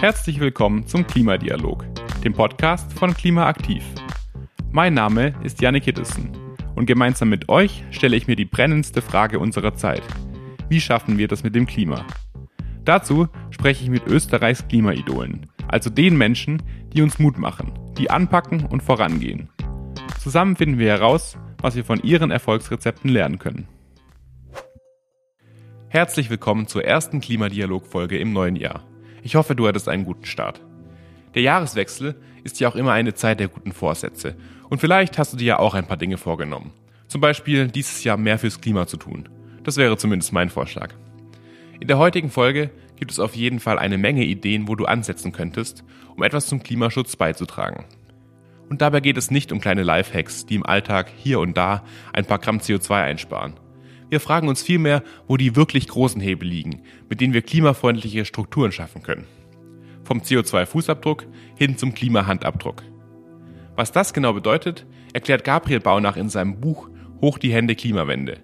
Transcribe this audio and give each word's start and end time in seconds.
Herzlich 0.00 0.40
willkommen 0.40 0.86
zum 0.86 1.06
Klimadialog, 1.06 1.84
dem 2.24 2.32
Podcast 2.32 2.90
von 2.94 3.12
Klimaaktiv. 3.12 3.84
Mein 4.72 4.94
Name 4.94 5.34
ist 5.42 5.60
Janne 5.60 5.82
Kittelsen 5.82 6.32
und 6.74 6.86
gemeinsam 6.86 7.28
mit 7.28 7.50
euch 7.50 7.84
stelle 7.90 8.16
ich 8.16 8.26
mir 8.26 8.34
die 8.34 8.46
brennendste 8.46 9.02
Frage 9.02 9.38
unserer 9.38 9.74
Zeit. 9.74 10.02
Wie 10.70 10.80
schaffen 10.80 11.18
wir 11.18 11.28
das 11.28 11.42
mit 11.42 11.54
dem 11.54 11.66
Klima? 11.66 12.06
Dazu 12.86 13.28
spreche 13.50 13.84
ich 13.84 13.90
mit 13.90 14.06
Österreichs 14.06 14.66
Klimaidolen, 14.66 15.50
also 15.68 15.90
den 15.90 16.16
Menschen, 16.16 16.62
die 16.94 17.02
uns 17.02 17.18
Mut 17.18 17.36
machen, 17.36 17.78
die 17.98 18.10
anpacken 18.10 18.64
und 18.64 18.82
vorangehen. 18.82 19.50
Zusammen 20.18 20.56
finden 20.56 20.78
wir 20.78 20.88
heraus, 20.88 21.36
was 21.60 21.76
wir 21.76 21.84
von 21.84 22.02
ihren 22.02 22.30
Erfolgsrezepten 22.30 23.10
lernen 23.10 23.38
können. 23.38 23.68
Herzlich 25.88 26.30
willkommen 26.30 26.68
zur 26.68 26.86
ersten 26.86 27.20
Klimadialog-Folge 27.20 28.16
im 28.16 28.32
neuen 28.32 28.56
Jahr. 28.56 28.89
Ich 29.22 29.34
hoffe, 29.34 29.54
du 29.54 29.66
hattest 29.66 29.88
einen 29.88 30.04
guten 30.04 30.24
Start. 30.24 30.60
Der 31.34 31.42
Jahreswechsel 31.42 32.16
ist 32.42 32.60
ja 32.60 32.68
auch 32.68 32.76
immer 32.76 32.92
eine 32.92 33.14
Zeit 33.14 33.40
der 33.40 33.48
guten 33.48 33.72
Vorsätze. 33.72 34.34
Und 34.68 34.80
vielleicht 34.80 35.18
hast 35.18 35.32
du 35.32 35.36
dir 35.36 35.46
ja 35.46 35.58
auch 35.58 35.74
ein 35.74 35.86
paar 35.86 35.96
Dinge 35.96 36.16
vorgenommen. 36.16 36.72
Zum 37.06 37.20
Beispiel 37.20 37.68
dieses 37.68 38.04
Jahr 38.04 38.16
mehr 38.16 38.38
fürs 38.38 38.60
Klima 38.60 38.86
zu 38.86 38.96
tun. 38.96 39.28
Das 39.62 39.76
wäre 39.76 39.96
zumindest 39.96 40.32
mein 40.32 40.48
Vorschlag. 40.48 40.94
In 41.80 41.88
der 41.88 41.98
heutigen 41.98 42.30
Folge 42.30 42.70
gibt 42.96 43.10
es 43.10 43.18
auf 43.18 43.34
jeden 43.34 43.60
Fall 43.60 43.78
eine 43.78 43.98
Menge 43.98 44.24
Ideen, 44.24 44.68
wo 44.68 44.74
du 44.74 44.84
ansetzen 44.84 45.32
könntest, 45.32 45.84
um 46.14 46.22
etwas 46.22 46.46
zum 46.46 46.62
Klimaschutz 46.62 47.16
beizutragen. 47.16 47.84
Und 48.68 48.82
dabei 48.82 49.00
geht 49.00 49.16
es 49.16 49.30
nicht 49.30 49.50
um 49.52 49.60
kleine 49.60 49.82
Lifehacks, 49.82 50.46
die 50.46 50.54
im 50.54 50.64
Alltag 50.64 51.10
hier 51.16 51.40
und 51.40 51.56
da 51.56 51.82
ein 52.12 52.24
paar 52.24 52.38
Gramm 52.38 52.58
CO2 52.58 53.02
einsparen. 53.02 53.54
Wir 54.10 54.18
fragen 54.18 54.48
uns 54.48 54.62
vielmehr, 54.62 55.04
wo 55.28 55.36
die 55.36 55.54
wirklich 55.54 55.86
großen 55.86 56.20
Hebel 56.20 56.48
liegen, 56.48 56.82
mit 57.08 57.20
denen 57.20 57.32
wir 57.32 57.42
klimafreundliche 57.42 58.24
Strukturen 58.24 58.72
schaffen 58.72 59.02
können. 59.02 59.26
Vom 60.02 60.18
CO2-Fußabdruck 60.18 61.24
hin 61.56 61.78
zum 61.78 61.94
Klimahandabdruck. 61.94 62.82
Was 63.76 63.92
das 63.92 64.12
genau 64.12 64.32
bedeutet, 64.32 64.84
erklärt 65.12 65.44
Gabriel 65.44 65.78
Baunach 65.78 66.16
in 66.16 66.28
seinem 66.28 66.60
Buch 66.60 66.90
Hoch 67.20 67.38
die 67.38 67.52
Hände 67.52 67.76
Klimawende. 67.76 68.38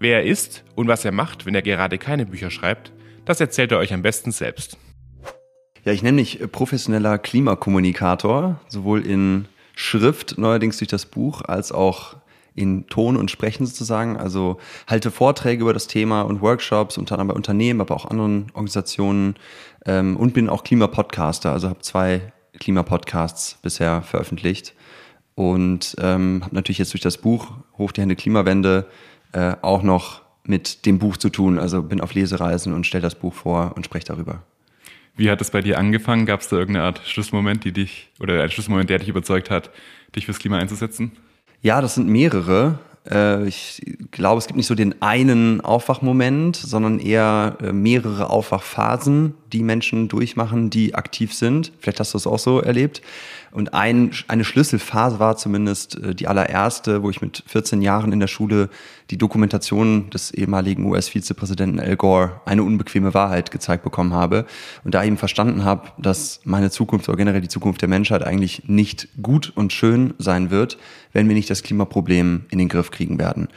Wer 0.00 0.18
er 0.18 0.24
ist 0.24 0.64
und 0.74 0.88
was 0.88 1.04
er 1.04 1.12
macht, 1.12 1.46
wenn 1.46 1.54
er 1.54 1.62
gerade 1.62 1.98
keine 1.98 2.26
Bücher 2.26 2.50
schreibt, 2.50 2.92
das 3.24 3.40
erzählt 3.40 3.72
er 3.72 3.78
euch 3.78 3.94
am 3.94 4.02
besten 4.02 4.32
selbst. 4.32 4.76
Ja, 5.84 5.92
ich 5.92 6.02
nenne 6.02 6.16
mich 6.16 6.40
professioneller 6.50 7.18
Klimakommunikator, 7.18 8.60
sowohl 8.66 9.06
in 9.06 9.46
Schrift, 9.76 10.36
neuerdings 10.36 10.78
durch 10.78 10.88
das 10.88 11.06
Buch, 11.06 11.42
als 11.42 11.70
auch 11.70 12.16
in 12.56 12.86
Ton 12.88 13.16
und 13.16 13.30
Sprechen 13.30 13.66
sozusagen. 13.66 14.16
Also 14.16 14.58
halte 14.88 15.10
Vorträge 15.10 15.62
über 15.62 15.72
das 15.72 15.86
Thema 15.86 16.22
und 16.22 16.40
Workshops, 16.40 16.98
unter 16.98 17.14
anderem 17.14 17.28
bei 17.28 17.34
Unternehmen, 17.34 17.80
aber 17.80 17.94
auch 17.94 18.06
anderen 18.06 18.46
Organisationen 18.54 19.36
ähm, 19.84 20.16
und 20.16 20.34
bin 20.34 20.48
auch 20.48 20.64
Klimapodcaster. 20.64 21.52
Also 21.52 21.68
habe 21.68 21.80
zwei 21.80 22.32
Klimapodcasts 22.58 23.58
bisher 23.62 24.02
veröffentlicht 24.02 24.74
und 25.34 25.94
ähm, 26.00 26.40
habe 26.42 26.54
natürlich 26.54 26.78
jetzt 26.78 26.92
durch 26.94 27.02
das 27.02 27.18
Buch 27.18 27.52
Hoch 27.78 27.92
die 27.92 28.00
Hände 28.00 28.16
Klimawende 28.16 28.86
äh, 29.32 29.54
auch 29.62 29.82
noch 29.82 30.22
mit 30.44 30.86
dem 30.86 30.98
Buch 30.98 31.16
zu 31.16 31.28
tun. 31.28 31.58
Also 31.58 31.82
bin 31.82 32.00
auf 32.00 32.14
Lesereisen 32.14 32.72
und 32.72 32.86
stelle 32.86 33.02
das 33.02 33.14
Buch 33.14 33.34
vor 33.34 33.72
und 33.76 33.84
spreche 33.84 34.06
darüber. 34.06 34.42
Wie 35.16 35.30
hat 35.30 35.40
es 35.40 35.50
bei 35.50 35.62
dir 35.62 35.78
angefangen? 35.78 36.26
Gab 36.26 36.40
es 36.40 36.48
da 36.48 36.56
irgendeine 36.56 36.86
Art 36.86 37.00
Schlussmoment, 37.06 37.64
die 37.64 37.72
dich 37.72 38.10
oder 38.20 38.42
ein 38.42 38.50
Schlussmoment, 38.50 38.90
der 38.90 38.98
dich 38.98 39.08
überzeugt 39.08 39.50
hat, 39.50 39.70
dich 40.14 40.26
fürs 40.26 40.38
Klima 40.38 40.58
einzusetzen? 40.58 41.12
Ja, 41.62 41.80
das 41.80 41.94
sind 41.94 42.08
mehrere. 42.08 42.78
Äh, 43.10 43.46
ich 43.46 43.82
glaube, 44.10 44.38
es 44.38 44.46
gibt 44.46 44.56
nicht 44.56 44.66
so 44.66 44.74
den 44.74 45.00
einen 45.02 45.60
Aufwachmoment, 45.60 46.56
sondern 46.56 46.98
eher 46.98 47.56
äh, 47.62 47.72
mehrere 47.72 48.30
Aufwachphasen, 48.30 49.34
die 49.56 49.62
Menschen 49.62 50.08
durchmachen, 50.08 50.68
die 50.68 50.94
aktiv 50.94 51.32
sind. 51.32 51.72
Vielleicht 51.80 52.00
hast 52.00 52.12
du 52.12 52.18
es 52.18 52.26
auch 52.26 52.38
so 52.38 52.60
erlebt. 52.60 53.00
Und 53.52 53.72
ein, 53.72 54.10
eine 54.28 54.44
Schlüsselphase 54.44 55.18
war 55.18 55.38
zumindest 55.38 55.96
äh, 55.96 56.14
die 56.14 56.28
allererste, 56.28 57.02
wo 57.02 57.08
ich 57.08 57.22
mit 57.22 57.42
14 57.46 57.80
Jahren 57.80 58.12
in 58.12 58.20
der 58.20 58.26
Schule 58.26 58.68
die 59.10 59.16
Dokumentation 59.16 60.10
des 60.10 60.30
ehemaligen 60.32 60.84
US-Vizepräsidenten 60.84 61.80
Al 61.80 61.96
Gore, 61.96 62.40
eine 62.44 62.64
unbequeme 62.64 63.14
Wahrheit, 63.14 63.50
gezeigt 63.50 63.82
bekommen 63.82 64.12
habe. 64.12 64.44
Und 64.84 64.94
da 64.94 65.02
eben 65.02 65.16
verstanden 65.16 65.64
habe, 65.64 65.88
dass 65.96 66.40
meine 66.44 66.70
Zukunft 66.70 67.08
oder 67.08 67.16
generell 67.16 67.40
die 67.40 67.48
Zukunft 67.48 67.80
der 67.80 67.88
Menschheit 67.88 68.22
eigentlich 68.22 68.64
nicht 68.66 69.08
gut 69.22 69.52
und 69.54 69.72
schön 69.72 70.12
sein 70.18 70.50
wird, 70.50 70.76
wenn 71.14 71.28
wir 71.28 71.34
nicht 71.34 71.48
das 71.48 71.62
Klimaproblem 71.62 72.44
in 72.50 72.58
den 72.58 72.68
Griff 72.68 72.90
kriegen 72.90 73.18
werden. 73.18 73.48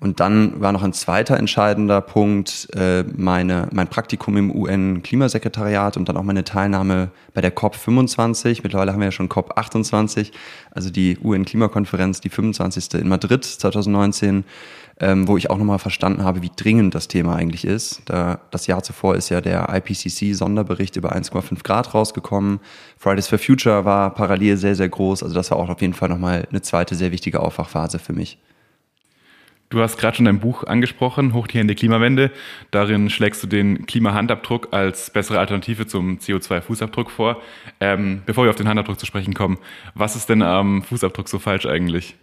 Und 0.00 0.20
dann 0.20 0.60
war 0.60 0.70
noch 0.70 0.84
ein 0.84 0.92
zweiter 0.92 1.36
entscheidender 1.36 2.00
Punkt 2.00 2.68
äh, 2.74 3.02
meine, 3.16 3.68
mein 3.72 3.88
Praktikum 3.88 4.36
im 4.36 4.54
UN-Klimasekretariat 4.54 5.96
und 5.96 6.08
dann 6.08 6.16
auch 6.16 6.22
meine 6.22 6.44
Teilnahme 6.44 7.10
bei 7.34 7.40
der 7.40 7.54
COP25. 7.54 8.60
Mittlerweile 8.62 8.92
haben 8.92 9.00
wir 9.00 9.06
ja 9.06 9.12
schon 9.12 9.28
COP28, 9.28 10.30
also 10.70 10.90
die 10.90 11.18
UN-Klimakonferenz, 11.18 12.20
die 12.20 12.28
25. 12.28 12.94
in 12.94 13.08
Madrid 13.08 13.44
2019, 13.44 14.44
ähm, 15.00 15.26
wo 15.26 15.36
ich 15.36 15.50
auch 15.50 15.58
nochmal 15.58 15.80
verstanden 15.80 16.22
habe, 16.22 16.42
wie 16.42 16.50
dringend 16.54 16.94
das 16.94 17.08
Thema 17.08 17.34
eigentlich 17.34 17.64
ist. 17.64 18.02
Da, 18.04 18.38
das 18.52 18.68
Jahr 18.68 18.84
zuvor 18.84 19.16
ist 19.16 19.30
ja 19.30 19.40
der 19.40 19.68
IPCC-Sonderbericht 19.68 20.94
über 20.94 21.12
1,5 21.12 21.64
Grad 21.64 21.92
rausgekommen. 21.92 22.60
Fridays 22.98 23.26
for 23.26 23.38
Future 23.38 23.84
war 23.84 24.14
parallel 24.14 24.58
sehr, 24.58 24.76
sehr 24.76 24.88
groß. 24.88 25.24
Also 25.24 25.34
das 25.34 25.50
war 25.50 25.58
auch 25.58 25.68
auf 25.68 25.80
jeden 25.80 25.94
Fall 25.94 26.08
nochmal 26.08 26.46
eine 26.48 26.62
zweite 26.62 26.94
sehr 26.94 27.10
wichtige 27.10 27.40
Aufwachphase 27.40 27.98
für 27.98 28.12
mich. 28.12 28.38
Du 29.70 29.82
hast 29.82 29.98
gerade 29.98 30.16
schon 30.16 30.24
dein 30.24 30.40
Buch 30.40 30.64
angesprochen, 30.64 31.34
Hoch 31.34 31.46
die 31.46 31.58
Hände 31.58 31.74
Klimawende. 31.74 32.30
Darin 32.70 33.10
schlägst 33.10 33.42
du 33.42 33.46
den 33.46 33.84
Klimahandabdruck 33.84 34.68
als 34.72 35.10
bessere 35.10 35.38
Alternative 35.38 35.86
zum 35.86 36.18
CO2-Fußabdruck 36.18 37.10
vor. 37.10 37.42
Ähm, 37.78 38.22
bevor 38.24 38.44
wir 38.44 38.50
auf 38.50 38.56
den 38.56 38.66
Handabdruck 38.66 38.98
zu 38.98 39.04
sprechen 39.04 39.34
kommen, 39.34 39.58
was 39.94 40.16
ist 40.16 40.30
denn 40.30 40.40
am 40.40 40.82
Fußabdruck 40.82 41.28
so 41.28 41.38
falsch 41.38 41.66
eigentlich? 41.66 42.16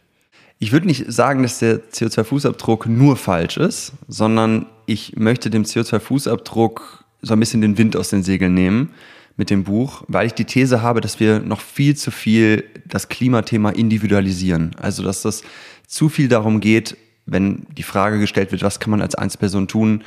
Ich 0.58 0.72
würde 0.72 0.88
nicht 0.88 1.12
sagen, 1.12 1.44
dass 1.44 1.60
der 1.60 1.84
CO2-Fußabdruck 1.92 2.88
nur 2.88 3.16
falsch 3.16 3.58
ist, 3.58 3.94
sondern 4.08 4.66
ich 4.88 5.16
möchte 5.16 5.52
dem 5.52 5.64
CO2-Fußabdruck 5.64 6.82
so 7.22 7.34
ein 7.34 7.40
bisschen 7.40 7.62
den 7.62 7.78
Wind 7.78 7.96
aus 7.96 8.10
den 8.10 8.24
Segeln 8.24 8.56
nehmen 8.56 8.90
mit 9.38 9.52
dem 9.52 9.66
Buch, 9.66 10.04
weil 10.08 10.26
ich 10.26 10.34
die 10.34 10.46
These 10.46 10.82
habe, 10.82 11.02
dass 11.02 11.20
wir 11.20 11.42
noch 11.42 11.62
viel 11.62 11.96
zu 11.96 12.10
viel 12.10 12.64
das 12.86 13.10
Klimathema 13.10 13.70
individualisieren. 13.70 14.76
Also, 14.80 15.04
dass 15.04 15.22
das 15.22 15.44
zu 15.86 16.10
viel 16.10 16.28
darum 16.28 16.60
geht, 16.60 16.98
wenn 17.26 17.66
die 17.78 17.84
Frage 17.84 18.20
gestellt 18.20 18.52
wird, 18.52 18.64
was 18.64 18.80
kann 18.80 18.92
man 18.92 19.02
als 19.02 19.16
Einzelperson 19.16 19.68
tun, 19.68 20.04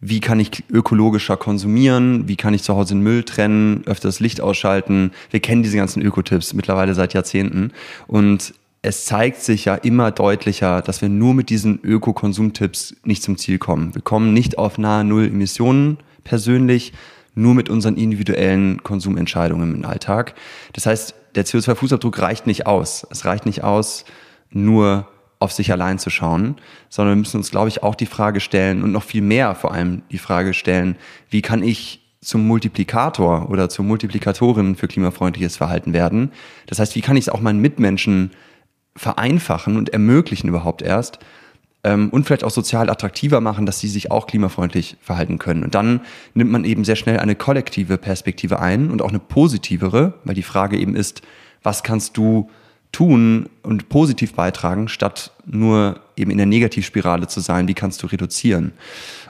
wie 0.00 0.20
kann 0.20 0.40
ich 0.40 0.64
ökologischer 0.70 1.36
konsumieren, 1.36 2.26
wie 2.26 2.36
kann 2.36 2.54
ich 2.54 2.62
zu 2.62 2.74
Hause 2.74 2.94
den 2.94 3.02
Müll 3.02 3.22
trennen, 3.22 3.82
öfter 3.86 4.08
das 4.08 4.20
Licht 4.20 4.40
ausschalten. 4.40 5.12
Wir 5.30 5.40
kennen 5.40 5.62
diese 5.62 5.76
ganzen 5.76 6.00
Ökotipps 6.02 6.54
mittlerweile 6.54 6.94
seit 6.94 7.12
Jahrzehnten 7.12 7.72
und 8.06 8.54
es 8.82 9.04
zeigt 9.04 9.42
sich 9.42 9.66
ja 9.66 9.74
immer 9.74 10.10
deutlicher, 10.10 10.80
dass 10.80 11.02
wir 11.02 11.10
nur 11.10 11.34
mit 11.34 11.50
diesen 11.50 11.80
Ökokonsumtipps 11.82 12.96
nicht 13.04 13.22
zum 13.22 13.36
Ziel 13.36 13.58
kommen. 13.58 13.94
Wir 13.94 14.00
kommen 14.00 14.32
nicht 14.32 14.56
auf 14.56 14.78
nahe 14.78 15.04
Null 15.04 15.26
Emissionen 15.26 15.98
persönlich, 16.24 16.94
nur 17.34 17.54
mit 17.54 17.68
unseren 17.68 17.96
individuellen 17.96 18.82
Konsumentscheidungen 18.82 19.74
im 19.74 19.84
Alltag. 19.84 20.34
Das 20.72 20.86
heißt, 20.86 21.14
der 21.34 21.44
CO2-Fußabdruck 21.44 22.20
reicht 22.20 22.46
nicht 22.46 22.66
aus. 22.66 23.06
Es 23.10 23.26
reicht 23.26 23.44
nicht 23.44 23.62
aus, 23.62 24.06
nur 24.50 25.06
auf 25.40 25.52
sich 25.52 25.72
allein 25.72 25.98
zu 25.98 26.10
schauen, 26.10 26.56
sondern 26.90 27.16
wir 27.16 27.20
müssen 27.20 27.38
uns, 27.38 27.50
glaube 27.50 27.68
ich, 27.68 27.82
auch 27.82 27.94
die 27.94 28.06
Frage 28.06 28.40
stellen 28.40 28.84
und 28.84 28.92
noch 28.92 29.02
viel 29.02 29.22
mehr 29.22 29.54
vor 29.54 29.72
allem 29.72 30.02
die 30.12 30.18
Frage 30.18 30.54
stellen, 30.54 30.96
wie 31.30 31.42
kann 31.42 31.62
ich 31.62 32.00
zum 32.20 32.46
Multiplikator 32.46 33.48
oder 33.48 33.70
zur 33.70 33.86
Multiplikatorin 33.86 34.76
für 34.76 34.86
klimafreundliches 34.86 35.56
Verhalten 35.56 35.94
werden? 35.94 36.30
Das 36.66 36.78
heißt, 36.78 36.94
wie 36.94 37.00
kann 37.00 37.16
ich 37.16 37.24
es 37.24 37.28
auch 37.30 37.40
meinen 37.40 37.60
Mitmenschen 37.60 38.32
vereinfachen 38.94 39.76
und 39.78 39.88
ermöglichen 39.90 40.48
überhaupt 40.48 40.82
erst 40.82 41.18
ähm, 41.84 42.10
und 42.10 42.24
vielleicht 42.24 42.44
auch 42.44 42.50
sozial 42.50 42.90
attraktiver 42.90 43.40
machen, 43.40 43.64
dass 43.64 43.80
sie 43.80 43.88
sich 43.88 44.10
auch 44.10 44.26
klimafreundlich 44.26 44.98
verhalten 45.00 45.38
können. 45.38 45.64
Und 45.64 45.74
dann 45.74 46.02
nimmt 46.34 46.50
man 46.50 46.64
eben 46.64 46.84
sehr 46.84 46.96
schnell 46.96 47.18
eine 47.18 47.34
kollektive 47.34 47.96
Perspektive 47.96 48.60
ein 48.60 48.90
und 48.90 49.00
auch 49.00 49.08
eine 49.08 49.20
positivere, 49.20 50.14
weil 50.24 50.34
die 50.34 50.42
Frage 50.42 50.76
eben 50.76 50.94
ist, 50.94 51.22
was 51.62 51.82
kannst 51.82 52.18
du 52.18 52.50
tun 52.92 53.48
und 53.62 53.88
positiv 53.88 54.34
beitragen, 54.34 54.88
statt 54.88 55.32
nur 55.46 56.00
eben 56.16 56.30
in 56.30 56.38
der 56.38 56.46
Negativspirale 56.46 57.28
zu 57.28 57.40
sein, 57.40 57.68
wie 57.68 57.74
kannst 57.74 58.02
du 58.02 58.06
reduzieren? 58.06 58.72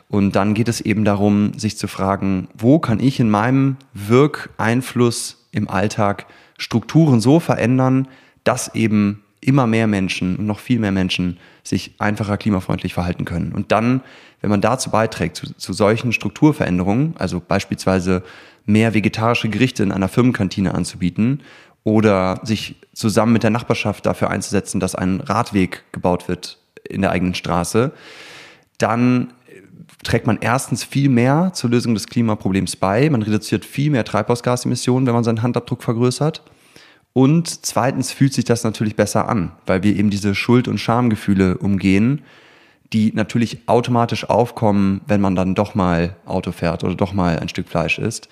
Und 0.09 0.35
dann 0.35 0.55
geht 0.55 0.69
es 0.69 0.81
eben 0.81 1.05
darum, 1.05 1.53
sich 1.57 1.79
zu 1.79 1.87
fragen, 1.87 2.49
wo 2.55 2.79
kann 2.79 3.01
ich 3.01 3.21
in 3.21 3.31
meinem 3.31 3.77
Wirkeinfluss 3.95 5.47
im 5.53 5.69
Alltag 5.69 6.27
Strukturen 6.59 7.21
so 7.21 7.39
verändern, 7.39 8.09
dass 8.45 8.75
eben 8.75 9.23
immer 9.41 9.67
mehr 9.67 9.87
Menschen 9.87 10.37
und 10.37 10.47
noch 10.47 10.59
viel 10.59 10.79
mehr 10.79 10.93
Menschen 10.93 11.39
sich 11.63 11.95
einfacher 11.99 12.37
klimafreundlich 12.37 12.93
verhalten 12.93 13.25
können. 13.25 13.53
Und 13.53 13.73
dann, 13.73 14.03
wenn 14.41 14.51
man 14.51 14.61
dazu 14.61 14.91
beiträgt, 14.91 15.37
zu, 15.37 15.55
zu 15.55 15.73
solchen 15.73 16.13
Strukturveränderungen, 16.13 17.15
also 17.19 17.41
beispielsweise 17.41 18.23
mehr 18.67 18.95
vegetarische 18.95 19.49
Gerichte 19.49 19.83
in 19.83 19.93
einer 19.93 20.09
Firmenkantine 20.09 20.75
anzubieten 20.75 21.41
oder 21.85 22.41
sich 22.43 22.77
zusammen 22.93 23.33
mit 23.33 23.43
der 23.43 23.51
Nachbarschaft 23.51 24.07
dafür 24.07 24.31
einzusetzen, 24.31 24.81
dass 24.81 24.95
ein 24.95 25.21
Radweg 25.21 25.85
gebaut 25.93 26.29
wird 26.29 26.59
in 26.89 27.03
der 27.03 27.11
eigenen 27.11 27.35
Straße, 27.35 27.93
dann 28.79 29.33
trägt 30.03 30.27
man 30.27 30.39
erstens 30.41 30.85
viel 30.85 31.09
mehr 31.09 31.53
zur 31.55 31.71
Lösung 31.71 31.95
des 31.95 32.07
Klimaproblems 32.07 32.77
bei. 32.77 33.09
Man 33.11 33.23
reduziert 33.23 33.65
viel 33.65 33.91
mehr 33.91 34.05
Treibhausgasemissionen, 34.05 35.07
wenn 35.07 35.15
man 35.15 35.25
seinen 35.25 35.43
Handabdruck 35.43 35.83
vergrößert. 35.83 36.43
Und 37.13 37.67
zweitens 37.67 38.13
fühlt 38.13 38.33
sich 38.33 38.45
das 38.45 38.65
natürlich 38.65 38.97
besser 38.97 39.29
an, 39.29 39.53
weil 39.67 39.83
wir 39.83 39.97
eben 39.97 40.11
diese 40.11 40.35
Schuld- 40.35 40.69
und 40.69 40.79
Schamgefühle 40.79 41.59
umgehen, 41.59 42.23
die 42.93 43.13
natürlich 43.15 43.59
automatisch 43.67 44.29
aufkommen, 44.29 45.01
wenn 45.07 45.21
man 45.21 45.35
dann 45.35 45.55
doch 45.55 45.75
mal 45.75 46.17
Auto 46.25 46.53
fährt 46.53 46.85
oder 46.85 46.95
doch 46.95 47.13
mal 47.13 47.39
ein 47.39 47.49
Stück 47.49 47.69
Fleisch 47.69 47.99
isst. 47.99 48.29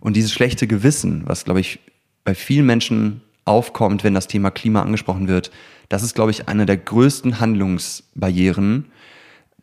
Und 0.00 0.16
dieses 0.16 0.32
schlechte 0.32 0.66
Gewissen, 0.66 1.22
was, 1.26 1.44
glaube 1.44 1.60
ich, 1.60 1.78
bei 2.24 2.34
vielen 2.34 2.66
Menschen 2.66 3.20
aufkommt, 3.44 4.04
wenn 4.04 4.14
das 4.14 4.28
Thema 4.28 4.50
Klima 4.50 4.82
angesprochen 4.82 5.28
wird, 5.28 5.50
das 5.88 6.02
ist, 6.02 6.14
glaube 6.14 6.30
ich, 6.30 6.48
eine 6.48 6.64
der 6.64 6.76
größten 6.76 7.40
Handlungsbarrieren, 7.40 8.86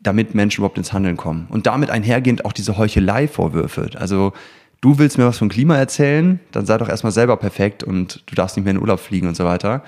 damit 0.01 0.35
Menschen 0.35 0.59
überhaupt 0.61 0.77
ins 0.77 0.93
Handeln 0.93 1.17
kommen. 1.17 1.47
Und 1.49 1.65
damit 1.65 1.89
einhergehend 1.89 2.45
auch 2.45 2.53
diese 2.53 2.77
Heuchelei-Vorwürfe. 2.77 3.89
Also 3.95 4.33
du 4.81 4.97
willst 4.97 5.17
mir 5.17 5.25
was 5.25 5.37
vom 5.37 5.49
Klima 5.49 5.75
erzählen, 5.75 6.39
dann 6.51 6.65
sei 6.65 6.77
doch 6.77 6.89
erstmal 6.89 7.11
selber 7.11 7.37
perfekt 7.37 7.83
und 7.83 8.23
du 8.27 8.35
darfst 8.35 8.55
nicht 8.55 8.65
mehr 8.65 8.71
in 8.71 8.77
den 8.77 8.81
Urlaub 8.81 8.99
fliegen 8.99 9.27
und 9.27 9.35
so 9.35 9.45
weiter. 9.45 9.83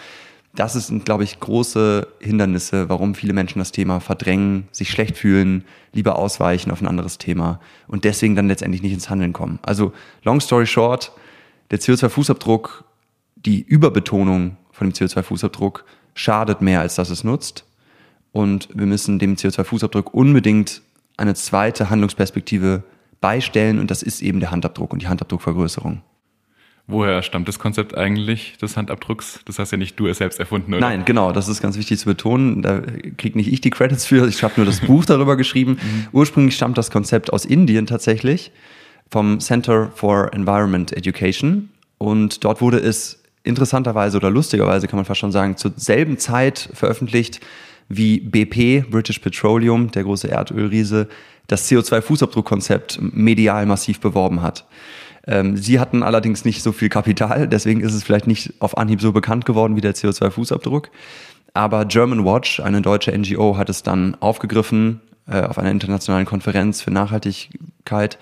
Das 0.53 0.73
sind, 0.73 1.05
glaube 1.05 1.23
ich, 1.23 1.39
große 1.39 2.07
Hindernisse, 2.19 2.89
warum 2.89 3.15
viele 3.15 3.31
Menschen 3.31 3.59
das 3.59 3.71
Thema 3.71 4.01
verdrängen, 4.01 4.67
sich 4.71 4.89
schlecht 4.89 5.15
fühlen, 5.15 5.63
lieber 5.93 6.17
ausweichen 6.17 6.71
auf 6.71 6.81
ein 6.81 6.87
anderes 6.87 7.17
Thema 7.17 7.61
und 7.87 8.03
deswegen 8.03 8.35
dann 8.35 8.49
letztendlich 8.49 8.81
nicht 8.81 8.91
ins 8.91 9.09
Handeln 9.09 9.31
kommen. 9.31 9.59
Also, 9.61 9.93
long 10.23 10.41
story 10.41 10.65
short, 10.65 11.13
der 11.71 11.79
CO2-Fußabdruck, 11.79 12.83
die 13.35 13.61
Überbetonung 13.61 14.57
von 14.71 14.89
dem 14.89 14.93
CO2-Fußabdruck 14.93 15.81
schadet 16.13 16.61
mehr, 16.61 16.81
als 16.81 16.95
dass 16.95 17.09
es 17.09 17.23
nutzt. 17.23 17.65
Und 18.31 18.69
wir 18.73 18.85
müssen 18.85 19.19
dem 19.19 19.35
CO2-Fußabdruck 19.35 20.11
unbedingt 20.11 20.81
eine 21.17 21.33
zweite 21.35 21.89
Handlungsperspektive 21.89 22.83
beistellen 23.19 23.79
und 23.79 23.91
das 23.91 24.03
ist 24.03 24.21
eben 24.21 24.39
der 24.39 24.51
Handabdruck 24.51 24.93
und 24.93 25.01
die 25.01 25.07
Handabdruckvergrößerung. 25.07 26.01
Woher 26.87 27.21
stammt 27.21 27.47
das 27.47 27.59
Konzept 27.59 27.95
eigentlich 27.95 28.57
des 28.57 28.75
Handabdrucks? 28.75 29.41
Das 29.45 29.59
hast 29.59 29.71
ja 29.71 29.77
nicht 29.77 29.99
du 29.99 30.07
es 30.07 30.17
selbst 30.17 30.39
erfunden, 30.39 30.73
oder? 30.73 30.81
Nein, 30.81 31.05
genau, 31.05 31.31
das 31.31 31.47
ist 31.47 31.61
ganz 31.61 31.77
wichtig 31.77 31.99
zu 31.99 32.05
betonen. 32.05 32.61
Da 32.61 32.81
kriege 33.17 33.37
nicht 33.37 33.53
ich 33.53 33.61
die 33.61 33.69
Credits 33.69 34.05
für, 34.05 34.27
ich 34.27 34.43
habe 34.43 34.55
nur 34.57 34.65
das 34.65 34.81
Buch 34.81 35.05
darüber 35.05 35.37
geschrieben. 35.37 35.77
Mhm. 35.81 36.07
Ursprünglich 36.11 36.55
stammt 36.55 36.77
das 36.77 36.91
Konzept 36.91 37.31
aus 37.31 37.45
Indien 37.45 37.85
tatsächlich, 37.85 38.51
vom 39.11 39.39
Center 39.39 39.91
for 39.93 40.33
Environment 40.33 40.91
Education. 40.95 41.69
Und 41.97 42.43
dort 42.43 42.61
wurde 42.61 42.79
es 42.79 43.21
interessanterweise 43.43 44.17
oder 44.17 44.31
lustigerweise, 44.31 44.87
kann 44.87 44.97
man 44.97 45.05
fast 45.05 45.19
schon 45.19 45.31
sagen, 45.31 45.57
zur 45.57 45.73
selben 45.75 46.17
Zeit 46.17 46.69
veröffentlicht, 46.73 47.41
wie 47.89 48.21
BP, 48.21 48.89
British 48.89 49.19
Petroleum, 49.19 49.91
der 49.91 50.03
große 50.03 50.29
Erdölriese, 50.29 51.09
das 51.47 51.69
CO2-Fußabdruckkonzept 51.69 52.99
medial 53.01 53.65
massiv 53.65 53.99
beworben 53.99 54.41
hat. 54.41 54.65
Ähm, 55.27 55.57
sie 55.57 55.79
hatten 55.79 56.01
allerdings 56.01 56.45
nicht 56.45 56.63
so 56.63 56.71
viel 56.71 56.87
Kapital, 56.87 57.47
deswegen 57.47 57.81
ist 57.81 57.93
es 57.93 58.03
vielleicht 58.03 58.27
nicht 58.27 58.53
auf 58.59 58.77
Anhieb 58.77 59.01
so 59.01 59.11
bekannt 59.11 59.45
geworden 59.45 59.75
wie 59.75 59.81
der 59.81 59.93
CO2-Fußabdruck. 59.93 60.87
Aber 61.53 61.83
German 61.83 62.23
Watch, 62.23 62.61
eine 62.61 62.81
deutsche 62.81 63.11
NGO, 63.11 63.57
hat 63.57 63.69
es 63.69 63.83
dann 63.83 64.15
aufgegriffen 64.21 65.01
äh, 65.27 65.41
auf 65.41 65.57
einer 65.57 65.71
internationalen 65.71 66.25
Konferenz 66.25 66.81
für 66.81 66.91
Nachhaltigkeit 66.91 68.17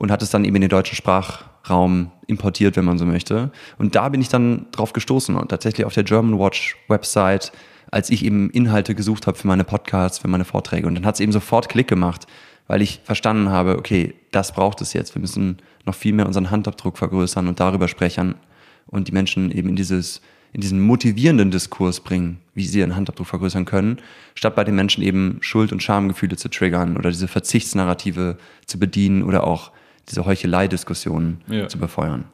und 0.00 0.10
hat 0.10 0.22
es 0.22 0.30
dann 0.30 0.44
eben 0.46 0.56
in 0.56 0.62
den 0.62 0.70
deutschen 0.70 0.96
Sprachraum 0.96 2.10
importiert, 2.26 2.76
wenn 2.76 2.86
man 2.86 2.98
so 2.98 3.04
möchte. 3.04 3.52
Und 3.76 3.94
da 3.94 4.08
bin 4.08 4.22
ich 4.22 4.30
dann 4.30 4.66
drauf 4.72 4.94
gestoßen 4.94 5.36
und 5.36 5.48
tatsächlich 5.48 5.84
auf 5.84 5.92
der 5.92 6.04
German 6.04 6.38
Watch 6.38 6.76
Website 6.88 7.52
als 7.90 8.08
ich 8.08 8.24
eben 8.24 8.50
Inhalte 8.50 8.94
gesucht 8.94 9.26
habe 9.26 9.36
für 9.36 9.48
meine 9.48 9.64
Podcasts, 9.64 10.20
für 10.20 10.28
meine 10.28 10.44
Vorträge. 10.44 10.86
Und 10.86 10.94
dann 10.94 11.04
hat 11.04 11.16
es 11.16 11.20
eben 11.20 11.32
sofort 11.32 11.68
Klick 11.68 11.88
gemacht, 11.88 12.26
weil 12.68 12.82
ich 12.82 13.00
verstanden 13.02 13.50
habe, 13.50 13.76
okay, 13.76 14.14
das 14.30 14.52
braucht 14.52 14.80
es 14.80 14.92
jetzt. 14.92 15.14
Wir 15.14 15.20
müssen 15.20 15.58
noch 15.84 15.96
viel 15.96 16.12
mehr 16.12 16.26
unseren 16.26 16.52
Handabdruck 16.52 16.98
vergrößern 16.98 17.48
und 17.48 17.58
darüber 17.58 17.88
sprechen 17.88 18.36
und 18.86 19.08
die 19.08 19.12
Menschen 19.12 19.50
eben 19.50 19.68
in 19.68 19.76
dieses 19.76 20.20
in 20.52 20.60
diesen 20.60 20.80
motivierenden 20.80 21.52
Diskurs 21.52 22.00
bringen, 22.00 22.38
wie 22.54 22.66
sie 22.66 22.80
ihren 22.80 22.96
Handabdruck 22.96 23.28
vergrößern 23.28 23.66
können, 23.66 23.98
statt 24.34 24.56
bei 24.56 24.64
den 24.64 24.74
Menschen 24.74 25.00
eben 25.04 25.38
Schuld- 25.42 25.70
und 25.72 25.80
Schamgefühle 25.80 26.36
zu 26.36 26.48
triggern 26.48 26.96
oder 26.96 27.10
diese 27.10 27.28
Verzichtsnarrative 27.28 28.36
zu 28.66 28.78
bedienen 28.80 29.22
oder 29.22 29.44
auch 29.44 29.70
diese 30.08 30.24
Heuchelei-Diskussionen 30.24 31.42
ja. 31.48 31.68
zu 31.68 31.78
befeuern. 31.78 32.24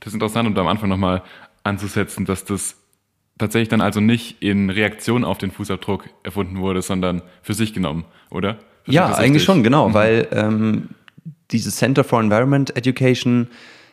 Das 0.00 0.08
ist 0.08 0.14
interessant, 0.14 0.48
um 0.48 0.54
da 0.54 0.60
am 0.62 0.68
Anfang 0.68 0.88
nochmal 0.88 1.22
anzusetzen, 1.62 2.24
dass 2.24 2.44
das 2.44 2.76
tatsächlich 3.38 3.68
dann 3.68 3.80
also 3.80 4.00
nicht 4.00 4.42
in 4.42 4.70
Reaktion 4.70 5.24
auf 5.24 5.38
den 5.38 5.50
Fußabdruck 5.50 6.08
erfunden 6.22 6.58
wurde, 6.60 6.82
sondern 6.82 7.22
für 7.42 7.54
sich 7.54 7.72
genommen, 7.72 8.04
oder? 8.30 8.58
Versteht 8.84 8.94
ja, 8.94 9.14
eigentlich 9.14 9.44
schon, 9.44 9.62
genau, 9.62 9.88
mhm. 9.88 9.94
weil 9.94 10.28
ähm, 10.32 10.88
dieses 11.50 11.76
Center 11.76 12.04
for 12.04 12.20
Environment 12.20 12.76
Education 12.76 13.48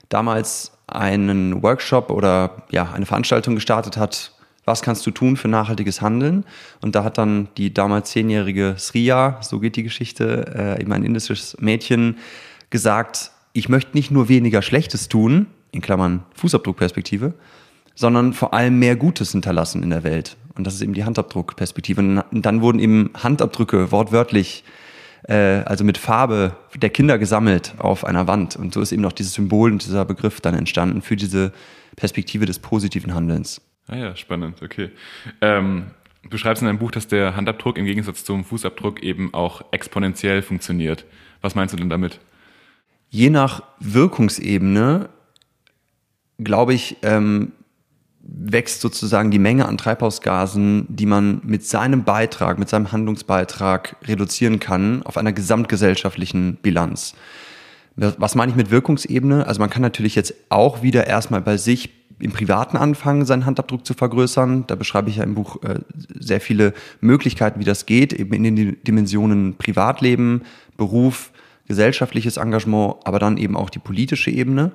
damals 0.10 0.74
einen 0.88 1.64
Workshop 1.64 2.12
oder 2.12 2.64
ja, 2.72 2.92
eine 2.92 3.06
Veranstaltung 3.06 3.56
gestartet 3.56 3.98
hat, 3.98 4.34
was 4.66 4.82
kannst 4.82 5.06
du 5.08 5.12
tun 5.12 5.38
für 5.38 5.48
nachhaltiges 5.48 6.02
Handeln? 6.02 6.46
Und 6.82 6.96
da 6.96 7.04
hat 7.04 7.18
dann 7.18 7.48
die 7.58 7.74
damals 7.74 8.12
zehnjährige 8.12 8.76
Sriya, 8.78 9.40
so 9.42 9.60
geht 9.60 9.76
die 9.76 9.84
Geschichte, 9.84 10.78
äh, 10.78 10.82
eben 10.82 10.92
ein 10.92 11.04
indisches 11.04 11.58
Mädchen, 11.60 12.18
gesagt, 12.72 13.32
ich 13.54 13.70
möchte 13.70 13.96
nicht 13.96 14.10
nur 14.10 14.28
weniger 14.30 14.62
Schlechtes 14.62 15.08
tun, 15.08 15.48
in 15.72 15.82
Klammern 15.82 16.24
Fußabdruckperspektive, 16.36 17.34
sondern 17.96 18.34
vor 18.34 18.54
allem 18.54 18.80
mehr 18.80 18.96
Gutes 18.96 19.32
hinterlassen 19.32 19.84
in 19.84 19.90
der 19.90 20.04
Welt. 20.04 20.38
Und 20.56 20.66
das 20.66 20.74
ist 20.74 20.82
eben 20.82 20.94
die 20.94 21.06
Handabdruckperspektive. 21.06 22.02
Und 22.02 22.42
dann 22.46 22.62
wurden 22.62 22.80
eben 22.80 23.12
Handabdrücke 23.22 23.92
wortwörtlich, 23.92 24.64
äh, 25.28 25.62
also 25.66 25.84
mit 25.84 25.98
Farbe 25.98 26.56
der 26.76 26.90
Kinder 26.90 27.18
gesammelt 27.18 27.76
auf 27.78 28.06
einer 28.06 28.28
Wand. 28.28 28.56
Und 28.56 28.74
so 28.74 28.82
ist 28.82 28.92
eben 28.92 29.06
auch 29.06 29.14
dieses 29.14 29.34
Symbol 29.34 29.72
und 29.72 29.86
dieser 29.86 30.06
Begriff 30.06 30.42
dann 30.42 30.56
entstanden 30.56 31.02
für 31.02 31.16
diese 31.16 31.54
Perspektive 31.96 32.46
des 32.46 32.60
positiven 32.60 33.14
Handelns. 33.14 33.62
Ah 33.88 33.96
ja, 33.96 34.16
spannend, 34.16 34.62
okay. 34.62 34.90
Ähm, 35.42 35.88
du 36.30 36.38
schreibst 36.38 36.62
in 36.62 36.68
deinem 36.68 36.80
Buch, 36.80 36.92
dass 36.92 37.08
der 37.08 37.36
Handabdruck 37.36 37.78
im 37.78 37.86
Gegensatz 37.86 38.24
zum 38.24 38.46
Fußabdruck 38.46 39.04
eben 39.04 39.34
auch 39.34 39.62
exponentiell 39.72 40.42
funktioniert. 40.42 41.06
Was 41.42 41.56
meinst 41.56 41.74
du 41.74 41.78
denn 41.78 41.90
damit? 41.90 42.20
Je 43.14 43.30
nach 43.30 43.62
Wirkungsebene, 43.82 45.10
glaube 46.40 46.74
ich, 46.74 46.96
ähm, 47.02 47.52
wächst 48.22 48.80
sozusagen 48.80 49.32
die 49.32 49.40
Menge 49.40 49.68
an 49.68 49.78
Treibhausgasen, 49.78 50.86
die 50.88 51.06
man 51.06 51.42
mit 51.44 51.66
seinem 51.66 52.06
Beitrag, 52.06 52.58
mit 52.58 52.70
seinem 52.70 52.94
Handlungsbeitrag 52.94 53.98
reduzieren 54.06 54.62
kann 54.62 55.04
auf 55.04 55.18
einer 55.18 55.34
gesamtgesellschaftlichen 55.34 56.56
Bilanz. 56.62 57.14
Was 57.98 58.36
meine 58.36 58.52
ich 58.52 58.56
mit 58.56 58.72
Wirkungsebene? 58.72 59.46
Also 59.46 59.60
man 59.60 59.70
kann 59.70 59.82
natürlich 59.82 60.16
jetzt 60.16 60.34
auch 60.48 60.82
wieder 60.82 61.06
erstmal 61.06 61.42
bei 61.42 61.58
sich 61.58 61.90
im 62.20 62.32
Privaten 62.32 62.78
anfangen, 62.78 63.26
seinen 63.26 63.46
Handabdruck 63.46 63.86
zu 63.86 63.94
vergrößern. 63.94 64.68
Da 64.68 64.76
beschreibe 64.76 65.10
ich 65.10 65.18
ja 65.18 65.26
im 65.26 65.36
Buch 65.36 65.62
äh, 65.64 65.80
sehr 66.18 66.40
viele 66.40 66.74
Möglichkeiten, 67.02 67.60
wie 67.60 67.66
das 67.66 67.86
geht, 67.86 68.14
eben 68.14 68.32
in 68.34 68.56
den 68.56 68.82
Dimensionen 68.84 69.58
Privatleben, 69.58 70.44
Beruf, 70.78 71.32
gesellschaftliches 71.72 72.36
Engagement, 72.36 72.96
aber 73.06 73.18
dann 73.18 73.38
eben 73.38 73.56
auch 73.56 73.70
die 73.70 73.80
politische 73.80 74.30
Ebene. 74.30 74.74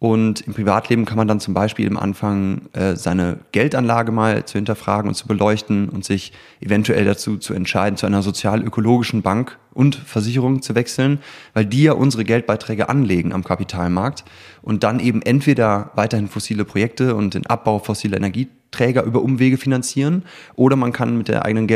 Und 0.00 0.42
im 0.42 0.52
Privatleben 0.52 1.04
kann 1.04 1.16
man 1.16 1.28
dann 1.28 1.40
zum 1.40 1.54
Beispiel 1.54 1.86
im 1.86 1.96
Anfang 1.96 2.62
äh, 2.72 2.96
seine 2.96 3.38
Geldanlage 3.52 4.12
mal 4.12 4.44
zu 4.44 4.58
hinterfragen 4.58 5.08
und 5.08 5.14
zu 5.14 5.26
beleuchten 5.26 5.88
und 5.88 6.04
sich 6.04 6.32
eventuell 6.60 7.04
dazu 7.04 7.38
zu 7.38 7.54
entscheiden, 7.54 7.96
zu 7.96 8.04
einer 8.04 8.20
sozial-ökologischen 8.20 9.22
Bank 9.22 9.56
und 9.72 9.94
Versicherung 9.94 10.60
zu 10.60 10.74
wechseln, 10.74 11.20
weil 11.54 11.64
die 11.64 11.84
ja 11.84 11.92
unsere 11.92 12.24
Geldbeiträge 12.24 12.88
anlegen 12.88 13.32
am 13.32 13.44
Kapitalmarkt 13.44 14.24
und 14.60 14.82
dann 14.82 14.98
eben 15.00 15.22
entweder 15.22 15.92
weiterhin 15.94 16.28
fossile 16.28 16.64
Projekte 16.64 17.14
und 17.14 17.34
den 17.34 17.46
Abbau 17.46 17.78
fossiler 17.78 18.18
Energieträger 18.18 19.04
über 19.04 19.22
Umwege 19.22 19.56
finanzieren 19.56 20.24
oder 20.56 20.76
man 20.76 20.92
kann 20.92 21.16
mit 21.16 21.28
der 21.28 21.44
eigenen 21.44 21.68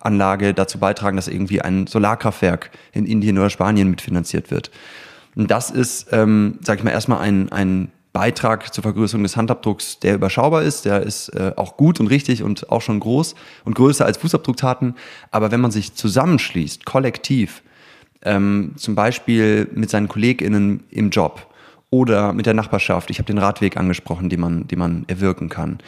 Geldanlage 0.00 0.54
dazu 0.54 0.78
beitragen, 0.78 1.16
dass 1.16 1.28
irgendwie 1.28 1.60
ein 1.60 1.86
Solarkraftwerk 1.86 2.70
in 2.92 3.06
Indien 3.06 3.38
oder 3.38 3.50
Spanien 3.50 3.90
mitfinanziert 3.90 4.50
wird. 4.50 4.70
Und 5.36 5.50
das 5.50 5.70
ist, 5.70 6.08
ähm, 6.12 6.58
sag 6.62 6.78
ich 6.78 6.84
mal, 6.84 6.90
erstmal 6.90 7.20
ein, 7.20 7.52
ein 7.52 7.92
Beitrag 8.12 8.74
zur 8.74 8.82
Vergrößerung 8.82 9.22
des 9.22 9.36
Handabdrucks, 9.36 10.00
der 10.00 10.16
überschaubar 10.16 10.62
ist, 10.62 10.84
der 10.84 11.02
ist 11.02 11.28
äh, 11.28 11.52
auch 11.56 11.76
gut 11.76 12.00
und 12.00 12.08
richtig 12.08 12.42
und 12.42 12.68
auch 12.70 12.82
schon 12.82 12.98
groß 12.98 13.36
und 13.64 13.74
größer 13.74 14.04
als 14.04 14.18
Fußabdrucktaten. 14.18 14.96
Aber 15.30 15.52
wenn 15.52 15.60
man 15.60 15.70
sich 15.70 15.94
zusammenschließt, 15.94 16.84
kollektiv, 16.84 17.62
ähm, 18.22 18.72
zum 18.76 18.96
Beispiel 18.96 19.68
mit 19.72 19.90
seinen 19.90 20.08
KollegInnen 20.08 20.82
im 20.90 21.10
Job 21.10 21.46
oder 21.90 22.32
mit 22.32 22.46
der 22.46 22.54
Nachbarschaft, 22.54 23.10
ich 23.10 23.18
habe 23.18 23.26
den 23.26 23.38
Radweg 23.38 23.76
angesprochen, 23.76 24.28
den 24.28 24.40
man, 24.40 24.66
den 24.66 24.78
man 24.80 25.04
erwirken 25.06 25.48
kann, 25.48 25.78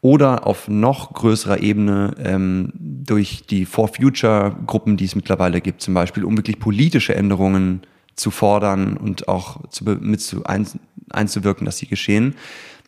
oder 0.00 0.46
auf 0.46 0.68
noch 0.68 1.12
größerer 1.14 1.60
Ebene 1.60 2.14
ähm, 2.18 2.72
durch 2.74 3.44
die 3.46 3.64
For 3.64 3.88
Future 3.88 4.56
Gruppen, 4.66 4.96
die 4.96 5.04
es 5.04 5.14
mittlerweile 5.14 5.60
gibt, 5.60 5.82
zum 5.82 5.94
Beispiel, 5.94 6.24
um 6.24 6.36
wirklich 6.36 6.58
politische 6.58 7.14
Änderungen 7.14 7.82
zu 8.14 8.30
fordern 8.30 8.96
und 8.96 9.28
auch 9.28 9.68
zu, 9.68 9.84
mit 9.84 10.20
zu 10.20 10.44
ein, 10.44 10.66
einzuwirken, 11.10 11.64
dass 11.64 11.78
sie 11.78 11.86
geschehen, 11.86 12.34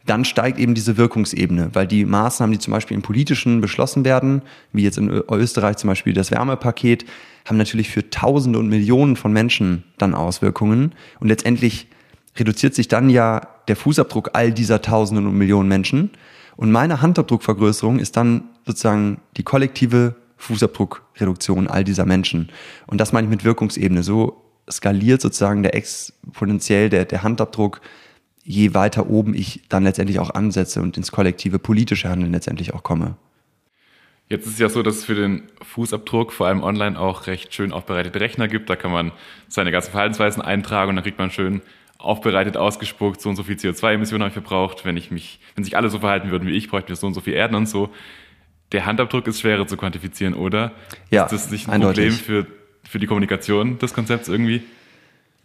dann 0.08 0.24
steigt 0.24 0.58
eben 0.58 0.74
diese 0.74 0.96
Wirkungsebene, 0.96 1.70
weil 1.74 1.86
die 1.86 2.06
Maßnahmen, 2.06 2.52
die 2.52 2.58
zum 2.58 2.72
Beispiel 2.72 2.96
im 2.96 3.02
Politischen 3.02 3.60
beschlossen 3.60 4.04
werden, 4.04 4.42
wie 4.72 4.82
jetzt 4.82 4.96
in 4.96 5.08
Österreich 5.08 5.76
zum 5.76 5.88
Beispiel 5.88 6.14
das 6.14 6.30
Wärmepaket, 6.30 7.04
haben 7.44 7.58
natürlich 7.58 7.90
für 7.90 8.08
Tausende 8.08 8.58
und 8.58 8.68
Millionen 8.68 9.16
von 9.16 9.32
Menschen 9.32 9.84
dann 9.98 10.14
Auswirkungen. 10.14 10.92
Und 11.20 11.28
letztendlich 11.28 11.88
reduziert 12.36 12.74
sich 12.74 12.88
dann 12.88 13.10
ja 13.10 13.48
der 13.68 13.76
Fußabdruck 13.76 14.30
all 14.32 14.52
dieser 14.52 14.80
Tausenden 14.80 15.26
und 15.26 15.36
Millionen 15.36 15.68
Menschen. 15.68 16.10
Und 16.58 16.72
meine 16.72 17.00
Handabdruckvergrößerung 17.00 18.00
ist 18.00 18.16
dann 18.16 18.48
sozusagen 18.66 19.20
die 19.36 19.44
kollektive 19.44 20.16
Fußabdruckreduktion 20.38 21.68
all 21.68 21.84
dieser 21.84 22.04
Menschen. 22.04 22.48
Und 22.88 23.00
das 23.00 23.12
meine 23.12 23.26
ich 23.26 23.30
mit 23.30 23.44
Wirkungsebene. 23.44 24.02
So 24.02 24.42
skaliert 24.68 25.20
sozusagen 25.20 25.62
der 25.62 25.76
exponentiell 25.76 26.90
der, 26.90 27.04
der 27.04 27.22
Handabdruck, 27.22 27.80
je 28.42 28.74
weiter 28.74 29.08
oben 29.08 29.34
ich 29.34 29.62
dann 29.68 29.84
letztendlich 29.84 30.18
auch 30.18 30.30
ansetze 30.30 30.82
und 30.82 30.96
ins 30.96 31.12
kollektive 31.12 31.60
politische 31.60 32.08
Handeln 32.08 32.32
letztendlich 32.32 32.74
auch 32.74 32.82
komme. 32.82 33.14
Jetzt 34.28 34.46
ist 34.46 34.54
es 34.54 34.58
ja 34.58 34.68
so, 34.68 34.82
dass 34.82 34.96
es 34.96 35.04
für 35.04 35.14
den 35.14 35.44
Fußabdruck 35.62 36.32
vor 36.32 36.48
allem 36.48 36.64
online 36.64 36.98
auch 36.98 37.28
recht 37.28 37.54
schön 37.54 37.72
aufbereitete 37.72 38.20
Rechner 38.20 38.48
gibt. 38.48 38.68
Da 38.68 38.74
kann 38.74 38.90
man 38.90 39.12
seine 39.46 39.70
ganzen 39.70 39.92
Verhaltensweisen 39.92 40.42
eintragen 40.42 40.90
und 40.90 40.96
dann 40.96 41.04
kriegt 41.04 41.20
man 41.20 41.30
schön 41.30 41.62
aufbereitet, 41.98 42.56
ausgespuckt, 42.56 43.20
so 43.20 43.28
und 43.28 43.36
so 43.36 43.42
viel 43.42 43.56
CO2-Emissionen 43.56 44.22
habe 44.22 44.28
ich 44.28 44.34
verbraucht. 44.34 44.84
Wenn 44.84 44.96
ich 44.96 45.10
mich, 45.10 45.40
wenn 45.54 45.64
sich 45.64 45.76
alle 45.76 45.90
so 45.90 45.98
verhalten 45.98 46.30
würden 46.30 46.48
wie 46.48 46.52
ich, 46.52 46.68
bräuchten 46.70 46.88
wir 46.88 46.96
so 46.96 47.06
und 47.06 47.14
so 47.14 47.20
viel 47.20 47.34
Erden 47.34 47.56
und 47.56 47.68
so. 47.68 47.90
Der 48.72 48.86
Handabdruck 48.86 49.26
ist 49.26 49.40
schwerer 49.40 49.66
zu 49.66 49.76
quantifizieren, 49.76 50.34
oder? 50.34 50.72
Ja, 51.10 51.24
ist 51.24 51.32
das 51.32 51.50
nicht 51.50 51.68
ein 51.68 51.74
eindeutig. 51.74 52.22
Problem 52.24 52.44
für, 52.44 52.46
für 52.88 52.98
die 52.98 53.06
Kommunikation 53.06 53.78
des 53.78 53.94
Konzepts 53.94 54.28
irgendwie? 54.28 54.62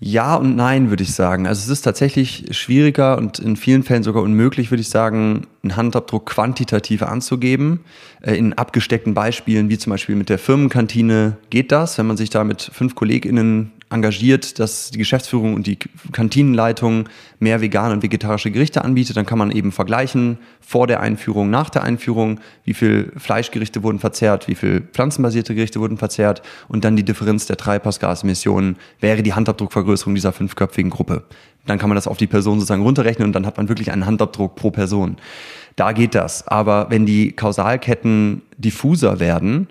Ja 0.05 0.35
und 0.35 0.57
nein, 0.57 0.89
würde 0.89 1.03
ich 1.03 1.13
sagen. 1.13 1.47
Also 1.47 1.61
es 1.61 1.69
ist 1.69 1.83
tatsächlich 1.83 2.47
schwieriger 2.51 3.17
und 3.17 3.39
in 3.39 3.55
vielen 3.55 3.83
Fällen 3.83 4.03
sogar 4.03 4.21
unmöglich, 4.21 4.69
würde 4.69 4.81
ich 4.81 4.89
sagen, 4.89 5.47
einen 5.63 5.77
Handabdruck 5.77 6.25
quantitativ 6.25 7.03
anzugeben. 7.03 7.79
Äh, 8.21 8.35
in 8.35 8.53
abgesteckten 8.53 9.13
Beispielen, 9.13 9.69
wie 9.69 9.77
zum 9.77 9.91
Beispiel 9.91 10.15
mit 10.15 10.27
der 10.27 10.39
Firmenkantine, 10.39 11.37
geht 11.49 11.71
das. 11.71 11.97
Wenn 11.97 12.07
man 12.07 12.17
sich 12.17 12.29
da 12.29 12.43
mit 12.43 12.61
fünf 12.61 12.95
KollegInnen 12.95 13.71
engagiert, 13.93 14.59
dass 14.59 14.91
die 14.91 14.97
Geschäftsführung 14.97 15.53
und 15.53 15.67
die 15.67 15.77
Kantinenleitung 16.11 17.07
mehr 17.39 17.61
vegane 17.61 17.93
und 17.93 18.03
vegetarische 18.03 18.51
Gerichte 18.51 18.83
anbietet, 18.83 19.15
dann 19.15 19.25
kann 19.25 19.37
man 19.37 19.51
eben 19.51 19.71
vergleichen 19.71 20.39
vor 20.59 20.87
der 20.87 20.99
Einführung, 20.99 21.49
nach 21.49 21.69
der 21.69 21.83
Einführung, 21.83 22.39
wie 22.65 22.73
viel 22.73 23.11
Fleischgerichte 23.17 23.83
wurden 23.83 23.99
verzehrt, 23.99 24.47
wie 24.47 24.55
viel 24.55 24.81
pflanzenbasierte 24.81 25.55
Gerichte 25.55 25.79
wurden 25.79 25.97
verzehrt 25.97 26.41
und 26.67 26.83
dann 26.83 26.95
die 26.95 27.03
Differenz 27.03 27.45
der 27.45 27.57
Treibhausgasemissionen 27.57 28.77
wäre 28.99 29.23
die 29.23 29.33
Handabdruckvergrößerung 29.33 30.15
dieser 30.15 30.33
fünfköpfigen 30.33 30.89
Gruppe. 30.89 31.23
Dann 31.65 31.79
kann 31.79 31.89
man 31.89 31.95
das 31.95 32.07
auf 32.07 32.17
die 32.17 32.27
Person 32.27 32.59
sozusagen 32.59 32.83
runterrechnen 32.83 33.27
und 33.27 33.33
dann 33.33 33.45
hat 33.45 33.57
man 33.57 33.69
wirklich 33.69 33.91
einen 33.91 34.05
Handabdruck 34.05 34.55
pro 34.55 34.71
Person. 34.71 35.17
Da 35.75 35.91
geht 35.91 36.13
das. 36.13 36.47
Aber 36.47 36.87
wenn 36.89 37.05
die 37.05 37.31
Kausalketten 37.31 38.41
diffuser 38.57 39.19
werden, 39.19 39.67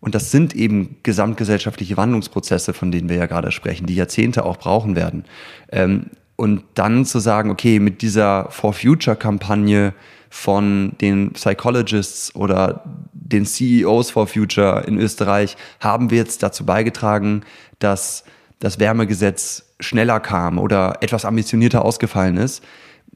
und 0.00 0.14
das 0.14 0.30
sind 0.30 0.54
eben 0.54 0.96
gesamtgesellschaftliche 1.02 1.96
Wandlungsprozesse, 1.96 2.72
von 2.72 2.90
denen 2.90 3.08
wir 3.08 3.16
ja 3.16 3.26
gerade 3.26 3.50
sprechen, 3.52 3.86
die 3.86 3.94
Jahrzehnte 3.94 4.44
auch 4.44 4.58
brauchen 4.58 4.96
werden. 4.96 5.24
Ähm, 5.70 6.06
und 6.36 6.64
dann 6.74 7.06
zu 7.06 7.18
sagen, 7.18 7.50
okay, 7.50 7.80
mit 7.80 8.02
dieser 8.02 8.50
For 8.50 8.74
Future-Kampagne 8.74 9.94
von 10.28 10.92
den 11.00 11.32
Psychologists 11.32 12.34
oder 12.34 12.84
den 13.12 13.46
CEOs 13.46 14.10
for 14.10 14.26
Future 14.26 14.84
in 14.86 14.98
Österreich 14.98 15.56
haben 15.80 16.10
wir 16.10 16.18
jetzt 16.18 16.42
dazu 16.42 16.66
beigetragen, 16.66 17.42
dass 17.78 18.24
das 18.58 18.78
Wärmegesetz 18.78 19.64
schneller 19.80 20.20
kam 20.20 20.58
oder 20.58 20.98
etwas 21.00 21.24
ambitionierter 21.24 21.84
ausgefallen 21.84 22.36
ist 22.36 22.62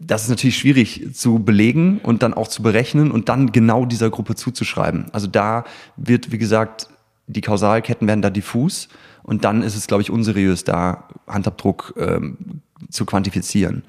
das 0.01 0.25
ist 0.25 0.31
natürlich 0.31 0.57
schwierig 0.57 1.15
zu 1.15 1.41
belegen 1.41 2.01
und 2.03 2.23
dann 2.23 2.33
auch 2.35 2.49
zu 2.49 2.63
berechnen 2.63 3.11
und 3.11 3.29
dann 3.29 3.53
genau 3.53 3.85
dieser 3.85 4.11
Gruppe 4.11 4.35
zuzuschreiben. 4.35 5.07
Also 5.13 5.27
da 5.27 5.65
wird, 5.97 6.33
wie 6.33 6.39
gesagt, 6.39 6.89
die 7.27 7.43
Kausalketten 7.43 8.09
werden 8.09 8.23
da 8.23 8.31
diffus 8.31 8.89
und 9.23 9.45
dann 9.45 9.63
ist 9.63 9.77
es, 9.77 9.87
glaube 9.87 10.03
ich, 10.03 10.11
unseriös, 10.11 10.65
da 10.65 11.09
Handabdruck 11.29 11.95
ähm, 11.99 12.63
zu 12.89 13.05
quantifizieren. 13.05 13.85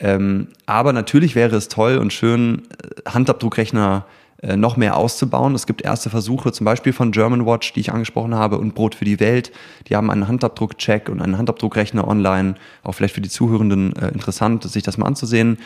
Ähm, 0.00 0.48
aber 0.66 0.92
natürlich 0.92 1.36
wäre 1.36 1.54
es 1.54 1.68
toll 1.68 1.96
und 1.96 2.12
schön, 2.12 2.62
äh, 2.82 3.08
Handabdruckrechner 3.08 4.04
äh, 4.08 4.21
noch 4.42 4.76
mehr 4.76 4.96
auszubauen. 4.96 5.54
Es 5.54 5.68
gibt 5.68 5.82
erste 5.82 6.10
Versuche, 6.10 6.50
zum 6.50 6.64
Beispiel 6.64 6.92
von 6.92 7.12
Germanwatch, 7.12 7.74
die 7.74 7.80
ich 7.80 7.92
angesprochen 7.92 8.34
habe, 8.34 8.58
und 8.58 8.74
Brot 8.74 8.96
für 8.96 9.04
die 9.04 9.20
Welt. 9.20 9.52
Die 9.86 9.94
haben 9.94 10.10
einen 10.10 10.26
Handabdruck-Check 10.26 11.08
und 11.08 11.22
einen 11.22 11.38
Handabdruckrechner 11.38 12.08
online. 12.08 12.56
Auch 12.82 12.92
vielleicht 12.92 13.14
für 13.14 13.20
die 13.20 13.28
Zuhörenden 13.28 13.94
äh, 13.94 14.08
interessant, 14.08 14.64
sich 14.64 14.82
das 14.82 14.98
mal 14.98 15.06
anzusehen. 15.06 15.58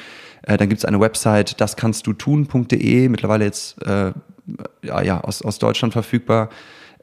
Äh, 0.43 0.59
dann 0.59 0.69
gibt 0.69 0.81
es 0.81 0.85
eine 0.85 1.01
Website, 1.01 1.61
das 1.61 1.77
kannst 1.77 2.07
du 2.07 2.13
tun.de, 2.13 3.09
mittlerweile 3.09 3.45
jetzt 3.45 3.83
äh, 3.83 4.13
ja, 4.83 5.03
ja, 5.03 5.21
aus, 5.21 5.43
aus 5.43 5.59
Deutschland 5.59 5.93
verfügbar. 5.93 6.51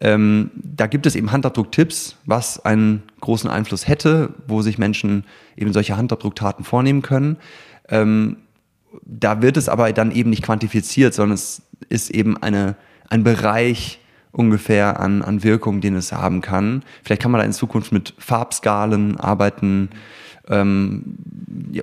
Ähm, 0.01 0.51
da 0.55 0.87
gibt 0.87 1.05
es 1.05 1.15
eben 1.15 1.31
Handabdruck-Tipps, 1.31 2.17
was 2.25 2.63
einen 2.65 3.03
großen 3.21 3.49
Einfluss 3.49 3.87
hätte, 3.87 4.33
wo 4.47 4.61
sich 4.61 4.77
Menschen 4.77 5.25
eben 5.55 5.71
solche 5.71 5.95
Handabdrucktaten 5.97 6.65
vornehmen 6.65 7.01
können. 7.01 7.37
Ähm, 7.89 8.37
da 9.01 9.41
wird 9.41 9.57
es 9.57 9.69
aber 9.69 9.91
dann 9.93 10.11
eben 10.11 10.29
nicht 10.29 10.43
quantifiziert, 10.43 11.13
sondern 11.13 11.35
es 11.35 11.63
ist 11.89 12.09
eben 12.11 12.37
eine, 12.37 12.75
ein 13.09 13.23
Bereich 13.23 13.99
ungefähr 14.31 14.99
an, 14.99 15.21
an 15.21 15.43
Wirkung, 15.43 15.81
den 15.81 15.95
es 15.95 16.11
haben 16.11 16.41
kann. 16.41 16.83
Vielleicht 17.03 17.21
kann 17.21 17.31
man 17.31 17.39
da 17.39 17.45
in 17.45 17.53
Zukunft 17.53 17.91
mit 17.91 18.13
Farbskalen 18.17 19.19
arbeiten 19.19 19.89
ähm, 20.49 21.17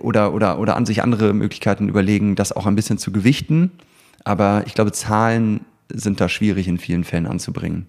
oder, 0.00 0.34
oder, 0.34 0.58
oder 0.58 0.76
an 0.76 0.86
sich 0.86 1.02
andere 1.02 1.32
Möglichkeiten 1.32 1.88
überlegen, 1.88 2.34
das 2.34 2.52
auch 2.52 2.66
ein 2.66 2.76
bisschen 2.76 2.98
zu 2.98 3.12
gewichten. 3.12 3.70
Aber 4.24 4.64
ich 4.66 4.74
glaube, 4.74 4.92
Zahlen 4.92 5.60
sind 5.88 6.20
da 6.20 6.28
schwierig 6.28 6.68
in 6.68 6.78
vielen 6.78 7.04
Fällen 7.04 7.26
anzubringen. 7.26 7.86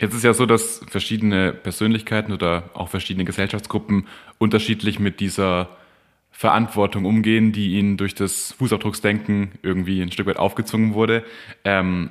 Jetzt 0.00 0.14
ist 0.14 0.22
ja 0.22 0.32
so, 0.32 0.46
dass 0.46 0.80
verschiedene 0.86 1.52
Persönlichkeiten 1.52 2.32
oder 2.32 2.70
auch 2.74 2.88
verschiedene 2.88 3.24
Gesellschaftsgruppen 3.24 4.06
unterschiedlich 4.38 5.00
mit 5.00 5.18
dieser 5.18 5.70
Verantwortung 6.38 7.04
umgehen, 7.04 7.50
die 7.50 7.72
ihnen 7.72 7.96
durch 7.96 8.14
das 8.14 8.52
Fußabdrucksdenken 8.52 9.50
irgendwie 9.62 10.00
ein 10.00 10.12
Stück 10.12 10.28
weit 10.28 10.36
aufgezwungen 10.36 10.94
wurde. 10.94 11.24
Ähm, 11.64 12.10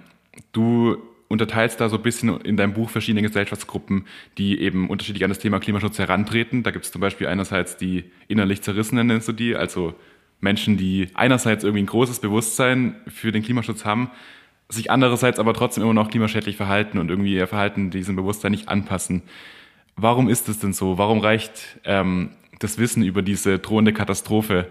du 0.51 0.97
unterteilst 1.29 1.79
da 1.79 1.87
so 1.87 1.95
ein 1.95 2.03
bisschen 2.03 2.41
in 2.41 2.57
deinem 2.57 2.73
Buch 2.73 2.89
verschiedene 2.89 3.21
Gesellschaftsgruppen, 3.21 4.05
die 4.37 4.59
eben 4.59 4.89
unterschiedlich 4.89 5.23
an 5.23 5.29
das 5.29 5.39
Thema 5.39 5.61
Klimaschutz 5.61 5.97
herantreten. 5.97 6.63
Da 6.63 6.71
gibt 6.71 6.83
es 6.83 6.91
zum 6.91 6.99
Beispiel 6.99 7.27
einerseits 7.27 7.77
die 7.77 8.03
innerlich 8.27 8.61
Zerrissenen, 8.61 9.07
nennst 9.07 9.29
du 9.29 9.31
die, 9.31 9.55
also 9.55 9.93
Menschen, 10.41 10.75
die 10.75 11.07
einerseits 11.13 11.63
irgendwie 11.63 11.83
ein 11.83 11.87
großes 11.87 12.19
Bewusstsein 12.19 12.97
für 13.07 13.31
den 13.31 13.43
Klimaschutz 13.43 13.85
haben, 13.85 14.11
sich 14.67 14.91
andererseits 14.91 15.39
aber 15.39 15.53
trotzdem 15.53 15.83
immer 15.83 15.93
noch 15.93 16.09
klimaschädlich 16.09 16.57
verhalten 16.57 16.97
und 16.97 17.09
irgendwie 17.09 17.33
ihr 17.33 17.47
Verhalten 17.47 17.91
diesem 17.91 18.17
Bewusstsein 18.17 18.51
nicht 18.51 18.67
anpassen. 18.67 19.21
Warum 19.95 20.27
ist 20.27 20.49
es 20.49 20.59
denn 20.59 20.73
so? 20.73 20.97
Warum 20.97 21.19
reicht 21.19 21.79
ähm, 21.85 22.31
das 22.59 22.77
Wissen 22.77 23.03
über 23.03 23.21
diese 23.21 23.59
drohende 23.59 23.93
Katastrophe 23.93 24.67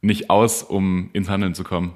nicht 0.00 0.30
aus, 0.30 0.62
um 0.62 1.10
ins 1.12 1.28
Handeln 1.28 1.54
zu 1.54 1.64
kommen? 1.64 1.92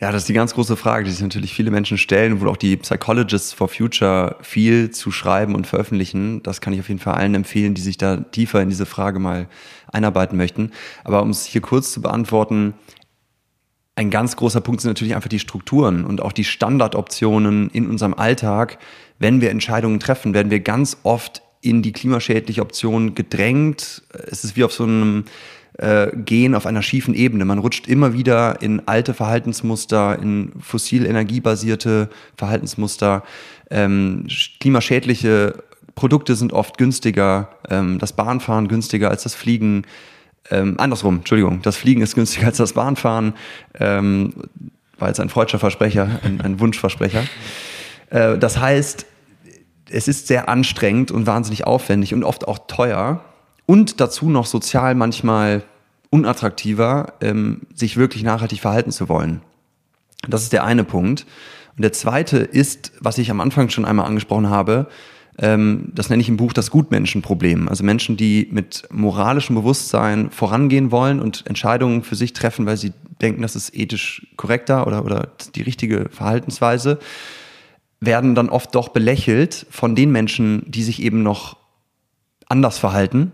Ja, 0.00 0.10
das 0.10 0.22
ist 0.22 0.28
die 0.28 0.32
ganz 0.32 0.52
große 0.54 0.76
Frage, 0.76 1.04
die 1.04 1.12
sich 1.12 1.20
natürlich 1.20 1.54
viele 1.54 1.70
Menschen 1.70 1.96
stellen, 1.96 2.40
wo 2.40 2.48
auch 2.48 2.56
die 2.56 2.76
Psychologists 2.76 3.52
for 3.52 3.68
Future 3.68 4.36
viel 4.42 4.90
zu 4.90 5.12
schreiben 5.12 5.54
und 5.54 5.66
veröffentlichen. 5.66 6.42
Das 6.42 6.60
kann 6.60 6.72
ich 6.72 6.80
auf 6.80 6.88
jeden 6.88 6.98
Fall 6.98 7.14
allen 7.14 7.36
empfehlen, 7.36 7.74
die 7.74 7.82
sich 7.82 7.98
da 7.98 8.16
tiefer 8.16 8.60
in 8.60 8.68
diese 8.68 8.84
Frage 8.84 9.20
mal 9.20 9.48
einarbeiten 9.92 10.36
möchten. 10.36 10.72
Aber 11.04 11.22
um 11.22 11.30
es 11.30 11.44
hier 11.44 11.60
kurz 11.60 11.92
zu 11.92 12.02
beantworten, 12.02 12.74
ein 13.94 14.10
ganz 14.10 14.34
großer 14.34 14.60
Punkt 14.60 14.80
sind 14.80 14.90
natürlich 14.90 15.14
einfach 15.14 15.28
die 15.28 15.38
Strukturen 15.38 16.04
und 16.04 16.20
auch 16.20 16.32
die 16.32 16.44
Standardoptionen 16.44 17.70
in 17.70 17.88
unserem 17.88 18.14
Alltag. 18.14 18.78
Wenn 19.20 19.40
wir 19.40 19.50
Entscheidungen 19.50 20.00
treffen, 20.00 20.34
werden 20.34 20.50
wir 20.50 20.60
ganz 20.60 20.96
oft 21.04 21.42
in 21.62 21.80
die 21.80 21.92
klimaschädliche 21.92 22.60
Option 22.60 23.14
gedrängt. 23.14 24.02
Es 24.30 24.44
ist 24.44 24.56
wie 24.56 24.64
auf 24.64 24.72
so 24.72 24.84
einem 24.84 25.24
äh, 25.78 26.08
Gehen 26.14 26.54
auf 26.54 26.66
einer 26.66 26.82
schiefen 26.82 27.14
Ebene. 27.14 27.44
Man 27.44 27.58
rutscht 27.58 27.86
immer 27.86 28.12
wieder 28.12 28.60
in 28.60 28.86
alte 28.86 29.14
Verhaltensmuster, 29.14 30.18
in 30.18 30.52
fossil 30.60 31.06
energiebasierte 31.06 32.10
Verhaltensmuster. 32.36 33.22
Ähm, 33.70 34.26
klimaschädliche 34.60 35.62
Produkte 35.94 36.36
sind 36.36 36.52
oft 36.52 36.78
günstiger, 36.78 37.48
ähm, 37.70 37.98
das 37.98 38.12
Bahnfahren 38.12 38.68
günstiger 38.68 39.10
als 39.10 39.22
das 39.22 39.34
Fliegen. 39.34 39.84
Ähm, 40.50 40.74
andersrum, 40.78 41.18
Entschuldigung, 41.18 41.62
das 41.62 41.76
Fliegen 41.76 42.02
ist 42.02 42.14
günstiger 42.14 42.48
als 42.48 42.58
das 42.58 42.72
Bahnfahren. 42.72 43.34
Ähm, 43.78 44.34
war 44.98 45.08
jetzt 45.08 45.20
ein 45.20 45.28
freudscher 45.28 45.58
Versprecher, 45.58 46.20
ein, 46.22 46.40
ein 46.40 46.60
Wunschversprecher. 46.60 47.24
Äh, 48.10 48.36
das 48.38 48.58
heißt, 48.58 49.06
es 49.92 50.08
ist 50.08 50.26
sehr 50.26 50.48
anstrengend 50.48 51.10
und 51.10 51.26
wahnsinnig 51.26 51.66
aufwendig 51.66 52.14
und 52.14 52.24
oft 52.24 52.48
auch 52.48 52.66
teuer 52.66 53.24
und 53.66 54.00
dazu 54.00 54.28
noch 54.28 54.46
sozial 54.46 54.94
manchmal 54.94 55.62
unattraktiver, 56.10 57.14
ähm, 57.20 57.62
sich 57.74 57.96
wirklich 57.96 58.22
nachhaltig 58.22 58.60
verhalten 58.60 58.90
zu 58.90 59.08
wollen. 59.08 59.40
Das 60.28 60.42
ist 60.42 60.52
der 60.52 60.64
eine 60.64 60.84
Punkt. 60.84 61.26
Und 61.76 61.82
der 61.82 61.92
zweite 61.92 62.38
ist, 62.38 62.92
was 63.00 63.18
ich 63.18 63.30
am 63.30 63.40
Anfang 63.40 63.70
schon 63.70 63.84
einmal 63.84 64.06
angesprochen 64.06 64.50
habe, 64.50 64.88
ähm, 65.38 65.90
das 65.94 66.10
nenne 66.10 66.20
ich 66.20 66.28
im 66.28 66.36
Buch 66.36 66.52
das 66.52 66.70
Gutmenschenproblem. 66.70 67.68
Also 67.68 67.82
Menschen, 67.82 68.18
die 68.18 68.48
mit 68.50 68.86
moralischem 68.90 69.56
Bewusstsein 69.56 70.30
vorangehen 70.30 70.90
wollen 70.90 71.20
und 71.20 71.46
Entscheidungen 71.46 72.02
für 72.02 72.14
sich 72.14 72.34
treffen, 72.34 72.66
weil 72.66 72.76
sie 72.76 72.92
denken, 73.22 73.40
das 73.40 73.56
ist 73.56 73.74
ethisch 73.74 74.26
korrekter 74.36 74.86
oder, 74.86 75.04
oder 75.04 75.28
die 75.54 75.62
richtige 75.62 76.10
Verhaltensweise, 76.10 76.98
werden 78.02 78.34
dann 78.34 78.48
oft 78.48 78.74
doch 78.74 78.88
belächelt 78.88 79.64
von 79.70 79.94
den 79.94 80.10
Menschen, 80.10 80.64
die 80.66 80.82
sich 80.82 81.00
eben 81.02 81.22
noch 81.22 81.56
anders 82.48 82.76
verhalten 82.76 83.30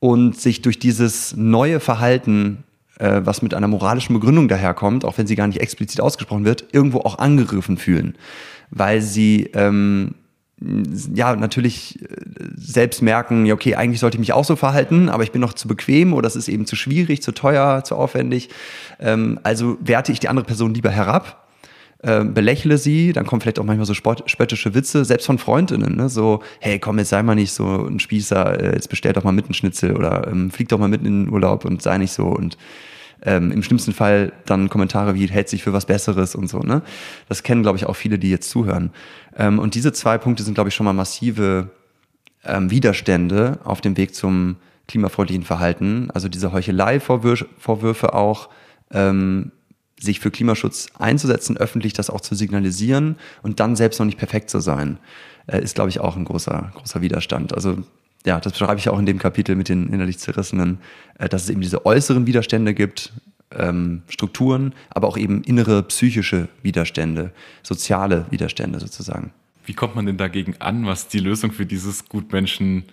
und 0.00 0.38
sich 0.38 0.60
durch 0.60 0.80
dieses 0.80 1.36
neue 1.36 1.78
Verhalten, 1.78 2.64
äh, 2.98 3.20
was 3.24 3.42
mit 3.42 3.54
einer 3.54 3.68
moralischen 3.68 4.14
Begründung 4.14 4.48
daherkommt, 4.48 5.04
auch 5.04 5.18
wenn 5.18 5.28
sie 5.28 5.36
gar 5.36 5.46
nicht 5.46 5.60
explizit 5.60 6.00
ausgesprochen 6.00 6.44
wird, 6.44 6.64
irgendwo 6.72 6.98
auch 6.98 7.18
angegriffen 7.18 7.78
fühlen, 7.78 8.16
weil 8.70 9.00
sie 9.00 9.50
ähm, 9.54 10.16
ja 11.14 11.36
natürlich 11.36 12.02
äh, 12.02 12.06
selbst 12.56 13.02
merken, 13.02 13.46
ja 13.46 13.54
okay, 13.54 13.76
eigentlich 13.76 14.00
sollte 14.00 14.16
ich 14.16 14.20
mich 14.20 14.32
auch 14.32 14.44
so 14.44 14.56
verhalten, 14.56 15.10
aber 15.10 15.22
ich 15.22 15.30
bin 15.30 15.40
noch 15.40 15.52
zu 15.52 15.68
bequem 15.68 16.12
oder 16.12 16.26
es 16.26 16.34
ist 16.34 16.48
eben 16.48 16.66
zu 16.66 16.74
schwierig, 16.74 17.22
zu 17.22 17.30
teuer, 17.30 17.84
zu 17.84 17.94
aufwendig. 17.94 18.48
Ähm, 18.98 19.38
also 19.44 19.78
werte 19.80 20.10
ich 20.10 20.18
die 20.18 20.28
andere 20.28 20.44
Person 20.44 20.74
lieber 20.74 20.90
herab 20.90 21.41
äh, 22.02 22.24
belächle 22.24 22.78
sie, 22.78 23.12
dann 23.12 23.26
kommen 23.26 23.40
vielleicht 23.40 23.58
auch 23.58 23.64
manchmal 23.64 23.86
so 23.86 23.94
spott, 23.94 24.24
spöttische 24.26 24.74
Witze, 24.74 25.04
selbst 25.04 25.26
von 25.26 25.38
Freundinnen, 25.38 25.96
ne? 25.96 26.08
so, 26.08 26.42
hey, 26.60 26.78
komm, 26.78 26.98
jetzt 26.98 27.10
sei 27.10 27.22
mal 27.22 27.34
nicht 27.34 27.52
so 27.52 27.86
ein 27.86 28.00
Spießer, 28.00 28.60
äh, 28.60 28.74
jetzt 28.74 28.88
bestell 28.88 29.12
doch 29.12 29.24
mal 29.24 29.32
mit 29.32 29.46
einen 29.46 29.54
Schnitzel 29.54 29.96
oder 29.96 30.26
ähm, 30.26 30.50
flieg 30.50 30.68
doch 30.68 30.78
mal 30.78 30.88
mitten 30.88 31.06
in 31.06 31.24
den 31.24 31.32
Urlaub 31.32 31.64
und 31.64 31.80
sei 31.82 31.98
nicht 31.98 32.12
so 32.12 32.26
und 32.26 32.58
ähm, 33.24 33.52
im 33.52 33.62
schlimmsten 33.62 33.92
Fall 33.92 34.32
dann 34.46 34.68
Kommentare 34.68 35.14
wie, 35.14 35.28
hält 35.28 35.48
sich 35.48 35.62
für 35.62 35.72
was 35.72 35.86
Besseres 35.86 36.34
und 36.34 36.48
so, 36.48 36.58
ne? 36.58 36.82
Das 37.28 37.44
kennen, 37.44 37.62
glaube 37.62 37.78
ich, 37.78 37.86
auch 37.86 37.94
viele, 37.94 38.18
die 38.18 38.30
jetzt 38.30 38.50
zuhören. 38.50 38.90
Ähm, 39.36 39.58
und 39.60 39.76
diese 39.76 39.92
zwei 39.92 40.18
Punkte 40.18 40.42
sind, 40.42 40.54
glaube 40.54 40.68
ich, 40.68 40.74
schon 40.74 40.86
mal 40.86 40.92
massive 40.92 41.70
ähm, 42.44 42.70
Widerstände 42.70 43.60
auf 43.62 43.80
dem 43.80 43.96
Weg 43.96 44.14
zum 44.14 44.56
klimafreundlichen 44.88 45.44
Verhalten. 45.44 46.10
Also 46.12 46.28
diese 46.28 46.52
Heuchelei-Vorwürfe 46.52 48.12
auch, 48.12 48.48
ähm, 48.90 49.52
sich 50.04 50.20
für 50.20 50.30
Klimaschutz 50.30 50.88
einzusetzen, 50.98 51.56
öffentlich 51.56 51.92
das 51.92 52.10
auch 52.10 52.20
zu 52.20 52.34
signalisieren 52.34 53.16
und 53.42 53.60
dann 53.60 53.76
selbst 53.76 53.98
noch 53.98 54.06
nicht 54.06 54.18
perfekt 54.18 54.50
zu 54.50 54.60
sein, 54.60 54.98
äh, 55.46 55.62
ist, 55.62 55.74
glaube 55.74 55.90
ich, 55.90 56.00
auch 56.00 56.16
ein 56.16 56.24
großer, 56.24 56.72
großer 56.74 57.00
Widerstand. 57.00 57.54
Also 57.54 57.78
ja, 58.24 58.38
das 58.40 58.52
beschreibe 58.52 58.78
ich 58.78 58.88
auch 58.88 58.98
in 58.98 59.06
dem 59.06 59.18
Kapitel 59.18 59.56
mit 59.56 59.68
den 59.68 59.88
innerlich 59.88 60.18
Zerrissenen, 60.18 60.78
äh, 61.18 61.28
dass 61.28 61.44
es 61.44 61.50
eben 61.50 61.60
diese 61.60 61.86
äußeren 61.86 62.26
Widerstände 62.26 62.74
gibt, 62.74 63.12
ähm, 63.56 64.02
Strukturen, 64.08 64.74
aber 64.90 65.08
auch 65.08 65.16
eben 65.16 65.42
innere 65.42 65.82
psychische 65.84 66.48
Widerstände, 66.62 67.32
soziale 67.62 68.26
Widerstände 68.30 68.80
sozusagen. 68.80 69.32
Wie 69.64 69.74
kommt 69.74 69.94
man 69.94 70.06
denn 70.06 70.16
dagegen 70.16 70.56
an? 70.58 70.86
Was 70.86 71.02
ist 71.02 71.14
die 71.14 71.20
Lösung 71.20 71.52
für 71.52 71.66
dieses 71.66 72.08
Gutmenschen? 72.08 72.84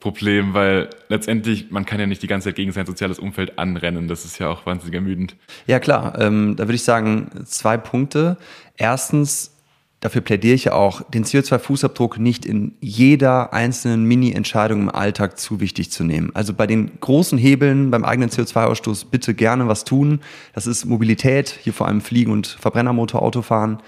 Problem, 0.00 0.54
weil 0.54 0.88
letztendlich, 1.08 1.70
man 1.70 1.84
kann 1.84 2.00
ja 2.00 2.06
nicht 2.06 2.22
die 2.22 2.26
ganze 2.26 2.48
Zeit 2.48 2.56
gegen 2.56 2.72
sein 2.72 2.86
soziales 2.86 3.18
Umfeld 3.18 3.58
anrennen. 3.58 4.08
Das 4.08 4.24
ist 4.24 4.38
ja 4.38 4.48
auch 4.48 4.64
wahnsinnig 4.64 4.94
ermüdend. 4.94 5.36
Ja, 5.66 5.78
klar. 5.78 6.18
Ähm, 6.18 6.56
da 6.56 6.64
würde 6.64 6.74
ich 6.74 6.84
sagen, 6.84 7.30
zwei 7.44 7.76
Punkte. 7.76 8.38
Erstens, 8.78 9.54
dafür 10.00 10.22
plädiere 10.22 10.54
ich 10.54 10.64
ja 10.64 10.72
auch, 10.72 11.02
den 11.02 11.24
CO2-Fußabdruck 11.24 12.18
nicht 12.18 12.46
in 12.46 12.72
jeder 12.80 13.52
einzelnen 13.52 14.04
Mini-Entscheidung 14.04 14.80
im 14.80 14.88
Alltag 14.88 15.38
zu 15.38 15.60
wichtig 15.60 15.92
zu 15.92 16.02
nehmen. 16.02 16.30
Also 16.34 16.54
bei 16.54 16.66
den 16.66 16.98
großen 17.00 17.36
Hebeln 17.36 17.90
beim 17.90 18.04
eigenen 18.04 18.30
CO2-Ausstoß 18.30 19.10
bitte 19.10 19.34
gerne 19.34 19.68
was 19.68 19.84
tun. 19.84 20.20
Das 20.54 20.66
ist 20.66 20.86
Mobilität, 20.86 21.50
hier 21.62 21.74
vor 21.74 21.86
allem 21.86 22.00
Fliegen 22.00 22.32
und 22.32 22.46
Verbrennermotor-Autofahren. 22.46 23.82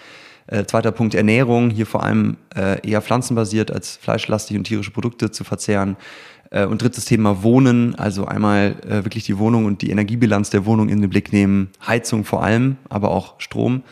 Äh, 0.46 0.64
zweiter 0.64 0.92
Punkt 0.92 1.14
Ernährung, 1.14 1.70
hier 1.70 1.86
vor 1.86 2.02
allem 2.02 2.36
äh, 2.56 2.86
eher 2.88 3.02
pflanzenbasiert 3.02 3.70
als 3.70 3.96
fleischlastig 3.96 4.56
und 4.56 4.64
tierische 4.64 4.90
Produkte 4.90 5.30
zu 5.30 5.44
verzehren. 5.44 5.96
Äh, 6.50 6.66
und 6.66 6.82
drittes 6.82 7.06
Thema 7.06 7.42
Wohnen, 7.42 7.94
also 7.94 8.26
einmal 8.26 8.76
äh, 8.86 9.04
wirklich 9.04 9.24
die 9.24 9.38
Wohnung 9.38 9.64
und 9.64 9.82
die 9.82 9.90
Energiebilanz 9.90 10.50
der 10.50 10.66
Wohnung 10.66 10.88
in 10.88 11.00
den 11.00 11.10
Blick 11.10 11.32
nehmen. 11.32 11.70
Heizung 11.86 12.24
vor 12.24 12.42
allem, 12.42 12.76
aber 12.88 13.10
auch 13.10 13.34
Strom. 13.38 13.82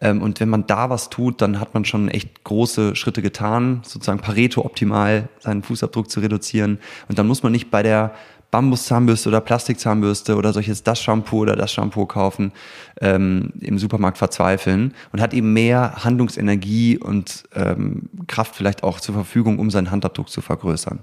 Ähm, 0.00 0.22
und 0.22 0.40
wenn 0.40 0.48
man 0.48 0.66
da 0.66 0.90
was 0.90 1.10
tut, 1.10 1.40
dann 1.40 1.58
hat 1.58 1.74
man 1.74 1.84
schon 1.84 2.08
echt 2.08 2.44
große 2.44 2.94
Schritte 2.96 3.22
getan, 3.22 3.80
sozusagen 3.82 4.20
Pareto 4.20 4.64
optimal 4.64 5.28
seinen 5.40 5.62
Fußabdruck 5.62 6.10
zu 6.10 6.20
reduzieren. 6.20 6.78
Und 7.08 7.18
dann 7.18 7.26
muss 7.26 7.42
man 7.42 7.52
nicht 7.52 7.70
bei 7.70 7.82
der 7.82 8.14
Bambuszahnbürste 8.56 9.28
oder 9.28 9.42
Plastikzahnbürste 9.42 10.34
oder 10.34 10.54
solches 10.54 10.82
das 10.82 10.98
Shampoo 10.98 11.40
oder 11.40 11.56
das 11.56 11.70
Shampoo 11.70 12.06
kaufen, 12.06 12.52
ähm, 13.02 13.52
im 13.60 13.78
Supermarkt 13.78 14.16
verzweifeln 14.16 14.94
und 15.12 15.20
hat 15.20 15.34
eben 15.34 15.52
mehr 15.52 16.04
Handlungsenergie 16.04 16.96
und 16.96 17.44
ähm, 17.54 18.08
Kraft 18.28 18.56
vielleicht 18.56 18.82
auch 18.82 18.98
zur 18.98 19.14
Verfügung, 19.14 19.58
um 19.58 19.70
seinen 19.70 19.90
Handabdruck 19.90 20.30
zu 20.30 20.40
vergrößern. 20.40 21.00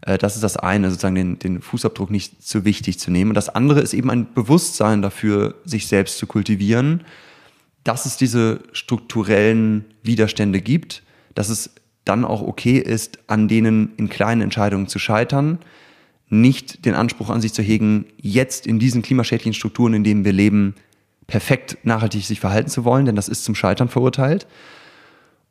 Äh, 0.00 0.18
das 0.18 0.34
ist 0.34 0.42
das 0.42 0.56
eine, 0.56 0.90
sozusagen 0.90 1.14
den, 1.14 1.38
den 1.38 1.62
Fußabdruck 1.62 2.10
nicht 2.10 2.42
zu 2.42 2.64
wichtig 2.64 2.98
zu 2.98 3.12
nehmen. 3.12 3.30
Und 3.30 3.36
das 3.36 3.50
andere 3.50 3.78
ist 3.82 3.94
eben 3.94 4.10
ein 4.10 4.26
Bewusstsein 4.34 5.00
dafür, 5.00 5.54
sich 5.64 5.86
selbst 5.86 6.18
zu 6.18 6.26
kultivieren, 6.26 7.04
dass 7.84 8.04
es 8.04 8.16
diese 8.16 8.62
strukturellen 8.72 9.84
Widerstände 10.02 10.60
gibt, 10.60 11.04
dass 11.36 11.50
es 11.50 11.70
dann 12.04 12.24
auch 12.24 12.42
okay 12.42 12.78
ist, 12.78 13.20
an 13.28 13.46
denen 13.46 13.92
in 13.96 14.08
kleinen 14.08 14.40
Entscheidungen 14.40 14.88
zu 14.88 14.98
scheitern, 14.98 15.60
nicht 16.30 16.84
den 16.86 16.94
Anspruch 16.94 17.28
an 17.28 17.40
sich 17.40 17.52
zu 17.52 17.62
hegen, 17.62 18.06
jetzt 18.16 18.66
in 18.66 18.78
diesen 18.78 19.02
klimaschädlichen 19.02 19.52
Strukturen, 19.52 19.94
in 19.94 20.04
denen 20.04 20.24
wir 20.24 20.32
leben, 20.32 20.74
perfekt 21.26 21.78
nachhaltig 21.84 22.24
sich 22.24 22.40
verhalten 22.40 22.70
zu 22.70 22.84
wollen, 22.84 23.04
denn 23.04 23.16
das 23.16 23.28
ist 23.28 23.44
zum 23.44 23.54
Scheitern 23.54 23.88
verurteilt. 23.88 24.46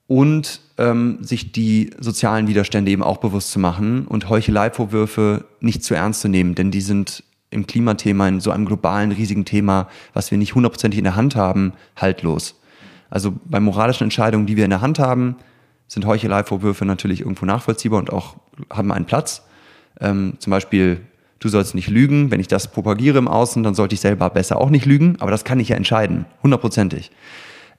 Und 0.07 0.61
ähm, 0.77 1.19
sich 1.21 1.51
die 1.51 1.91
sozialen 1.99 2.47
Widerstände 2.47 2.89
eben 2.89 3.03
auch 3.03 3.17
bewusst 3.17 3.51
zu 3.51 3.59
machen 3.59 4.07
und 4.07 4.27
Heucheleivorwürfe 4.27 5.45
nicht 5.59 5.83
zu 5.83 5.93
ernst 5.93 6.21
zu 6.21 6.29
nehmen, 6.29 6.55
denn 6.55 6.71
die 6.71 6.81
sind 6.81 7.23
im 7.51 7.67
Klimathema, 7.67 8.27
in 8.27 8.39
so 8.39 8.51
einem 8.51 8.65
globalen, 8.65 9.11
riesigen 9.11 9.45
Thema, 9.45 9.87
was 10.13 10.31
wir 10.31 10.37
nicht 10.37 10.55
hundertprozentig 10.55 10.97
in 10.97 11.03
der 11.03 11.15
Hand 11.15 11.35
haben, 11.35 11.73
haltlos. 11.95 12.59
Also 13.09 13.33
bei 13.45 13.59
moralischen 13.59 14.05
Entscheidungen, 14.05 14.45
die 14.45 14.57
wir 14.57 14.63
in 14.63 14.69
der 14.69 14.81
Hand 14.81 14.99
haben, 14.99 15.35
sind 15.87 16.05
Heucheleivorwürfe 16.05 16.85
natürlich 16.85 17.21
irgendwo 17.21 17.45
nachvollziehbar 17.45 17.99
und 17.99 18.11
auch 18.11 18.35
haben 18.71 18.91
einen 18.91 19.05
Platz. 19.05 19.43
Ähm, 19.99 20.33
zum 20.39 20.51
Beispiel, 20.51 21.01
du 21.39 21.49
sollst 21.49 21.75
nicht 21.75 21.89
lügen. 21.89 22.31
Wenn 22.31 22.39
ich 22.39 22.47
das 22.47 22.71
propagiere 22.71 23.17
im 23.17 23.27
Außen, 23.27 23.63
dann 23.63 23.75
sollte 23.75 23.95
ich 23.95 24.01
selber 24.01 24.29
besser 24.29 24.59
auch 24.59 24.69
nicht 24.69 24.85
lügen. 24.85 25.15
Aber 25.19 25.31
das 25.31 25.43
kann 25.43 25.59
ich 25.59 25.69
ja 25.69 25.75
entscheiden, 25.75 26.25
hundertprozentig. 26.43 27.11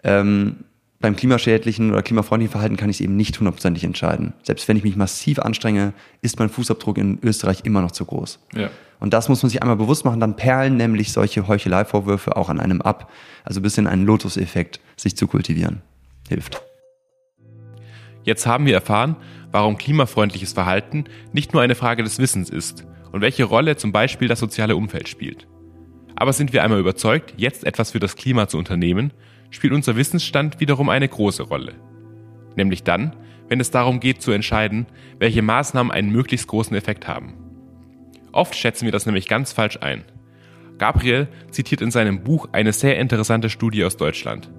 Ähm, 0.02 0.56
beim 1.00 1.16
klimaschädlichen 1.16 1.90
oder 1.92 2.02
klimafreundlichen 2.02 2.52
Verhalten 2.52 2.76
kann 2.76 2.90
ich 2.90 2.96
es 2.96 3.00
eben 3.00 3.16
nicht 3.16 3.38
hundertprozentig 3.38 3.84
entscheiden. 3.84 4.34
Selbst 4.42 4.68
wenn 4.68 4.76
ich 4.76 4.84
mich 4.84 4.96
massiv 4.96 5.38
anstrenge, 5.38 5.94
ist 6.20 6.38
mein 6.38 6.50
Fußabdruck 6.50 6.98
in 6.98 7.18
Österreich 7.22 7.62
immer 7.64 7.80
noch 7.80 7.90
zu 7.90 8.04
groß. 8.04 8.38
Ja. 8.54 8.70
Und 8.98 9.14
das 9.14 9.30
muss 9.30 9.42
man 9.42 9.48
sich 9.48 9.62
einmal 9.62 9.76
bewusst 9.76 10.04
machen, 10.04 10.20
dann 10.20 10.36
perlen 10.36 10.76
nämlich 10.76 11.12
solche 11.12 11.48
Heucheleivorwürfe 11.48 12.36
auch 12.36 12.50
an 12.50 12.60
einem 12.60 12.82
ab. 12.82 13.10
Also 13.44 13.60
ein 13.60 13.62
bisschen 13.62 13.86
einen 13.86 14.04
Lotus-Effekt 14.04 14.80
sich 14.96 15.16
zu 15.16 15.26
kultivieren. 15.26 15.80
Hilft. 16.28 16.62
Jetzt 18.22 18.46
haben 18.46 18.66
wir 18.66 18.74
erfahren, 18.74 19.16
warum 19.50 19.78
klimafreundliches 19.78 20.52
Verhalten 20.52 21.04
nicht 21.32 21.52
nur 21.52 21.62
eine 21.62 21.74
Frage 21.74 22.02
des 22.02 22.18
Wissens 22.18 22.50
ist 22.50 22.86
und 23.12 23.20
welche 23.20 23.44
Rolle 23.44 23.76
zum 23.76 23.92
Beispiel 23.92 24.28
das 24.28 24.38
soziale 24.38 24.76
Umfeld 24.76 25.08
spielt. 25.08 25.48
Aber 26.16 26.32
sind 26.32 26.52
wir 26.52 26.62
einmal 26.62 26.80
überzeugt, 26.80 27.34
jetzt 27.36 27.64
etwas 27.64 27.92
für 27.92 27.98
das 27.98 28.16
Klima 28.16 28.46
zu 28.46 28.58
unternehmen, 28.58 29.12
spielt 29.50 29.72
unser 29.72 29.96
Wissensstand 29.96 30.60
wiederum 30.60 30.88
eine 30.88 31.08
große 31.08 31.42
Rolle. 31.44 31.74
Nämlich 32.56 32.82
dann, 32.82 33.16
wenn 33.48 33.60
es 33.60 33.70
darum 33.70 34.00
geht 34.00 34.22
zu 34.22 34.30
entscheiden, 34.30 34.86
welche 35.18 35.42
Maßnahmen 35.42 35.90
einen 35.90 36.10
möglichst 36.10 36.46
großen 36.46 36.76
Effekt 36.76 37.08
haben. 37.08 37.34
Oft 38.32 38.54
schätzen 38.54 38.84
wir 38.84 38.92
das 38.92 39.06
nämlich 39.06 39.28
ganz 39.28 39.52
falsch 39.52 39.78
ein. 39.80 40.04
Gabriel 40.78 41.28
zitiert 41.50 41.80
in 41.80 41.90
seinem 41.90 42.22
Buch 42.22 42.48
eine 42.52 42.72
sehr 42.72 42.98
interessante 42.98 43.50
Studie 43.50 43.84
aus 43.84 43.96
Deutschland. 43.96 44.50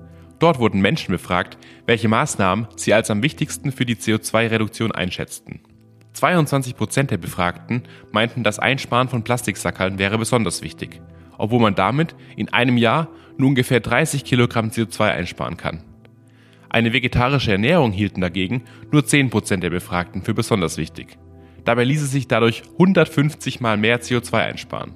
Dort 0.42 0.58
wurden 0.58 0.82
Menschen 0.82 1.12
befragt, 1.12 1.60
welche 1.86 2.08
Maßnahmen 2.08 2.68
sie 2.76 2.96
als 2.96 3.12
am 3.12 3.22
wichtigsten 3.22 3.72
für 3.72 3.86
die 3.86 3.96
CO2-Reduktion 3.96 4.92
einschätzten. 4.92 5.60
22 6.14 6.76
Prozent 6.76 7.12
der 7.12 7.18
Befragten 7.18 7.84
meinten, 8.12 8.44
das 8.44 8.58
Einsparen 8.58 9.08
von 9.08 9.24
Plastiksackerln 9.24 10.00
wäre 10.00 10.18
besonders 10.18 10.64
wichtig, 10.64 11.00
obwohl 11.38 11.60
man 11.60 11.76
damit 11.76 12.16
in 12.36 12.50
einem 12.50 12.78
Jahr 12.78 13.08
nur 13.38 13.50
ungefähr 13.50 13.82
30 13.82 14.24
Kilogramm 14.24 14.70
CO2 14.70 15.12
einsparen 15.12 15.58
kann. 15.58 15.84
Eine 16.70 16.92
vegetarische 16.92 17.52
Ernährung 17.52 17.92
hielten 17.92 18.22
dagegen 18.22 18.64
nur 18.92 19.06
10 19.06 19.30
Prozent 19.30 19.62
der 19.62 19.70
Befragten 19.70 20.24
für 20.24 20.34
besonders 20.34 20.78
wichtig. 20.78 21.20
Dabei 21.66 21.84
ließe 21.84 22.08
sich 22.08 22.28
dadurch 22.28 22.64
150 22.80 23.62
mal 23.62 23.78
mehr 23.78 24.02
CO2 24.02 24.38
einsparen. 24.38 24.94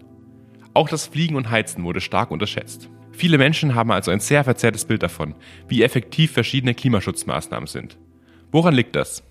Auch 0.74 0.90
das 0.90 1.06
Fliegen 1.06 1.36
und 1.36 1.52
Heizen 1.52 1.84
wurde 1.84 2.02
stark 2.02 2.32
unterschätzt. 2.32 2.90
Viele 3.15 3.38
Menschen 3.38 3.75
haben 3.75 3.91
also 3.91 4.12
ein 4.12 4.19
sehr 4.19 4.43
verzerrtes 4.43 4.86
Bild 4.86 5.01
davon, 5.01 5.36
wie 5.69 5.84
effektiv 5.84 6.32
verschiedene 6.32 6.73
Klimaschutzmaßnahmen 6.73 7.67
sind. 7.67 7.97
Woran 8.51 8.73
liegt 8.73 8.95
das? 8.95 9.23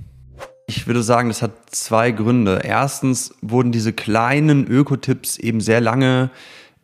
Ich 0.67 0.87
würde 0.87 1.03
sagen, 1.03 1.29
das 1.29 1.43
hat 1.43 1.53
zwei 1.71 2.11
Gründe. 2.11 2.63
Erstens 2.65 3.35
wurden 3.43 3.73
diese 3.73 3.93
kleinen 3.93 4.67
Ökotipps 4.67 5.37
eben 5.37 5.61
sehr 5.61 5.83
lange 5.83 6.31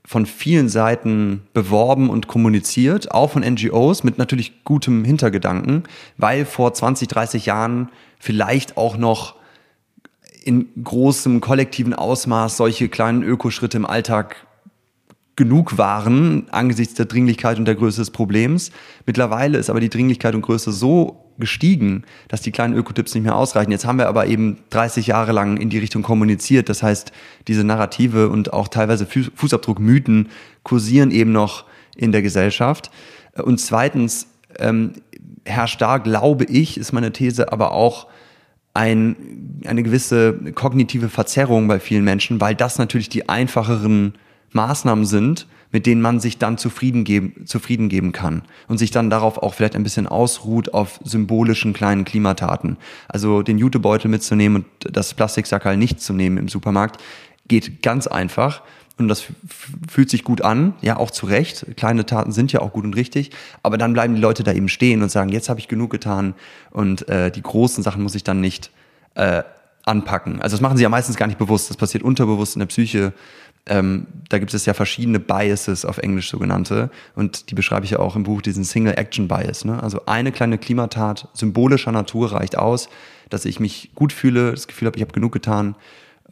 von 0.05 0.27
vielen 0.27 0.69
Seiten 0.69 1.43
beworben 1.55 2.11
und 2.11 2.27
kommuniziert, 2.27 3.13
auch 3.13 3.31
von 3.31 3.43
NGOs 3.43 4.05
mit 4.05 4.19
natürlich 4.19 4.65
gutem 4.65 5.05
Hintergedanken, 5.05 5.85
weil 6.19 6.45
vor 6.45 6.75
20, 6.75 7.09
30 7.09 7.47
Jahren 7.47 7.91
vielleicht 8.19 8.77
auch 8.77 8.99
noch 8.99 9.37
in 10.45 10.69
großem 10.83 11.41
kollektiven 11.41 11.95
Ausmaß 11.95 12.59
solche 12.59 12.89
kleinen 12.89 13.23
Ökoschritte 13.23 13.79
im 13.79 13.87
Alltag 13.87 14.47
genug 15.37 15.79
waren 15.79 16.47
angesichts 16.51 16.95
der 16.95 17.07
Dringlichkeit 17.07 17.59
und 17.59 17.65
der 17.65 17.75
Größe 17.75 18.01
des 18.01 18.11
Problems. 18.11 18.71
Mittlerweile 19.07 19.59
ist 19.59 19.71
aber 19.71 19.81
die 19.81 19.89
Dringlichkeit 19.89 20.35
und 20.35 20.43
Größe 20.43 20.73
so 20.73 21.31
gestiegen, 21.39 22.05
dass 22.29 22.43
die 22.43 22.53
kleinen 22.53 22.75
Ökotipps 22.75 23.15
nicht 23.15 23.25
mehr 23.25 23.35
ausreichen. 23.35 23.71
Jetzt 23.71 23.87
haben 23.87 23.99
wir 23.99 24.09
aber 24.09 24.27
eben 24.27 24.59
30 24.71 25.07
Jahre 25.07 25.33
lang 25.33 25.57
in 25.57 25.71
die 25.71 25.79
Richtung 25.79 26.03
kommuniziert. 26.03 26.69
Das 26.69 26.83
heißt, 26.83 27.13
diese 27.49 27.65
Narrative 27.65 28.29
und 28.29 28.53
auch 28.53 28.69
teilweise 28.69 29.07
Fußabdruckmythen 29.07 30.29
kursieren 30.63 31.11
eben 31.11 31.33
noch 31.33 31.65
in 31.97 32.13
der 32.13 32.23
Gesellschaft. 32.23 32.91
Und 33.43 33.59
zweitens 33.59 34.27
ähm, 34.59 34.93
herrscht 35.45 35.81
da, 35.81 35.99
glaube 35.99 36.45
ich, 36.45 36.77
ist 36.77 36.93
meine 36.93 37.13
These, 37.13 37.53
aber 37.53 37.73
auch 37.73 38.07
ein, 38.75 39.61
eine 39.67 39.83
gewisse 39.83 40.35
kognitive 40.55 41.09
Verzerrung 41.09 41.67
bei 41.67 41.81
vielen 41.81 42.05
Menschen, 42.05 42.41
weil 42.41 42.55
das 42.55 42.79
natürlich 42.79 43.09
die 43.09 43.29
einfacheren 43.29 44.15
Maßnahmen 44.53 45.05
sind, 45.05 45.47
mit 45.73 45.87
denen 45.87 46.01
man 46.01 46.21
sich 46.21 46.39
dann 46.39 46.59
zufrieden 46.59 47.05
geben, 47.05 47.47
zufrieden 47.47 47.89
geben 47.89 48.13
kann 48.13 48.43
und 48.67 48.79
sich 48.79 48.91
dann 48.91 49.11
darauf 49.11 49.39
auch 49.39 49.55
vielleicht 49.55 49.77
ein 49.77 49.85
bisschen 49.85 50.07
ausruht 50.07 50.75
auf 50.75 50.99
symbolischen 51.05 51.73
kleinen 51.73 52.05
Klimataten. 52.05 52.77
Also 53.09 53.43
den 53.43 53.59
Jutebeutel 53.59 54.11
mitzunehmen 54.11 54.65
und 54.65 54.97
das 54.97 55.15
Plastiksackerl 55.15 55.77
nicht 55.77 56.01
zu 56.01 56.13
nehmen 56.13 56.39
im 56.39 56.49
Supermarkt 56.49 57.01
geht 57.47 57.83
ganz 57.83 58.07
einfach 58.07 58.63
und 59.01 59.09
das 59.09 59.25
fühlt 59.89 60.11
sich 60.11 60.25
gut 60.25 60.43
an, 60.43 60.75
ja 60.83 60.99
auch 60.99 61.11
zu 61.11 61.27
Recht. 61.27 61.67
Kleine 61.77 62.05
Taten 62.05 62.33
sind 62.33 62.53
ja 62.53 62.61
auch 62.61 62.73
gut 62.73 62.85
und 62.85 62.95
richtig, 62.95 63.31
aber 63.63 63.79
dann 63.79 63.93
bleiben 63.95 64.15
die 64.15 64.21
Leute 64.21 64.43
da 64.43 64.53
eben 64.53 64.69
stehen 64.69 65.03
und 65.03 65.11
sagen, 65.11 65.31
jetzt 65.31 65.49
habe 65.49 65.59
ich 65.59 65.69
genug 65.69 65.91
getan 65.91 66.35
und 66.71 67.09
äh, 67.09 67.31
die 67.31 67.43
großen 67.43 67.83
Sachen 67.83 68.03
muss 68.03 68.15
ich 68.15 68.25
dann 68.25 68.41
nicht 68.41 68.71
äh, 69.15 69.43
anpacken. 69.85 70.43
Also 70.43 70.55
das 70.55 70.61
machen 70.61 70.77
sie 70.77 70.83
ja 70.83 70.89
meistens 70.89 71.17
gar 71.17 71.27
nicht 71.27 71.39
bewusst, 71.39 71.71
das 71.71 71.77
passiert 71.77 72.05
unterbewusst 72.05 72.57
in 72.57 72.61
der 72.61 72.67
Psyche 72.67 73.13
ähm, 73.67 74.07
da 74.29 74.39
gibt 74.39 74.55
es 74.55 74.67
ja 74.67 74.75
verschiedene 74.75 75.21
Biases 75.21 75.85
auf 75.85 75.99
Englisch 75.99 76.31
sogenannte 76.31 76.91
und 77.15 77.51
die 77.51 77.55
beschreibe 77.55 77.85
ich 77.85 77.93
ja 77.93 77.99
auch 77.99 78.17
im 78.17 78.23
Buch, 78.23 78.43
diesen 78.43 78.65
Single 78.65 78.95
Action 78.97 79.29
Bias. 79.29 79.65
Ne? 79.65 79.83
Also 79.83 80.07
eine 80.07 80.33
kleine 80.33 80.59
Klimatat 80.59 81.29
symbolischer 81.35 81.93
Natur 81.93 82.33
reicht 82.33 82.57
aus, 82.57 82.89
dass 83.29 83.45
ich 83.45 83.61
mich 83.61 83.91
gut 83.95 84.13
fühle, 84.13 84.53
das 84.53 84.67
Gefühl 84.67 84.87
habe, 84.87 84.97
ich 84.97 85.03
habe 85.03 85.13
genug 85.13 85.33
getan 85.33 85.77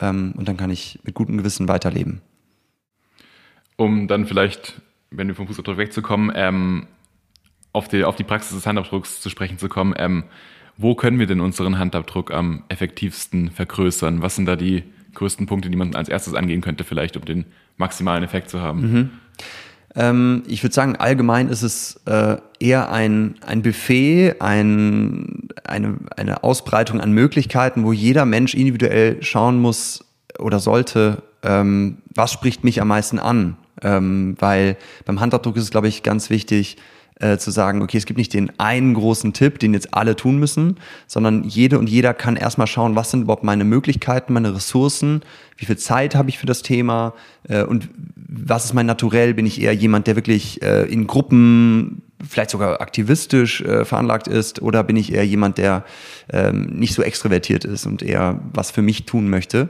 ähm, 0.00 0.34
und 0.36 0.48
dann 0.48 0.56
kann 0.56 0.70
ich 0.70 0.98
mit 1.04 1.14
gutem 1.14 1.36
Gewissen 1.36 1.68
weiterleben. 1.68 2.22
Um 3.76 4.08
dann 4.08 4.26
vielleicht, 4.26 4.80
wenn 5.10 5.28
wir 5.28 5.34
vom 5.34 5.46
Fußabdruck 5.46 5.76
wegzukommen, 5.76 6.32
ähm, 6.34 6.86
auf, 7.72 7.88
die, 7.88 8.04
auf 8.04 8.16
die 8.16 8.24
Praxis 8.24 8.56
des 8.56 8.66
Handabdrucks 8.66 9.20
zu 9.20 9.30
sprechen 9.30 9.58
zu 9.58 9.68
kommen, 9.68 9.94
ähm, 9.96 10.24
wo 10.76 10.94
können 10.94 11.18
wir 11.18 11.26
denn 11.26 11.40
unseren 11.40 11.78
Handabdruck 11.78 12.32
am 12.32 12.64
effektivsten 12.68 13.50
vergrößern? 13.50 14.22
Was 14.22 14.36
sind 14.36 14.46
da 14.46 14.56
die 14.56 14.84
größten 15.18 15.46
Punkte, 15.46 15.68
die 15.68 15.76
man 15.76 15.94
als 15.94 16.08
erstes 16.08 16.34
angehen 16.34 16.60
könnte, 16.60 16.84
vielleicht, 16.84 17.16
um 17.16 17.24
den 17.24 17.44
maximalen 17.76 18.24
Effekt 18.24 18.50
zu 18.50 18.60
haben? 18.60 18.80
Mhm. 18.80 19.10
Ähm, 19.94 20.42
ich 20.46 20.62
würde 20.62 20.74
sagen, 20.74 20.96
allgemein 20.96 21.48
ist 21.48 21.62
es 21.62 22.00
äh, 22.06 22.36
eher 22.60 22.90
ein, 22.92 23.36
ein 23.44 23.62
Buffet, 23.62 24.40
ein, 24.40 25.48
eine, 25.64 25.98
eine 26.16 26.44
Ausbreitung 26.44 27.00
an 27.00 27.12
Möglichkeiten, 27.12 27.84
wo 27.84 27.92
jeder 27.92 28.24
Mensch 28.24 28.54
individuell 28.54 29.22
schauen 29.22 29.60
muss 29.60 30.04
oder 30.38 30.60
sollte, 30.60 31.22
ähm, 31.42 31.98
was 32.14 32.32
spricht 32.32 32.64
mich 32.64 32.80
am 32.80 32.88
meisten 32.88 33.18
an. 33.18 33.56
Ähm, 33.80 34.36
weil 34.40 34.76
beim 35.04 35.20
Handabdruck 35.20 35.56
ist 35.56 35.64
es, 35.64 35.70
glaube 35.70 35.88
ich, 35.88 36.02
ganz 36.02 36.30
wichtig, 36.30 36.78
äh, 37.20 37.38
zu 37.38 37.50
sagen, 37.50 37.82
okay, 37.82 37.98
es 37.98 38.06
gibt 38.06 38.18
nicht 38.18 38.34
den 38.34 38.58
einen 38.58 38.94
großen 38.94 39.32
Tipp, 39.32 39.58
den 39.58 39.74
jetzt 39.74 39.94
alle 39.94 40.16
tun 40.16 40.38
müssen, 40.38 40.76
sondern 41.06 41.44
jede 41.44 41.78
und 41.78 41.88
jeder 41.88 42.14
kann 42.14 42.36
erstmal 42.36 42.66
schauen, 42.66 42.96
was 42.96 43.10
sind 43.10 43.22
überhaupt 43.22 43.44
meine 43.44 43.64
Möglichkeiten, 43.64 44.32
meine 44.32 44.54
Ressourcen, 44.54 45.22
wie 45.56 45.66
viel 45.66 45.76
Zeit 45.76 46.14
habe 46.14 46.28
ich 46.28 46.38
für 46.38 46.46
das 46.46 46.62
Thema 46.62 47.14
äh, 47.48 47.62
und 47.62 47.88
was 48.14 48.64
ist 48.64 48.74
mein 48.74 48.86
Naturell? 48.86 49.34
Bin 49.34 49.46
ich 49.46 49.60
eher 49.60 49.74
jemand, 49.74 50.06
der 50.06 50.16
wirklich 50.16 50.62
äh, 50.62 50.84
in 50.84 51.06
Gruppen 51.06 52.02
vielleicht 52.26 52.50
sogar 52.50 52.80
aktivistisch 52.80 53.60
äh, 53.60 53.84
veranlagt 53.84 54.28
ist? 54.28 54.60
Oder 54.62 54.82
bin 54.84 54.96
ich 54.96 55.12
eher 55.12 55.26
jemand, 55.26 55.58
der 55.58 55.84
ähm, 56.30 56.66
nicht 56.66 56.94
so 56.94 57.02
extrovertiert 57.02 57.64
ist 57.64 57.86
und 57.86 58.02
eher 58.02 58.40
was 58.52 58.70
für 58.70 58.82
mich 58.82 59.06
tun 59.06 59.28
möchte. 59.28 59.68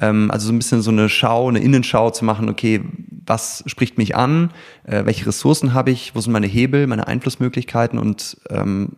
Ähm, 0.00 0.30
also 0.30 0.46
so 0.48 0.52
ein 0.52 0.58
bisschen 0.58 0.82
so 0.82 0.90
eine 0.90 1.08
Schau, 1.08 1.48
eine 1.48 1.60
Innenschau 1.60 2.10
zu 2.10 2.24
machen, 2.24 2.48
okay, 2.48 2.82
was 3.26 3.64
spricht 3.66 3.98
mich 3.98 4.14
an, 4.14 4.50
äh, 4.84 5.04
welche 5.04 5.26
Ressourcen 5.26 5.74
habe 5.74 5.90
ich, 5.90 6.14
wo 6.14 6.20
sind 6.20 6.32
meine 6.32 6.46
Hebel, 6.46 6.86
meine 6.86 7.06
Einflussmöglichkeiten? 7.06 7.98
Und 7.98 8.36
ähm, 8.50 8.96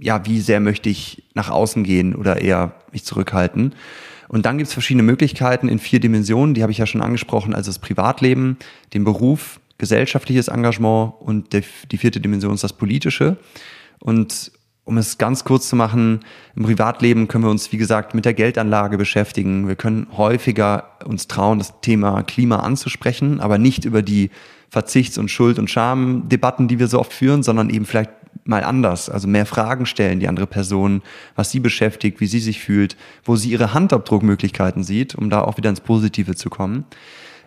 ja, 0.00 0.26
wie 0.26 0.40
sehr 0.40 0.60
möchte 0.60 0.88
ich 0.88 1.24
nach 1.34 1.50
außen 1.50 1.84
gehen 1.84 2.14
oder 2.14 2.40
eher 2.40 2.74
mich 2.92 3.04
zurückhalten. 3.04 3.74
Und 4.28 4.46
dann 4.46 4.58
gibt 4.58 4.68
es 4.68 4.72
verschiedene 4.72 5.02
Möglichkeiten 5.02 5.68
in 5.68 5.78
vier 5.78 5.98
Dimensionen, 5.98 6.54
die 6.54 6.62
habe 6.62 6.70
ich 6.70 6.78
ja 6.78 6.86
schon 6.86 7.02
angesprochen, 7.02 7.54
also 7.54 7.68
das 7.68 7.80
Privatleben, 7.80 8.58
den 8.94 9.04
Beruf, 9.04 9.59
gesellschaftliches 9.80 10.46
Engagement 10.46 11.14
und 11.18 11.52
der, 11.52 11.62
die 11.90 11.98
vierte 11.98 12.20
Dimension 12.20 12.54
ist 12.54 12.62
das 12.62 12.74
politische. 12.74 13.38
Und 13.98 14.52
um 14.84 14.98
es 14.98 15.18
ganz 15.18 15.44
kurz 15.44 15.68
zu 15.68 15.76
machen, 15.76 16.20
im 16.54 16.64
Privatleben 16.64 17.28
können 17.28 17.44
wir 17.44 17.50
uns, 17.50 17.72
wie 17.72 17.76
gesagt, 17.76 18.14
mit 18.14 18.24
der 18.24 18.34
Geldanlage 18.34 18.98
beschäftigen. 18.98 19.68
Wir 19.68 19.76
können 19.76 20.06
häufiger 20.16 20.98
uns 21.04 21.28
trauen, 21.28 21.58
das 21.58 21.80
Thema 21.80 22.22
Klima 22.22 22.56
anzusprechen, 22.56 23.40
aber 23.40 23.58
nicht 23.58 23.84
über 23.84 24.02
die 24.02 24.30
Verzichts- 24.68 25.18
und 25.18 25.30
Schuld- 25.30 25.58
und 25.58 25.70
Schamdebatten, 25.70 26.68
die 26.68 26.78
wir 26.78 26.86
so 26.86 27.00
oft 27.00 27.12
führen, 27.12 27.42
sondern 27.42 27.70
eben 27.70 27.86
vielleicht 27.86 28.10
mal 28.44 28.64
anders. 28.64 29.08
Also 29.08 29.28
mehr 29.28 29.46
Fragen 29.46 29.86
stellen, 29.86 30.20
die 30.20 30.28
andere 30.28 30.46
Person, 30.46 31.02
was 31.34 31.50
sie 31.50 31.60
beschäftigt, 31.60 32.20
wie 32.20 32.26
sie 32.26 32.38
sich 32.38 32.60
fühlt, 32.60 32.96
wo 33.24 33.36
sie 33.36 33.50
ihre 33.50 33.74
Handabdruckmöglichkeiten 33.74 34.84
sieht, 34.84 35.14
um 35.14 35.30
da 35.30 35.42
auch 35.42 35.56
wieder 35.56 35.70
ins 35.70 35.80
Positive 35.80 36.34
zu 36.34 36.50
kommen. 36.50 36.84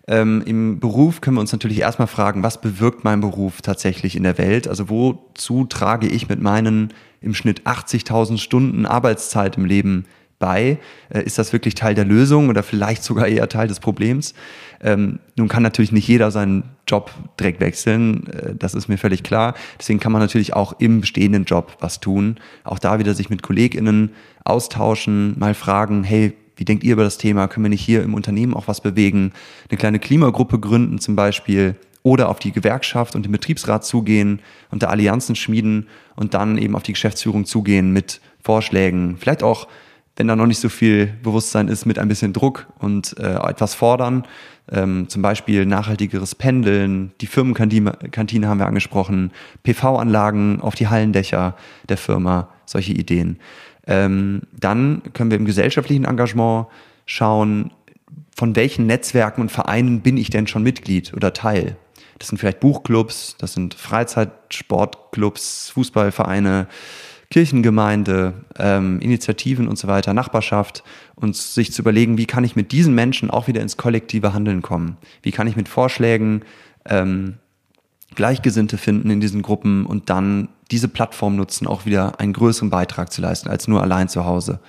Ähm, 0.08 0.44
Im 0.46 0.80
Beruf 0.80 1.22
können 1.22 1.38
wir 1.38 1.42
uns 1.42 1.54
natürlich 1.54 1.80
erstmal 1.80 2.08
fragen, 2.08 2.44
was 2.44 2.60
bewirkt 2.60 3.04
mein 3.04 3.22
Beruf 3.22 3.62
tatsächlich 3.62 4.16
in 4.16 4.24
der 4.24 4.38
Welt? 4.38 4.68
Also 4.68 4.90
wozu 4.90 5.66
trage 5.66 6.08
ich 6.08 6.28
mit 6.28 6.42
meinen 6.42 6.94
im 7.22 7.34
Schnitt 7.34 7.62
80.000 7.62 8.38
Stunden 8.38 8.86
Arbeitszeit 8.86 9.58
im 9.58 9.66
Leben 9.66 10.06
bei? 10.40 10.78
Äh, 11.10 11.24
ist 11.24 11.38
das 11.38 11.54
wirklich 11.54 11.76
Teil 11.76 11.96
der 11.96 12.04
Lösung 12.04 12.50
oder 12.50 12.64
vielleicht 12.64 13.04
sogar 13.04 13.28
eher 13.28 13.48
Teil 13.48 13.70
des 13.70 13.80
Problems? 13.80 14.34
Ähm, 14.82 15.20
nun 15.38 15.48
kann 15.48 15.64
natürlich 15.64 15.94
nicht 15.94 16.10
jeder 16.10 16.32
seinen 16.32 16.64
Job 16.86 17.12
direkt 17.40 17.62
wechseln, 17.62 18.28
äh, 18.28 18.56
das 18.56 18.74
ist 18.74 18.90
mir 18.90 18.98
völlig 18.98 19.24
klar. 19.24 19.54
Deswegen 19.80 20.02
kann 20.02 20.12
man 20.12 20.22
natürlich 20.22 20.54
auch 20.54 20.74
im 20.80 21.00
bestehenden 21.00 21.46
Job 21.46 21.78
was 21.80 22.02
tun. 22.02 22.36
Auch 22.66 22.80
da 22.80 23.00
wieder 23.00 23.14
sich 23.14 23.30
mit 23.30 23.42
KollegInnen 23.42 24.10
austauschen, 24.44 25.40
mal 25.40 25.54
fragen, 25.54 26.04
hey, 26.04 26.34
wie 26.64 26.66
denkt 26.66 26.86
ihr 26.86 26.94
über 26.94 27.04
das 27.04 27.18
Thema? 27.18 27.50
Können 27.50 27.66
wir 27.66 27.70
nicht 27.70 27.84
hier 27.84 28.04
im 28.04 28.14
Unternehmen 28.14 28.54
auch 28.54 28.70
was 28.70 28.80
bewegen? 28.80 29.34
Eine 29.70 29.78
kleine 29.78 30.00
Klimagruppe 30.00 30.62
gründen 30.62 30.98
zum 30.98 31.14
Beispiel 31.14 31.76
oder 32.04 32.30
auf 32.30 32.40
die 32.40 32.54
Gewerkschaft 32.54 33.18
und 33.18 33.26
den 33.26 33.34
Betriebsrat 33.34 33.84
zugehen 33.84 34.40
und 34.72 34.82
da 34.82 34.88
Allianzen 34.88 35.36
schmieden 35.36 35.88
und 36.16 36.34
dann 36.34 36.58
eben 36.58 36.78
auf 36.78 36.84
die 36.84 36.94
Geschäftsführung 36.94 37.44
zugehen 37.44 37.92
mit 37.92 38.22
Vorschlägen. 38.42 39.18
Vielleicht 39.20 39.44
auch, 39.44 39.68
wenn 40.16 40.30
da 40.30 40.38
noch 40.38 40.46
nicht 40.46 40.62
so 40.62 40.70
viel 40.70 41.08
Bewusstsein 41.22 41.68
ist, 41.68 41.86
mit 41.86 42.00
ein 42.00 42.08
bisschen 42.08 42.32
Druck 42.32 42.68
und 42.80 43.18
äh, 43.20 43.34
etwas 43.34 43.76
fordern. 43.76 44.24
Ähm, 44.72 45.10
zum 45.10 45.22
Beispiel 45.22 45.66
nachhaltigeres 45.66 46.34
Pendeln, 46.34 47.12
die 47.20 47.28
Firmenkantine 47.28 47.92
Kantine 48.12 48.48
haben 48.48 48.60
wir 48.60 48.68
angesprochen, 48.68 49.34
PV-Anlagen 49.64 50.62
auf 50.62 50.76
die 50.76 50.88
Hallendächer 50.88 51.58
der 51.90 51.98
Firma, 51.98 52.48
solche 52.66 52.94
Ideen. 52.94 53.40
Ähm, 53.88 54.44
dann 54.52 55.02
können 55.14 55.32
wir 55.32 55.38
im 55.38 55.46
gesellschaftlichen 55.46 56.06
Engagement 56.06 56.68
schauen, 57.06 57.72
von 58.36 58.56
welchen 58.56 58.88
Netzwerken 58.88 59.42
und 59.42 59.52
Vereinen 59.52 60.02
bin 60.02 60.18
ich 60.18 60.30
denn 60.30 60.48
schon 60.48 60.64
Mitglied 60.64 61.14
oder 61.14 61.34
Teil. 61.34 61.76
Das 62.20 62.30
sind 62.30 62.38
vielleicht 62.38 62.60
Buchclubs, 62.60 63.36
das 63.38 63.54
sind 63.54 63.74
Freizeitsportclubs, 63.74 65.72
Fußballvereine, 65.72 66.68
Kirchengemeinde, 67.30 68.34
ähm, 68.58 69.00
Initiativen 69.00 69.68
und 69.68 69.78
so 69.78 69.88
weiter, 69.88 70.14
Nachbarschaft 70.14 70.84
und 71.16 71.36
sich 71.36 71.74
zu 71.74 71.82
überlegen, 71.82 72.18
wie 72.18 72.28
kann 72.28 72.44
ich 72.44 72.56
mit 72.56 72.72
diesen 72.72 72.94
Menschen 72.94 73.32
auch 73.32 73.48
wieder 73.48 73.62
ins 73.62 73.76
kollektive 73.76 74.34
Handeln 74.34 74.62
kommen? 74.62 74.98
Wie 75.24 75.32
kann 75.32 75.48
ich 75.48 75.56
mit 75.56 75.68
Vorschlägen 75.68 76.44
ähm, 76.86 77.40
Gleichgesinnte 78.16 78.78
finden 78.78 79.10
in 79.10 79.20
diesen 79.20 79.42
Gruppen 79.42 79.86
und 79.86 80.10
dann 80.10 80.50
diese 80.72 80.88
Plattform 80.88 81.36
nutzen, 81.36 81.68
auch 81.68 81.86
wieder 81.86 82.20
einen 82.20 82.34
größeren 82.34 82.70
Beitrag 82.70 83.12
zu 83.12 83.22
leisten 83.22 83.50
als 83.50 83.68
nur 83.68 83.82
allein 83.82 84.10
zu 84.10 84.26
Hause. 84.26 84.60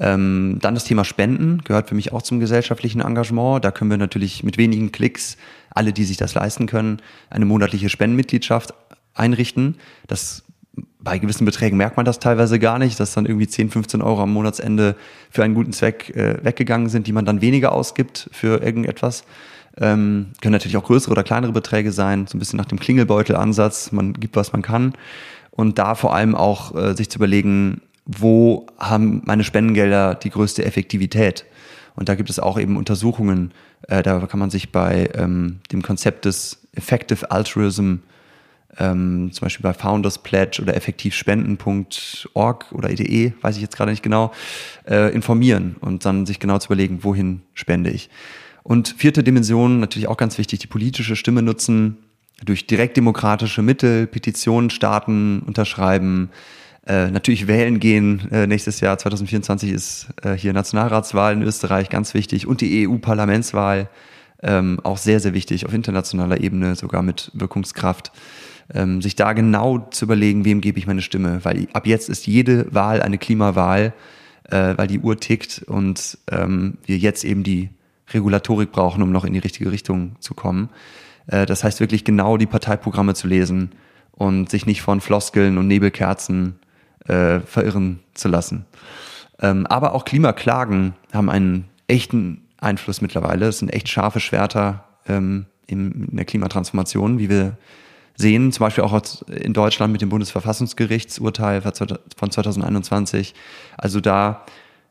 Ähm, 0.00 0.58
dann 0.60 0.74
das 0.74 0.84
Thema 0.84 1.04
Spenden 1.04 1.62
gehört 1.64 1.88
für 1.88 1.94
mich 1.94 2.12
auch 2.12 2.22
zum 2.22 2.40
gesellschaftlichen 2.40 3.00
Engagement. 3.00 3.64
Da 3.64 3.70
können 3.70 3.90
wir 3.90 3.98
natürlich 3.98 4.42
mit 4.42 4.58
wenigen 4.58 4.92
Klicks, 4.92 5.36
alle, 5.70 5.92
die 5.92 6.04
sich 6.04 6.16
das 6.16 6.34
leisten 6.34 6.66
können, 6.66 7.00
eine 7.30 7.44
monatliche 7.44 7.88
Spendenmitgliedschaft 7.88 8.74
einrichten. 9.14 9.76
Das 10.06 10.44
bei 10.98 11.18
gewissen 11.18 11.44
Beträgen 11.44 11.76
merkt 11.76 11.96
man 11.96 12.06
das 12.06 12.18
teilweise 12.18 12.58
gar 12.58 12.78
nicht, 12.78 12.98
dass 12.98 13.12
dann 13.12 13.26
irgendwie 13.26 13.46
10, 13.46 13.70
15 13.70 14.02
Euro 14.02 14.22
am 14.22 14.32
Monatsende 14.32 14.96
für 15.30 15.44
einen 15.44 15.54
guten 15.54 15.72
Zweck 15.72 16.10
äh, 16.16 16.42
weggegangen 16.42 16.88
sind, 16.88 17.06
die 17.06 17.12
man 17.12 17.26
dann 17.26 17.40
weniger 17.40 17.72
ausgibt 17.72 18.28
für 18.32 18.62
irgendetwas. 18.62 19.24
Ähm, 19.80 20.32
können 20.40 20.52
natürlich 20.52 20.76
auch 20.76 20.84
größere 20.84 21.12
oder 21.12 21.24
kleinere 21.24 21.52
Beträge 21.52 21.90
sein, 21.92 22.26
so 22.26 22.36
ein 22.36 22.38
bisschen 22.38 22.56
nach 22.56 22.66
dem 22.66 22.78
Klingelbeutelansatz. 22.78 23.92
Man 23.92 24.12
gibt, 24.14 24.36
was 24.36 24.52
man 24.52 24.62
kann. 24.62 24.94
Und 25.50 25.78
da 25.78 25.94
vor 25.94 26.14
allem 26.14 26.34
auch 26.34 26.74
äh, 26.74 26.94
sich 26.94 27.10
zu 27.10 27.18
überlegen, 27.18 27.80
wo 28.06 28.66
haben 28.78 29.22
meine 29.24 29.44
Spendengelder 29.44 30.14
die 30.14 30.30
größte 30.30 30.64
Effektivität? 30.64 31.44
Und 31.96 32.08
da 32.08 32.14
gibt 32.14 32.30
es 32.30 32.38
auch 32.38 32.58
eben 32.58 32.76
Untersuchungen. 32.76 33.52
Äh, 33.88 34.02
da 34.02 34.20
kann 34.26 34.40
man 34.40 34.50
sich 34.50 34.72
bei 34.72 35.10
ähm, 35.14 35.60
dem 35.72 35.82
Konzept 35.82 36.24
des 36.24 36.66
Effective 36.74 37.30
Altruism 37.30 37.96
ähm, 38.78 39.30
zum 39.32 39.46
Beispiel 39.46 39.62
bei 39.62 39.72
Founders 39.72 40.18
Pledge 40.18 40.60
oder 40.62 40.76
effektivspenden.org 40.76 42.72
oder 42.72 42.90
EDE, 42.90 43.32
weiß 43.40 43.56
ich 43.56 43.62
jetzt 43.62 43.76
gerade 43.76 43.90
nicht 43.90 44.02
genau, 44.02 44.32
äh, 44.88 45.14
informieren 45.14 45.76
und 45.80 46.04
dann 46.04 46.26
sich 46.26 46.40
genau 46.40 46.58
zu 46.58 46.66
überlegen, 46.66 47.04
wohin 47.04 47.42
spende 47.54 47.90
ich. 47.90 48.10
Und 48.64 48.94
vierte 48.96 49.22
Dimension, 49.22 49.78
natürlich 49.78 50.08
auch 50.08 50.16
ganz 50.16 50.38
wichtig, 50.38 50.58
die 50.58 50.66
politische 50.66 51.16
Stimme 51.16 51.42
nutzen, 51.42 51.98
durch 52.42 52.66
direktdemokratische 52.66 53.62
Mittel, 53.62 54.06
Petitionen 54.06 54.70
starten, 54.70 55.40
unterschreiben, 55.40 56.30
äh, 56.86 57.10
natürlich 57.10 57.46
wählen 57.46 57.78
gehen. 57.78 58.30
Äh, 58.32 58.46
nächstes 58.46 58.80
Jahr 58.80 58.96
2024 58.96 59.70
ist 59.70 60.08
äh, 60.22 60.32
hier 60.32 60.54
Nationalratswahl 60.54 61.34
in 61.34 61.42
Österreich 61.42 61.90
ganz 61.90 62.14
wichtig. 62.14 62.46
Und 62.46 62.62
die 62.62 62.88
EU-Parlamentswahl 62.88 63.88
ähm, 64.42 64.80
auch 64.82 64.98
sehr, 64.98 65.20
sehr 65.20 65.34
wichtig 65.34 65.66
auf 65.66 65.74
internationaler 65.74 66.40
Ebene, 66.40 66.74
sogar 66.74 67.02
mit 67.02 67.30
Wirkungskraft. 67.34 68.12
Ähm, 68.72 69.02
sich 69.02 69.14
da 69.14 69.34
genau 69.34 69.78
zu 69.90 70.06
überlegen, 70.06 70.46
wem 70.46 70.62
gebe 70.62 70.78
ich 70.78 70.86
meine 70.86 71.02
Stimme, 71.02 71.44
weil 71.44 71.68
ab 71.74 71.86
jetzt 71.86 72.08
ist 72.08 72.26
jede 72.26 72.72
Wahl 72.74 73.02
eine 73.02 73.18
Klimawahl, 73.18 73.92
äh, 74.50 74.74
weil 74.76 74.86
die 74.86 75.00
Uhr 75.00 75.20
tickt 75.20 75.62
und 75.66 76.16
ähm, 76.30 76.78
wir 76.86 76.96
jetzt 76.96 77.24
eben 77.24 77.42
die 77.42 77.68
Regulatorik 78.12 78.72
brauchen, 78.72 79.02
um 79.02 79.12
noch 79.12 79.24
in 79.24 79.32
die 79.32 79.38
richtige 79.38 79.70
Richtung 79.72 80.16
zu 80.20 80.34
kommen. 80.34 80.70
Äh, 81.26 81.46
das 81.46 81.64
heißt 81.64 81.80
wirklich 81.80 82.04
genau 82.04 82.36
die 82.36 82.46
Parteiprogramme 82.46 83.14
zu 83.14 83.26
lesen 83.26 83.72
und 84.12 84.50
sich 84.50 84.66
nicht 84.66 84.82
von 84.82 85.00
Floskeln 85.00 85.58
und 85.58 85.66
Nebelkerzen 85.66 86.58
äh, 87.06 87.40
verirren 87.40 88.00
zu 88.14 88.28
lassen. 88.28 88.66
Ähm, 89.40 89.66
aber 89.66 89.94
auch 89.94 90.04
Klimaklagen 90.04 90.94
haben 91.12 91.28
einen 91.28 91.68
echten 91.88 92.42
Einfluss 92.58 93.00
mittlerweile. 93.00 93.46
Es 93.46 93.58
sind 93.58 93.70
echt 93.70 93.88
scharfe 93.88 94.20
Schwerter 94.20 94.84
ähm, 95.06 95.46
in, 95.66 96.08
in 96.10 96.16
der 96.16 96.24
Klimatransformation, 96.24 97.18
wie 97.18 97.28
wir 97.28 97.56
sehen, 98.16 98.52
zum 98.52 98.64
Beispiel 98.64 98.84
auch 98.84 99.02
in 99.28 99.52
Deutschland 99.52 99.92
mit 99.92 100.00
dem 100.00 100.08
Bundesverfassungsgerichtsurteil 100.08 101.62
von 101.62 102.30
2021. 102.30 103.34
Also 103.76 104.00
da, 104.00 104.44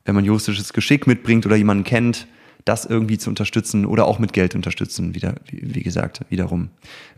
wenn 0.03 0.15
man 0.15 0.25
juristisches 0.25 0.73
Geschick 0.73 1.07
mitbringt 1.07 1.45
oder 1.45 1.55
jemanden 1.55 1.85
kennt, 1.85 2.27
das 2.65 2.85
irgendwie 2.85 3.17
zu 3.17 3.29
unterstützen 3.29 3.85
oder 3.85 4.05
auch 4.05 4.19
mit 4.19 4.33
Geld 4.33 4.55
unterstützen, 4.55 5.15
wieder, 5.15 5.35
wie, 5.51 5.83
gesagt, 5.83 6.21
wiederum. 6.29 6.69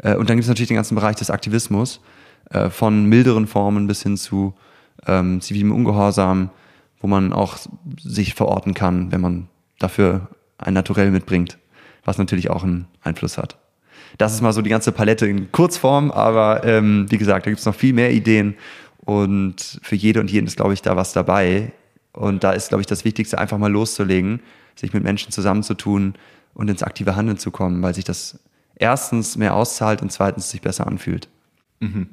Äh, 0.01 0.15
und 0.15 0.29
dann 0.29 0.37
gibt 0.37 0.43
es 0.43 0.49
natürlich 0.49 0.69
den 0.69 0.75
ganzen 0.75 0.95
Bereich 0.95 1.15
des 1.15 1.29
Aktivismus, 1.29 2.01
äh, 2.49 2.69
von 2.69 3.05
milderen 3.05 3.47
Formen 3.47 3.87
bis 3.87 4.03
hin 4.03 4.17
zu 4.17 4.53
ähm, 5.07 5.41
zivilem 5.41 5.71
Ungehorsam, 5.71 6.49
wo 6.99 7.07
man 7.07 7.33
auch 7.33 7.57
sich 8.01 8.33
verorten 8.33 8.73
kann, 8.73 9.11
wenn 9.11 9.21
man 9.21 9.47
dafür 9.79 10.29
ein 10.57 10.73
Naturell 10.73 11.11
mitbringt, 11.11 11.57
was 12.03 12.17
natürlich 12.17 12.49
auch 12.49 12.63
einen 12.63 12.87
Einfluss 13.01 13.37
hat. 13.37 13.57
Das 14.17 14.33
ist 14.33 14.41
mal 14.41 14.53
so 14.53 14.61
die 14.61 14.69
ganze 14.69 14.91
Palette 14.91 15.27
in 15.27 15.51
Kurzform, 15.51 16.11
aber 16.11 16.63
ähm, 16.63 17.05
wie 17.09 17.17
gesagt, 17.17 17.45
da 17.45 17.49
gibt 17.49 17.59
es 17.59 17.65
noch 17.65 17.75
viel 17.75 17.93
mehr 17.93 18.11
Ideen 18.11 18.55
und 19.05 19.79
für 19.83 19.95
jede 19.95 20.19
und 20.19 20.31
jeden 20.31 20.47
ist, 20.47 20.55
glaube 20.55 20.73
ich, 20.73 20.81
da 20.81 20.95
was 20.95 21.13
dabei. 21.13 21.71
Und 22.13 22.43
da 22.43 22.51
ist, 22.51 22.69
glaube 22.69 22.81
ich, 22.81 22.87
das 22.87 23.03
Wichtigste, 23.03 23.37
einfach 23.37 23.57
mal 23.57 23.71
loszulegen, 23.71 24.39
sich 24.75 24.93
mit 24.93 25.03
Menschen 25.03 25.31
zusammenzutun 25.31 26.15
und 26.53 26.69
ins 26.69 26.83
aktive 26.83 27.15
Handeln 27.15 27.37
zu 27.37 27.51
kommen, 27.51 27.81
weil 27.81 27.93
sich 27.93 28.05
das 28.05 28.39
erstens 28.75 29.37
mehr 29.37 29.55
auszahlt 29.55 30.01
und 30.01 30.11
zweitens 30.11 30.49
sich 30.49 30.61
besser 30.61 30.87
anfühlt. 30.87 31.27
Mhm. 31.79 32.09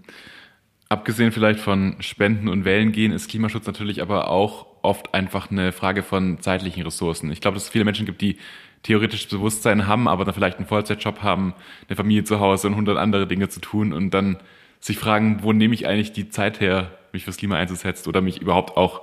Abgesehen 0.88 1.32
vielleicht 1.32 1.60
von 1.60 1.96
Spenden 2.00 2.48
und 2.48 2.64
Wählen 2.64 2.92
gehen, 2.92 3.12
ist 3.12 3.28
Klimaschutz 3.28 3.66
natürlich 3.66 4.02
aber 4.02 4.28
auch 4.28 4.66
oft 4.82 5.14
einfach 5.14 5.50
eine 5.50 5.72
Frage 5.72 6.02
von 6.02 6.40
zeitlichen 6.40 6.82
Ressourcen. 6.82 7.30
Ich 7.30 7.40
glaube, 7.40 7.54
dass 7.54 7.64
es 7.64 7.70
viele 7.70 7.84
Menschen 7.84 8.04
gibt, 8.04 8.20
die 8.20 8.36
theoretisches 8.82 9.30
Bewusstsein 9.30 9.86
haben, 9.86 10.08
aber 10.08 10.24
dann 10.24 10.34
vielleicht 10.34 10.58
einen 10.58 10.66
Vollzeitjob 10.66 11.22
haben, 11.22 11.54
eine 11.88 11.96
Familie 11.96 12.24
zu 12.24 12.40
Hause 12.40 12.66
und 12.66 12.76
hundert 12.76 12.98
andere 12.98 13.26
Dinge 13.26 13.48
zu 13.48 13.60
tun 13.60 13.92
und 13.92 14.10
dann 14.10 14.38
sich 14.80 14.98
fragen, 14.98 15.38
wo 15.42 15.52
nehme 15.52 15.74
ich 15.74 15.86
eigentlich 15.86 16.12
die 16.12 16.28
Zeit 16.28 16.60
her, 16.60 16.90
mich 17.12 17.24
fürs 17.24 17.36
Klima 17.36 17.56
einzusetzen 17.56 18.08
oder 18.08 18.20
mich 18.20 18.40
überhaupt 18.40 18.76
auch 18.76 19.02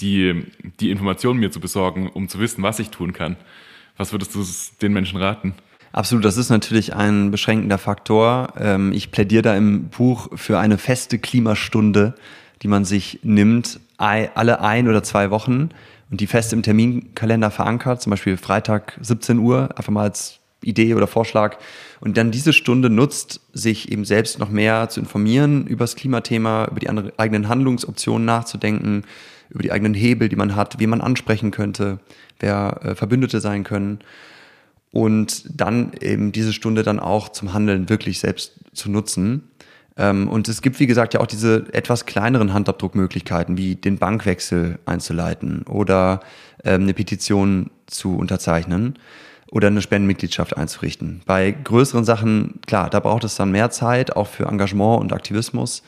die, 0.00 0.44
die 0.80 0.90
Informationen 0.90 1.40
mir 1.40 1.50
zu 1.50 1.60
besorgen, 1.60 2.08
um 2.08 2.28
zu 2.28 2.38
wissen, 2.38 2.62
was 2.62 2.78
ich 2.78 2.90
tun 2.90 3.12
kann. 3.12 3.36
Was 3.96 4.12
würdest 4.12 4.34
du 4.34 4.44
den 4.82 4.92
Menschen 4.92 5.18
raten? 5.18 5.54
Absolut, 5.92 6.24
das 6.24 6.36
ist 6.36 6.50
natürlich 6.50 6.94
ein 6.94 7.30
beschränkender 7.30 7.78
Faktor. 7.78 8.52
Ähm, 8.58 8.92
ich 8.92 9.10
plädiere 9.10 9.42
da 9.42 9.56
im 9.56 9.88
Buch 9.88 10.28
für 10.34 10.58
eine 10.58 10.76
feste 10.76 11.18
Klimastunde, 11.18 12.14
die 12.62 12.68
man 12.68 12.84
sich 12.84 13.20
nimmt, 13.22 13.80
alle 13.96 14.60
ein 14.60 14.88
oder 14.88 15.02
zwei 15.02 15.30
Wochen 15.30 15.70
und 16.10 16.20
die 16.20 16.26
fest 16.26 16.52
im 16.52 16.62
Terminkalender 16.62 17.50
verankert, 17.50 18.02
zum 18.02 18.10
Beispiel 18.10 18.36
Freitag 18.36 18.98
17 19.00 19.38
Uhr, 19.38 19.70
einfach 19.76 19.90
mal 19.90 20.02
als 20.02 20.40
Idee 20.62 20.94
oder 20.94 21.06
Vorschlag 21.06 21.56
und 22.00 22.16
dann 22.16 22.30
diese 22.30 22.52
Stunde 22.52 22.90
nutzt, 22.90 23.40
sich 23.52 23.90
eben 23.90 24.04
selbst 24.04 24.38
noch 24.38 24.50
mehr 24.50 24.88
zu 24.88 25.00
informieren 25.00 25.66
über 25.66 25.84
das 25.84 25.96
Klimathema, 25.96 26.66
über 26.70 26.80
die 26.80 26.90
eigenen 26.90 27.48
Handlungsoptionen 27.48 28.24
nachzudenken, 28.24 29.04
über 29.48 29.62
die 29.62 29.72
eigenen 29.72 29.94
Hebel, 29.94 30.28
die 30.28 30.36
man 30.36 30.56
hat, 30.56 30.78
wie 30.78 30.86
man 30.86 31.00
ansprechen 31.00 31.50
könnte, 31.50 31.98
wer 32.40 32.80
äh, 32.82 32.94
Verbündete 32.94 33.40
sein 33.40 33.64
können 33.64 34.00
und 34.96 35.44
dann 35.60 35.92
eben 36.00 36.32
diese 36.32 36.54
Stunde 36.54 36.82
dann 36.82 37.00
auch 37.00 37.28
zum 37.28 37.52
Handeln 37.52 37.90
wirklich 37.90 38.18
selbst 38.18 38.54
zu 38.72 38.90
nutzen. 38.90 39.50
Ähm, 39.96 40.26
und 40.26 40.48
es 40.48 40.62
gibt, 40.62 40.80
wie 40.80 40.86
gesagt, 40.86 41.12
ja 41.12 41.20
auch 41.20 41.26
diese 41.26 41.66
etwas 41.72 42.06
kleineren 42.06 42.54
Handabdruckmöglichkeiten, 42.54 43.58
wie 43.58 43.74
den 43.74 43.98
Bankwechsel 43.98 44.78
einzuleiten 44.86 45.64
oder 45.64 46.20
ähm, 46.64 46.82
eine 46.82 46.94
Petition 46.94 47.70
zu 47.86 48.16
unterzeichnen 48.16 48.98
oder 49.50 49.68
eine 49.68 49.82
Spendenmitgliedschaft 49.82 50.56
einzurichten. 50.56 51.22
Bei 51.26 51.50
größeren 51.50 52.04
Sachen, 52.04 52.60
klar, 52.66 52.88
da 52.88 53.00
braucht 53.00 53.24
es 53.24 53.36
dann 53.36 53.50
mehr 53.50 53.70
Zeit, 53.70 54.16
auch 54.16 54.26
für 54.26 54.46
Engagement 54.46 55.00
und 55.00 55.12
Aktivismus. 55.12 55.82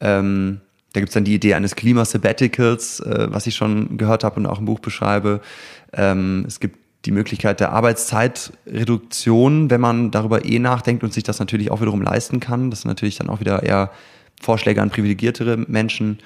Ähm, 0.00 0.60
da 0.92 1.00
gibt 1.00 1.10
es 1.10 1.14
dann 1.14 1.24
die 1.24 1.34
Idee 1.34 1.54
eines 1.54 1.74
Klimasabbaticals, 1.74 3.00
äh, 3.00 3.26
was 3.30 3.46
ich 3.46 3.54
schon 3.54 3.96
gehört 3.96 4.24
habe 4.24 4.36
und 4.36 4.46
auch 4.46 4.58
im 4.58 4.66
Buch 4.66 4.80
beschreibe. 4.80 5.40
Ähm, 5.92 6.44
es 6.46 6.60
gibt 6.60 6.78
die 7.04 7.10
Möglichkeit 7.10 7.60
der 7.60 7.72
Arbeitszeitreduktion, 7.72 9.70
wenn 9.70 9.80
man 9.80 10.10
darüber 10.10 10.44
eh 10.44 10.58
nachdenkt 10.58 11.02
und 11.02 11.12
sich 11.12 11.24
das 11.24 11.38
natürlich 11.40 11.70
auch 11.70 11.80
wiederum 11.80 12.02
leisten 12.02 12.40
kann. 12.40 12.70
Das 12.70 12.82
sind 12.82 12.88
natürlich 12.88 13.16
dann 13.16 13.28
auch 13.28 13.40
wieder 13.40 13.62
eher 13.62 13.90
Vorschläge 14.40 14.80
an 14.82 14.90
privilegiertere 14.90 15.56
Menschen. 15.56 16.18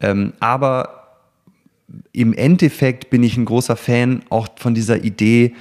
Ähm, 0.00 0.32
aber 0.40 1.20
im 2.12 2.32
Endeffekt 2.32 3.10
bin 3.10 3.22
ich 3.22 3.36
ein 3.36 3.44
großer 3.44 3.76
Fan 3.76 4.22
auch 4.30 4.48
von 4.56 4.74
dieser 4.74 5.04
Idee, 5.04 5.54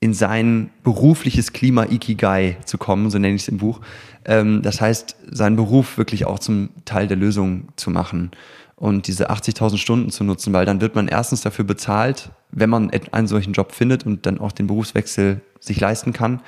in 0.00 0.14
sein 0.14 0.70
berufliches 0.82 1.52
Klima 1.52 1.84
Ikigai 1.84 2.56
zu 2.64 2.78
kommen, 2.78 3.10
so 3.10 3.18
nenne 3.18 3.34
ich 3.34 3.42
es 3.42 3.48
im 3.48 3.58
Buch. 3.58 3.80
Ähm, 4.24 4.62
das 4.62 4.80
heißt, 4.80 5.16
seinen 5.30 5.56
Beruf 5.56 5.98
wirklich 5.98 6.24
auch 6.24 6.38
zum 6.38 6.70
Teil 6.86 7.06
der 7.06 7.18
Lösung 7.18 7.68
zu 7.76 7.90
machen 7.90 8.30
und 8.76 9.06
diese 9.06 9.30
80.000 9.30 9.76
Stunden 9.76 10.10
zu 10.10 10.24
nutzen, 10.24 10.54
weil 10.54 10.64
dann 10.64 10.80
wird 10.80 10.94
man 10.94 11.06
erstens 11.06 11.42
dafür 11.42 11.66
bezahlt, 11.66 12.30
wenn 12.50 12.70
man 12.70 12.90
einen 13.12 13.26
solchen 13.26 13.52
Job 13.52 13.72
findet 13.72 14.06
und 14.06 14.24
dann 14.24 14.40
auch 14.40 14.52
den 14.52 14.66
Berufswechsel 14.66 15.42
sich 15.60 15.78
leisten 15.78 16.14
kann. 16.14 16.40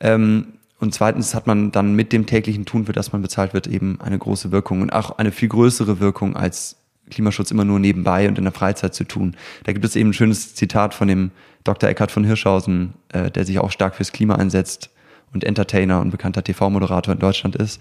Ähm, 0.00 0.48
und 0.78 0.92
zweitens 0.92 1.34
hat 1.34 1.46
man 1.46 1.72
dann 1.72 1.94
mit 1.94 2.12
dem 2.12 2.26
täglichen 2.26 2.66
Tun, 2.66 2.84
für 2.84 2.92
das 2.92 3.12
man 3.12 3.22
bezahlt 3.22 3.54
wird, 3.54 3.66
eben 3.66 3.98
eine 4.02 4.18
große 4.18 4.52
Wirkung 4.52 4.82
und 4.82 4.92
auch 4.92 5.16
eine 5.16 5.32
viel 5.32 5.48
größere 5.48 6.00
Wirkung 6.00 6.36
als 6.36 6.76
Klimaschutz 7.10 7.50
immer 7.50 7.64
nur 7.64 7.78
nebenbei 7.78 8.28
und 8.28 8.36
in 8.36 8.44
der 8.44 8.52
Freizeit 8.52 8.94
zu 8.94 9.04
tun. 9.04 9.36
Da 9.64 9.72
gibt 9.72 9.84
es 9.84 9.96
eben 9.96 10.10
ein 10.10 10.14
schönes 10.14 10.54
Zitat 10.54 10.92
von 10.92 11.08
dem 11.08 11.30
Dr. 11.64 11.88
Eckhard 11.88 12.10
von 12.10 12.24
Hirschhausen, 12.24 12.94
äh, 13.12 13.30
der 13.30 13.44
sich 13.44 13.58
auch 13.58 13.70
stark 13.70 13.96
fürs 13.96 14.12
Klima 14.12 14.36
einsetzt 14.36 14.90
und 15.32 15.44
Entertainer 15.44 16.00
und 16.00 16.10
bekannter 16.10 16.44
TV-Moderator 16.44 17.14
in 17.14 17.20
Deutschland 17.20 17.56
ist. 17.56 17.80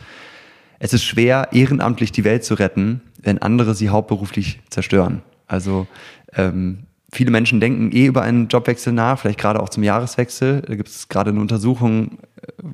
Es 0.79 0.93
ist 0.93 1.03
schwer, 1.03 1.49
ehrenamtlich 1.51 2.11
die 2.11 2.23
Welt 2.23 2.43
zu 2.43 2.55
retten, 2.55 3.01
wenn 3.21 3.41
andere 3.41 3.75
sie 3.75 3.89
hauptberuflich 3.89 4.59
zerstören. 4.69 5.21
Also 5.47 5.87
ähm, 6.33 6.79
viele 7.11 7.31
Menschen 7.31 7.59
denken 7.59 7.91
eh 7.91 8.05
über 8.05 8.21
einen 8.21 8.47
Jobwechsel 8.47 8.91
nach, 8.91 9.19
vielleicht 9.19 9.39
gerade 9.39 9.61
auch 9.61 9.69
zum 9.69 9.83
Jahreswechsel. 9.83 10.61
Da 10.61 10.75
gibt 10.75 10.89
es 10.89 11.09
gerade 11.09 11.29
eine 11.29 11.39
Untersuchung 11.39 12.17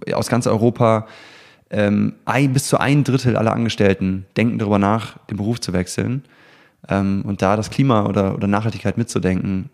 äh, 0.06 0.14
aus 0.14 0.30
ganz 0.30 0.48
Europa. 0.48 1.08
Ähm, 1.72 2.16
bis 2.52 2.68
zu 2.68 2.80
ein 2.80 3.04
Drittel 3.04 3.36
aller 3.38 3.54
Angestellten 3.54 4.26
denken 4.38 4.58
darüber 4.58 4.80
nach, 4.80 5.18
den 5.28 5.38
Beruf 5.38 5.60
zu 5.60 5.74
wechseln. 5.74 6.24
Ähm, 6.88 7.24
und 7.26 7.42
da 7.42 7.56
das 7.56 7.70
Klima 7.70 8.06
oder, 8.06 8.34
oder 8.34 8.48
Nachhaltigkeit 8.48 8.98
mitzudenken, 8.98 9.70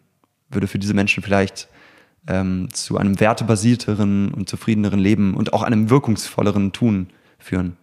würde 0.49 0.67
für 0.67 0.79
diese 0.79 0.93
Menschen 0.93 1.23
vielleicht 1.23 1.67
ähm, 2.27 2.69
zu 2.71 2.97
einem 2.97 3.19
wertebasierteren 3.19 4.33
und 4.33 4.49
zufriedeneren 4.49 4.99
Leben 4.99 5.35
und 5.35 5.53
auch 5.53 5.63
einem 5.63 5.89
wirkungsvolleren 5.89 6.71
Tun 6.71 7.07
führen. 7.37 7.77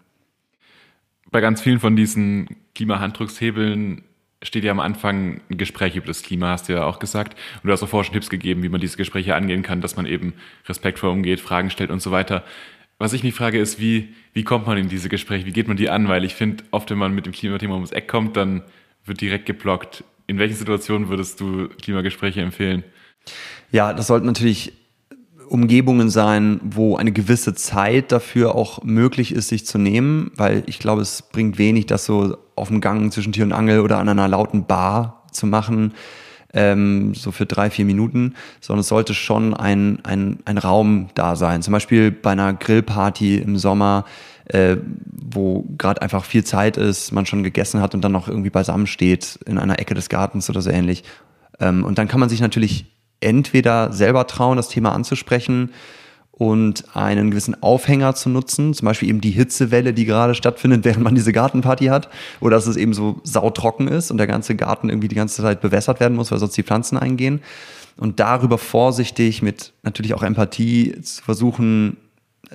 bei 1.31 1.41
ganz 1.41 1.61
vielen 1.63 1.81
von 1.81 1.97
diesen 1.97 2.49
Klimahanddruckshebeln 2.75 4.03
steht 4.43 4.65
ja 4.65 4.73
am 4.73 4.81
Anfang 4.81 5.41
ein 5.51 5.57
Gespräch 5.57 5.97
über 5.97 6.07
das 6.07 6.23
Klima, 6.23 6.49
hast 6.49 6.69
du 6.69 6.73
ja 6.73 6.85
auch 6.85 6.99
gesagt. 6.99 7.39
Und 7.63 7.69
du 7.69 7.73
hast 7.73 7.83
auch 7.83 7.89
vorher 7.89 8.05
schon 8.05 8.15
Tipps 8.15 8.29
gegeben, 8.29 8.63
wie 8.63 8.69
man 8.69 8.81
diese 8.81 8.97
Gespräche 8.97 9.35
angehen 9.35 9.63
kann, 9.63 9.81
dass 9.81 9.97
man 9.97 10.05
eben 10.05 10.35
respektvoll 10.67 11.11
umgeht, 11.11 11.41
Fragen 11.41 11.71
stellt 11.71 11.91
und 11.91 12.03
so 12.03 12.11
weiter. 12.11 12.45
Was 12.99 13.13
ich 13.13 13.23
mich 13.23 13.35
frage, 13.35 13.59
ist, 13.59 13.81
wie, 13.81 14.15
wie 14.33 14.45
kommt 14.45 14.67
man 14.67 14.79
in 14.79 14.89
diese 14.89 15.09
Gespräche? 15.09 15.47
Wie 15.47 15.53
geht 15.53 15.69
man 15.69 15.77
die 15.77 15.91
an? 15.91 16.09
Weil 16.09 16.25
ich 16.25 16.35
finde, 16.35 16.65
oft, 16.71 16.91
wenn 16.91 16.99
man 16.99 17.15
mit 17.15 17.27
dem 17.27 17.33
Klimathema 17.33 17.75
ums 17.75 17.93
Eck 17.93 18.09
kommt, 18.09 18.37
dann 18.37 18.63
wird 19.05 19.21
direkt 19.21 19.47
geblockt. 19.47 20.05
In 20.33 20.39
welchen 20.39 20.57
Situationen 20.57 21.11
würdest 21.11 21.41
du 21.41 21.69
Klimagespräche 21.83 22.41
empfehlen? 22.41 22.85
Ja, 23.71 23.93
das 23.93 24.07
sollten 24.07 24.25
natürlich 24.25 24.73
Umgebungen 25.47 26.09
sein, 26.09 26.59
wo 26.65 26.97
eine 26.97 27.13
gewisse 27.13 27.53
Zeit 27.55 28.13
dafür 28.13 28.55
auch 28.55 28.83
möglich 28.83 29.33
ist, 29.33 29.49
sich 29.49 29.67
zu 29.67 29.77
nehmen, 29.77 30.31
weil 30.37 30.63
ich 30.65 30.79
glaube, 30.79 31.03
es 31.03 31.21
bringt 31.21 31.59
wenig, 31.59 31.85
das 31.85 32.07
so 32.07 32.39
auf 32.57 32.69
dem 32.69 32.81
Gang 32.81 33.13
zwischen 33.13 33.35
Tür 33.35 33.45
und 33.45 33.53
Angel 33.53 33.81
oder 33.81 33.99
an 33.99 34.09
einer 34.09 34.27
lauten 34.27 34.65
Bar 34.65 35.27
zu 35.33 35.47
machen, 35.47 35.93
ähm, 36.55 37.15
so 37.15 37.31
für 37.31 37.45
drei, 37.45 37.69
vier 37.69 37.85
Minuten, 37.85 38.35
sondern 38.63 38.81
es 38.81 38.89
sollte 38.89 39.13
schon 39.13 39.53
ein, 39.53 40.03
ein, 40.03 40.39
ein 40.47 40.57
Raum 40.57 41.09
da 41.15 41.37
sein. 41.37 41.61
Zum 41.61 41.73
Beispiel 41.73 42.11
bei 42.11 42.31
einer 42.31 42.55
Grillparty 42.55 43.37
im 43.37 43.59
Sommer, 43.59 44.07
äh, 44.47 44.77
wo 45.05 45.65
gerade 45.79 46.03
einfach 46.03 46.25
viel 46.25 46.45
Zeit 46.45 46.77
ist, 46.77 47.13
man 47.13 47.27
schon 47.27 47.43
gegessen 47.43 47.81
hat 47.81 47.95
und 47.95 48.03
dann 48.03 48.13
noch 48.13 48.29
irgendwie 48.29 48.51
beisammen 48.51 48.87
steht 48.87 49.39
in 49.47 49.59
einer 49.59 49.79
Ecke 49.79 49.95
des 49.95 50.09
Gartens 50.09 50.51
oder 50.51 50.63
so 50.63 50.71
ähnlich. 50.71 51.05
Ähm, 51.61 51.85
und 51.85 51.99
dann 51.99 52.09
kann 52.09 52.21
man 52.21 52.29
sich 52.29 52.41
natürlich 52.41 52.87
entweder 53.21 53.93
selber 53.93 54.27
trauen, 54.27 54.57
das 54.57 54.69
Thema 54.69 54.93
anzusprechen 54.93 55.71
und 56.33 56.97
einen 56.97 57.31
gewissen 57.31 57.63
Aufhänger 57.63 58.15
zu 58.15 58.29
nutzen, 58.29 58.75
zum 58.75 58.87
Beispiel 58.87 59.09
eben 59.09 59.21
die 59.21 59.31
Hitzewelle, 59.31 59.93
die 59.93 60.05
gerade 60.05 60.35
stattfindet, 60.35 60.85
während 60.85 61.05
man 61.05 61.15
diese 61.15 61.33
Gartenparty 61.33 61.87
hat, 61.87 62.09
oder 62.41 62.57
dass 62.57 62.67
es 62.67 62.77
eben 62.77 62.95
so 62.95 63.21
sautrocken 63.23 63.87
ist 63.87 64.11
und 64.11 64.19
der 64.19 64.27
ganze 64.27 64.57
Garten 64.57 64.89
irgendwie 64.89 65.09
die 65.09 65.15
ganze 65.15 65.43
Zeit 65.43 65.61
bewässert 65.61 66.01
werden 66.01 66.17
muss, 66.17 66.33
weil 66.33 66.39
sonst 66.39 66.57
die 66.57 66.65
Pflanzen 66.65 66.99
eingehen. 66.99 67.41
Und 67.99 68.21
darüber 68.21 68.57
vorsichtig 68.57 69.43
mit 69.43 69.75
natürlich 69.83 70.15
auch 70.15 70.23
Empathie 70.23 71.01
zu 71.03 71.23
versuchen, 71.23 71.99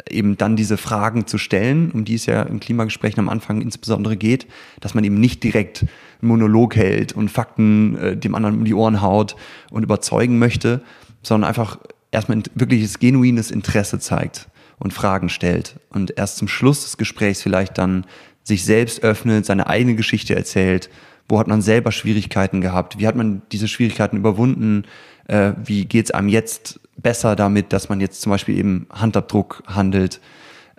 eben 0.10 0.38
dann 0.38 0.56
diese 0.56 0.78
Fragen 0.78 1.28
zu 1.28 1.38
stellen, 1.38 1.92
um 1.92 2.06
die 2.06 2.16
es 2.16 2.26
ja 2.26 2.44
im 2.44 2.60
Klimagespräch 2.60 3.18
am 3.18 3.30
Anfang 3.30 3.62
insbesondere 3.62 4.18
geht, 4.18 4.48
dass 4.80 4.94
man 4.94 5.04
eben 5.04 5.20
nicht 5.20 5.44
direkt 5.44 5.86
einen 6.22 6.30
Monolog 6.30 6.76
hält 6.76 7.14
und 7.14 7.30
Fakten 7.30 7.96
äh, 7.98 8.18
dem 8.18 8.36
anderen 8.36 8.58
um 8.58 8.66
die 8.66 8.74
Ohren 8.74 9.02
haut 9.02 9.36
und 9.72 9.84
überzeugen 9.84 10.40
möchte, 10.40 10.82
sondern 11.22 11.48
einfach 11.48 11.80
erstmal 12.12 12.42
wirkliches 12.56 13.00
genuines 13.00 13.52
Interesse 13.52 14.00
zeigt 14.00 14.50
und 14.80 14.94
Fragen 14.94 15.30
stellt 15.30 15.80
und 15.90 16.18
erst 16.18 16.38
zum 16.38 16.48
Schluss 16.48 16.84
des 16.84 16.98
Gesprächs 16.98 17.42
vielleicht 17.42 17.78
dann 17.78 18.06
sich 18.44 18.64
selbst 18.64 19.04
öffnet, 19.04 19.46
seine 19.46 19.68
eigene 19.68 19.96
Geschichte 19.96 20.36
erzählt, 20.36 20.90
wo 21.28 21.40
hat 21.40 21.48
man 21.48 21.62
selber 21.62 21.92
Schwierigkeiten 21.92 22.62
gehabt, 22.62 23.00
wie 23.00 23.08
hat 23.08 23.16
man 23.16 23.42
diese 23.52 23.68
Schwierigkeiten 23.68 24.18
überwunden, 24.18 24.86
äh, 25.28 25.52
wie 25.64 25.86
geht 25.86 26.06
es 26.06 26.12
einem 26.12 26.30
jetzt 26.30 26.80
besser 26.98 27.36
damit, 27.36 27.74
dass 27.74 27.90
man 27.90 28.02
jetzt 28.02 28.22
zum 28.22 28.32
Beispiel 28.32 28.58
eben 28.58 28.88
Handabdruck 28.92 29.64
handelt 29.68 30.20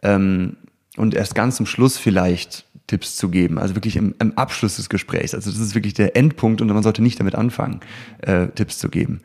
ähm, 0.03 0.57
und 0.97 1.15
erst 1.15 1.35
ganz 1.35 1.57
zum 1.57 1.67
Schluss 1.67 1.97
vielleicht 1.97 2.67
Tipps 2.87 3.17
zu 3.17 3.29
geben, 3.29 3.59
also 3.59 3.75
wirklich 3.75 3.97
im, 3.97 4.15
im, 4.19 4.37
Abschluss 4.37 4.77
des 4.77 4.89
Gesprächs. 4.89 5.35
Also 5.35 5.51
das 5.51 5.61
ist 5.61 5.75
wirklich 5.75 5.95
der 5.95 6.17
Endpunkt 6.17 6.61
und 6.61 6.69
man 6.69 6.83
sollte 6.83 7.03
nicht 7.03 7.21
damit 7.21 7.35
anfangen, 7.35 7.81
äh, 8.23 8.49
Tipps 8.49 8.79
zu 8.79 8.89
geben. 8.89 9.21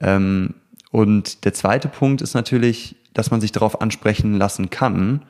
Ähm, 0.00 0.54
und 0.92 1.44
der 1.44 1.52
zweite 1.52 1.88
Punkt 1.88 2.22
ist 2.22 2.34
natürlich, 2.34 2.96
dass 3.12 3.30
man 3.30 3.40
sich 3.40 3.52
darauf 3.52 3.80
ansprechen 3.80 4.34
lassen 4.34 4.70
kann, 4.70 5.22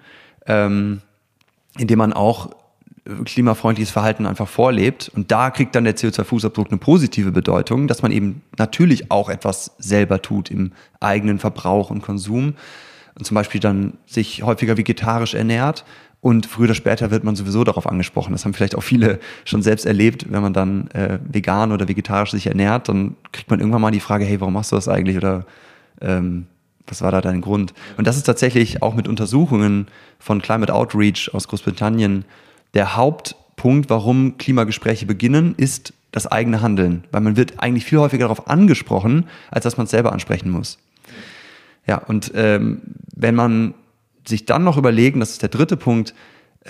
ähm, 0.47 1.01
indem 1.79 1.99
man 1.99 2.13
auch 2.13 2.51
klimafreundliches 3.25 3.91
Verhalten 3.91 4.27
einfach 4.27 4.49
vorlebt. 4.49 5.11
Und 5.15 5.31
da 5.31 5.51
kriegt 5.51 5.75
dann 5.75 5.85
der 5.85 5.97
CO2-Fußabdruck 5.97 6.69
eine 6.69 6.79
positive 6.79 7.33
Bedeutung, 7.33 7.89
dass 7.89 8.03
man 8.03 8.13
eben 8.13 8.43
natürlich 8.59 9.11
auch 9.11 9.29
etwas 9.29 9.73
selber 9.79 10.23
tut 10.23 10.51
im 10.51 10.73
eigenen 11.01 11.39
Verbrauch 11.39 11.91
und 11.91 12.03
Konsum. 12.03 12.55
Und 13.15 13.25
zum 13.25 13.35
Beispiel 13.35 13.61
dann 13.61 13.95
sich 14.07 14.43
häufiger 14.43 14.77
vegetarisch 14.77 15.35
ernährt. 15.35 15.85
Und 16.23 16.45
früher 16.47 16.67
oder 16.67 16.75
später 16.75 17.11
wird 17.11 17.25
man 17.25 17.35
sowieso 17.35 17.65
darauf 17.65 17.87
angesprochen. 17.87 18.33
Das 18.33 18.45
haben 18.45 18.53
vielleicht 18.53 18.77
auch 18.77 18.83
viele 18.83 19.19
schon 19.45 19.63
selbst 19.63 19.87
erlebt. 19.87 20.27
Wenn 20.31 20.43
man 20.43 20.53
dann 20.53 20.89
äh, 20.91 21.19
vegan 21.25 21.73
oder 21.73 21.89
vegetarisch 21.89 22.33
sich 22.33 22.47
ernährt, 22.47 22.89
dann 22.89 23.17
kriegt 23.33 23.51
man 23.51 23.59
irgendwann 23.61 23.81
mal 23.81 23.91
die 23.91 24.01
Frage, 24.01 24.27
hey, 24.27 24.39
warum 24.41 24.53
machst 24.53 24.73
du 24.73 24.77
das 24.77 24.89
eigentlich? 24.89 25.17
Oder 25.17 25.47
ähm, 26.03 26.47
was 26.87 27.01
war 27.01 27.11
da 27.11 27.23
dein 27.23 27.41
Grund? 27.41 27.73
Und 27.97 28.07
das 28.07 28.19
ist 28.19 28.25
tatsächlich 28.25 28.83
auch 28.83 28.95
mit 28.95 29.09
Untersuchungen 29.09 29.87
von 30.19 30.43
Climate 30.43 30.75
Outreach 30.75 31.31
aus 31.33 31.49
Großbritannien 31.49 32.27
der 32.75 32.97
Hauptpunkt, 32.97 33.91
warum 33.91 34.39
Klimagespräche 34.39 35.07
beginnen, 35.07 35.55
ist 35.57 35.93
das 36.13 36.27
eigene 36.27 36.63
Handeln. 36.63 37.05
Weil 37.13 37.21
man 37.21 37.37
wird 37.37 37.61
eigentlich 37.61 37.85
viel 37.85 37.99
häufiger 37.99 38.25
darauf 38.25 38.49
angesprochen, 38.49 39.29
als 39.51 39.65
dass 39.65 39.77
man 39.77 39.85
es 39.85 39.91
selber 39.91 40.13
ansprechen 40.13 40.51
muss. 40.51 40.79
Ja, 41.87 41.99
und 41.99 42.33
ähm, 42.35 42.83
wenn 43.15 43.35
man 43.35 43.75
sich 44.27 44.45
dann 44.45 44.65
noch 44.65 44.77
überlegen, 44.77 45.21
das 45.21 45.31
ist 45.33 45.43
der 45.43 45.49
dritte 45.49 45.77
Punkt, 45.77 46.15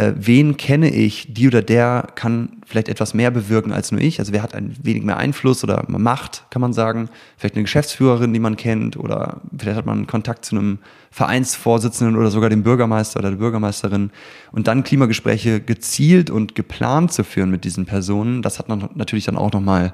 äh, 0.00 0.14
wen 0.16 0.56
kenne 0.56 0.88
ich, 0.88 1.34
die 1.34 1.46
oder 1.46 1.60
der 1.60 2.08
kann 2.14 2.62
vielleicht 2.64 2.88
etwas 2.88 3.12
mehr 3.12 3.30
bewirken 3.30 3.70
als 3.72 3.92
nur 3.92 4.00
ich. 4.00 4.18
Also 4.18 4.32
wer 4.32 4.42
hat 4.42 4.54
ein 4.54 4.74
wenig 4.82 5.02
mehr 5.02 5.18
Einfluss 5.18 5.62
oder 5.62 5.84
Macht, 5.88 6.44
kann 6.48 6.62
man 6.62 6.72
sagen. 6.72 7.10
Vielleicht 7.36 7.54
eine 7.54 7.64
Geschäftsführerin, 7.64 8.32
die 8.32 8.40
man 8.40 8.56
kennt 8.56 8.96
oder 8.96 9.42
vielleicht 9.56 9.76
hat 9.76 9.84
man 9.84 10.06
Kontakt 10.06 10.46
zu 10.46 10.56
einem 10.56 10.78
Vereinsvorsitzenden 11.10 12.16
oder 12.16 12.30
sogar 12.30 12.48
dem 12.48 12.62
Bürgermeister 12.62 13.20
oder 13.20 13.30
der 13.30 13.36
Bürgermeisterin. 13.36 14.10
Und 14.52 14.68
dann 14.68 14.84
Klimagespräche 14.84 15.60
gezielt 15.60 16.30
und 16.30 16.54
geplant 16.54 17.12
zu 17.12 17.22
führen 17.22 17.50
mit 17.50 17.64
diesen 17.64 17.84
Personen, 17.84 18.40
das 18.40 18.58
hat 18.58 18.68
natürlich 18.96 19.26
dann 19.26 19.36
auch 19.36 19.52
nochmal 19.52 19.92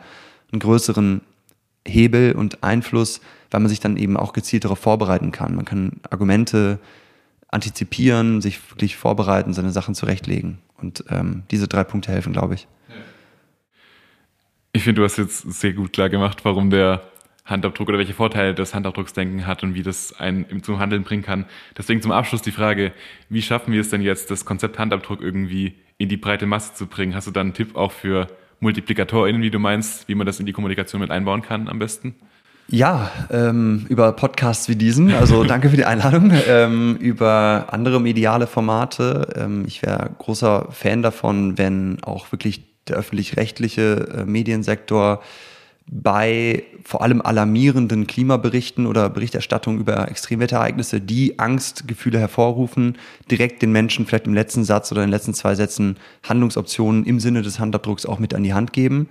einen 0.53 0.61
größeren 0.61 1.21
Hebel 1.85 2.33
und 2.33 2.63
Einfluss, 2.63 3.21
weil 3.51 3.61
man 3.61 3.71
sich 3.71 3.81
dann 3.81 3.97
eben 3.97 4.17
auch 4.17 4.33
gezielt 4.33 4.65
darauf 4.65 4.79
vorbereiten 4.79 5.33
kann. 5.33 5.57
Man 5.57 5.65
kann 5.65 6.01
Argumente 6.09 6.79
antizipieren, 7.49 8.41
sich 8.41 8.71
wirklich 8.71 8.97
vorbereiten, 8.97 9.53
seine 9.53 9.71
Sachen 9.71 9.95
zurechtlegen. 9.95 10.59
Und 10.77 11.05
ähm, 11.09 11.45
diese 11.51 11.69
drei 11.69 11.85
Punkte 11.85 12.13
helfen, 12.13 12.33
glaube 12.33 12.55
ich. 12.55 12.67
Ich 14.73 14.83
finde, 14.83 15.01
du 15.01 15.05
hast 15.05 15.17
jetzt 15.17 15.41
sehr 15.53 15.73
gut 15.73 15.93
klar 15.93 16.11
gemacht, 16.11 16.45
warum 16.45 16.69
der 16.69 17.03
Handabdruck 17.47 17.89
oder 17.89 17.99
welche 17.99 18.13
Vorteile 18.13 18.55
das 18.55 18.75
Handabdrucksdenken 18.75 19.47
hat 19.47 19.63
und 19.63 19.75
wie 19.75 19.83
das 19.83 20.13
einen 20.19 20.63
zum 20.63 20.79
Handeln 20.79 21.05
bringen 21.05 21.23
kann. 21.23 21.47
Deswegen 21.79 22.03
zum 22.03 22.13
Abschluss 22.13 22.43
die 22.43 22.51
Frage, 22.51 22.93
wie 23.29 23.41
schaffen 23.41 23.73
wir 23.73 23.81
es 23.81 23.89
denn 23.89 24.03
jetzt, 24.03 24.31
das 24.31 24.45
Konzept 24.45 24.79
Handabdruck 24.79 25.23
irgendwie 25.23 25.77
in 25.97 26.09
die 26.09 26.17
breite 26.17 26.47
Masse 26.47 26.75
zu 26.75 26.87
bringen? 26.87 27.15
Hast 27.15 27.27
du 27.27 27.31
da 27.31 27.41
einen 27.41 27.55
Tipp 27.55 27.77
auch 27.77 27.93
für 27.93 28.27
MultiplikatorInnen, 28.61 29.43
wie 29.43 29.51
du 29.51 29.59
meinst, 29.59 30.09
wie 30.09 30.15
man 30.15 30.27
das 30.27 30.41
in 30.41 30.47
die 30.47 30.53
Kommunikation 30.53 31.01
mit 31.01 31.11
einbauen 31.11 31.43
kann 31.43 31.69
am 31.69 31.79
besten? 31.79 32.17
Ja, 32.69 33.13
ähm, 33.31 33.87
über 33.89 34.11
Podcasts 34.13 34.69
wie 34.69 34.77
diesen, 34.77 35.13
also 35.13 35.45
danke 35.45 35.71
für 35.71 35.77
die 35.77 35.85
Einladung, 35.85 36.33
ähm, 36.49 36.97
über 36.97 37.67
andere 37.71 38.01
mediale 38.01 38.47
Formate. 38.47 39.29
Ähm, 39.37 39.65
ich 39.67 39.83
wäre 39.83 40.11
großer 40.19 40.69
Fan 40.71 41.03
davon, 41.03 41.59
wenn 41.59 42.03
auch 42.03 42.33
wirklich 42.33 42.65
der 42.89 42.97
öffentlich-rechtliche 42.97 44.09
äh, 44.19 44.25
Mediensektor 44.25 45.23
bei 45.89 46.65
vor 46.83 47.03
allem 47.03 47.23
alarmierenden 47.23 48.09
Klimaberichten 48.09 48.87
oder 48.87 49.09
Berichterstattung 49.09 49.79
über 49.79 50.09
Extremwetterereignisse, 50.11 51.01
die 51.01 51.39
Angstgefühle 51.39 52.19
hervorrufen, 52.19 52.99
direkt 53.31 53.63
den 53.63 53.71
Menschen 53.71 54.05
vielleicht 54.05 54.27
im 54.27 54.35
letzten 54.35 54.65
Satz 54.65 54.91
oder 54.91 55.03
in 55.03 55.09
den 55.09 55.13
letzten 55.13 55.35
zwei 55.35 55.55
Sätzen 55.55 55.97
Handlungsoptionen 56.29 57.05
im 57.05 57.21
Sinne 57.21 57.43
des 57.43 57.61
Handabdrucks 57.61 58.05
auch 58.05 58.19
mit 58.19 58.35
an 58.35 58.43
die 58.43 58.55
Hand 58.55 58.73
geben. 58.73 59.09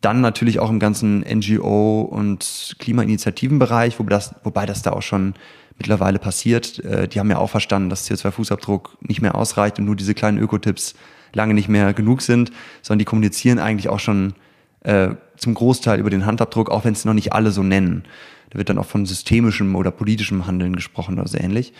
Dann 0.00 0.20
natürlich 0.20 0.58
auch 0.58 0.70
im 0.70 0.78
ganzen 0.78 1.24
NGO- 1.24 2.02
und 2.02 2.76
Klimainitiativenbereich, 2.78 3.98
wobei 3.98 4.10
das, 4.10 4.34
wobei 4.44 4.66
das 4.66 4.82
da 4.82 4.92
auch 4.92 5.02
schon 5.02 5.34
mittlerweile 5.78 6.18
passiert. 6.18 6.78
Äh, 6.84 7.08
die 7.08 7.20
haben 7.20 7.30
ja 7.30 7.38
auch 7.38 7.50
verstanden, 7.50 7.90
dass 7.90 8.10
CO2-Fußabdruck 8.10 8.90
nicht 9.00 9.22
mehr 9.22 9.34
ausreicht 9.34 9.78
und 9.78 9.84
nur 9.84 9.96
diese 9.96 10.14
kleinen 10.14 10.38
Ökotipps 10.38 10.94
lange 11.32 11.54
nicht 11.54 11.68
mehr 11.68 11.92
genug 11.92 12.22
sind, 12.22 12.50
sondern 12.82 13.00
die 13.00 13.04
kommunizieren 13.04 13.58
eigentlich 13.58 13.88
auch 13.88 14.00
schon 14.00 14.34
äh, 14.80 15.10
zum 15.36 15.54
Großteil 15.54 15.98
über 15.98 16.10
den 16.10 16.26
Handabdruck, 16.26 16.70
auch 16.70 16.84
wenn 16.84 16.92
es 16.92 17.04
noch 17.04 17.14
nicht 17.14 17.32
alle 17.32 17.50
so 17.50 17.62
nennen. 17.62 18.04
Da 18.50 18.58
wird 18.58 18.68
dann 18.68 18.78
auch 18.78 18.86
von 18.86 19.06
systemischem 19.06 19.74
oder 19.74 19.90
politischem 19.90 20.46
Handeln 20.46 20.76
gesprochen 20.76 21.18
oder 21.18 21.28
so 21.28 21.38
ähnlich. 21.38 21.72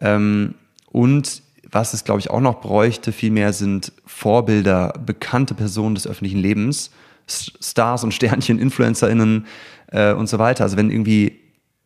Ähm, 0.00 0.54
und 0.86 1.42
was 1.70 1.94
es, 1.94 2.04
glaube 2.04 2.20
ich, 2.20 2.30
auch 2.30 2.40
noch 2.40 2.60
bräuchte, 2.60 3.12
vielmehr 3.12 3.52
sind 3.52 3.92
Vorbilder, 4.04 4.92
bekannte 5.04 5.54
Personen 5.54 5.94
des 5.94 6.06
öffentlichen 6.06 6.38
Lebens, 6.38 6.90
Stars 7.30 8.04
und 8.04 8.12
Sternchen, 8.12 8.58
InfluencerInnen 8.58 9.46
äh, 9.92 10.12
und 10.12 10.28
so 10.28 10.38
weiter. 10.38 10.64
Also 10.64 10.76
wenn 10.76 10.90
irgendwie 10.90 11.40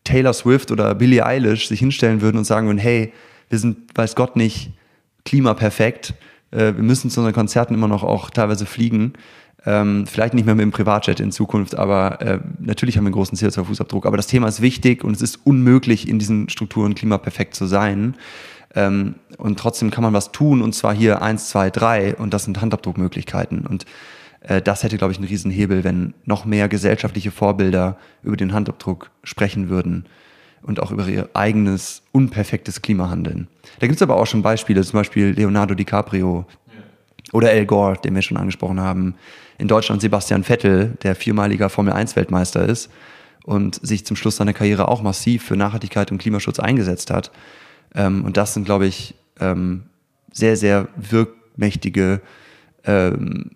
Taylor 0.05 0.33
Swift 0.33 0.71
oder 0.71 0.95
Billie 0.95 1.25
Eilish 1.25 1.69
sich 1.69 1.81
hinstellen 1.81 2.21
würden 2.21 2.39
und 2.39 2.45
sagen 2.45 2.67
würden, 2.67 2.79
hey, 2.79 3.13
wir 3.49 3.59
sind, 3.59 3.79
weiß 3.95 4.15
Gott 4.15 4.37
nicht, 4.37 4.73
klimaperfekt, 5.25 6.15
äh, 6.51 6.75
wir 6.75 6.83
müssen 6.83 7.11
zu 7.11 7.21
unseren 7.21 7.35
Konzerten 7.35 7.75
immer 7.75 7.89
noch 7.89 8.03
auch 8.03 8.31
teilweise 8.31 8.67
fliegen. 8.67 9.15
Ähm, 9.67 10.07
vielleicht 10.07 10.35
nicht 10.35 10.45
mehr 10.45 10.55
mit 10.55 10.63
dem 10.63 10.73
Privatjet 10.73 11.21
in 11.21 11.33
Zukunft, 11.33 11.75
aber 11.75 12.21
äh, 12.21 12.39
natürlich 12.59 12.97
haben 12.99 13.05
wir 13.05 13.09
einen 13.09 13.15
großen 13.15 13.39
CO2-Fußabdruck. 13.39 14.07
Aber 14.07 14.19
das 14.19 14.27
Thema 14.27 14.47
ist 14.47 14.61
wichtig 14.61 15.03
und 15.05 15.17
es 15.17 15.23
ist 15.23 15.41
unmöglich, 15.45 16.07
in 16.07 16.19
diesen 16.19 16.51
Strukturen 16.51 16.95
klimaperfekt 16.95 17.55
zu 17.55 17.65
sein. 17.65 18.15
Ähm, 18.75 19.15
und 19.39 19.59
trotzdem 19.59 19.91
kann 19.91 20.05
man 20.05 20.13
was 20.13 20.33
tun 20.33 20.61
und 20.61 20.75
zwar 20.75 20.95
hier 20.95 21.23
eins, 21.23 21.49
zwei, 21.49 21.71
drei 21.71 22.15
und 22.17 22.35
das 22.35 22.45
sind 22.45 22.61
Handabdruckmöglichkeiten. 22.61 23.67
Und 23.67 23.87
das 24.47 24.83
hätte, 24.83 24.99
glaube 24.99 25.13
ich, 25.13 25.19
einen 25.19 25.27
Riesenhebel, 25.27 25.85
wenn 25.85 26.13
noch 26.27 26.45
mehr 26.45 26.69
gesellschaftliche 26.69 27.31
Vorbilder 27.31 27.97
über 28.23 28.37
den 28.37 28.53
Handabdruck 28.53 29.11
sprechen 29.23 29.71
würden 29.71 30.05
und 30.63 30.81
auch 30.81 30.91
über 30.91 31.07
ihr 31.07 31.29
eigenes 31.35 32.03
unperfektes 32.13 32.83
Klimahandeln. 32.83 33.49
Da 33.79 33.87
gibt 33.87 33.97
es 33.97 34.03
aber 34.03 34.17
auch 34.17 34.27
schon 34.27 34.43
Beispiele, 34.43 34.83
zum 34.83 34.99
Beispiel 34.99 35.31
Leonardo 35.31 35.75
DiCaprio 35.75 36.47
oder 37.33 37.51
Al 37.51 37.67
Gore, 37.67 37.99
den 38.03 38.15
wir 38.15 38.23
schon 38.23 38.37
angesprochen 38.37 38.81
haben. 38.81 39.15
In 39.59 39.69
Deutschland 39.69 40.01
Sebastian 40.01 40.43
Vettel, 40.43 40.97
der 41.03 41.15
viermaliger 41.15 41.69
Formel-1-Weltmeister 41.69 42.67
ist 42.67 42.91
und 43.45 43.85
sich 43.87 44.05
zum 44.07 44.17
Schluss 44.17 44.37
seiner 44.37 44.53
Karriere 44.53 44.89
auch 44.89 45.03
massiv 45.03 45.45
für 45.45 45.57
Nachhaltigkeit 45.57 46.11
und 46.11 46.19
Klimaschutz 46.19 46.59
eingesetzt 46.59 47.11
hat. 47.11 47.31
Ähm, 47.95 48.25
und 48.25 48.37
das 48.37 48.55
sind, 48.55 48.65
glaube 48.65 48.87
ich, 48.87 49.15
ähm, 49.41 49.85
sehr, 50.33 50.57
sehr 50.57 50.89
wirkmächtige 50.97 52.21
ähm, 52.85 53.51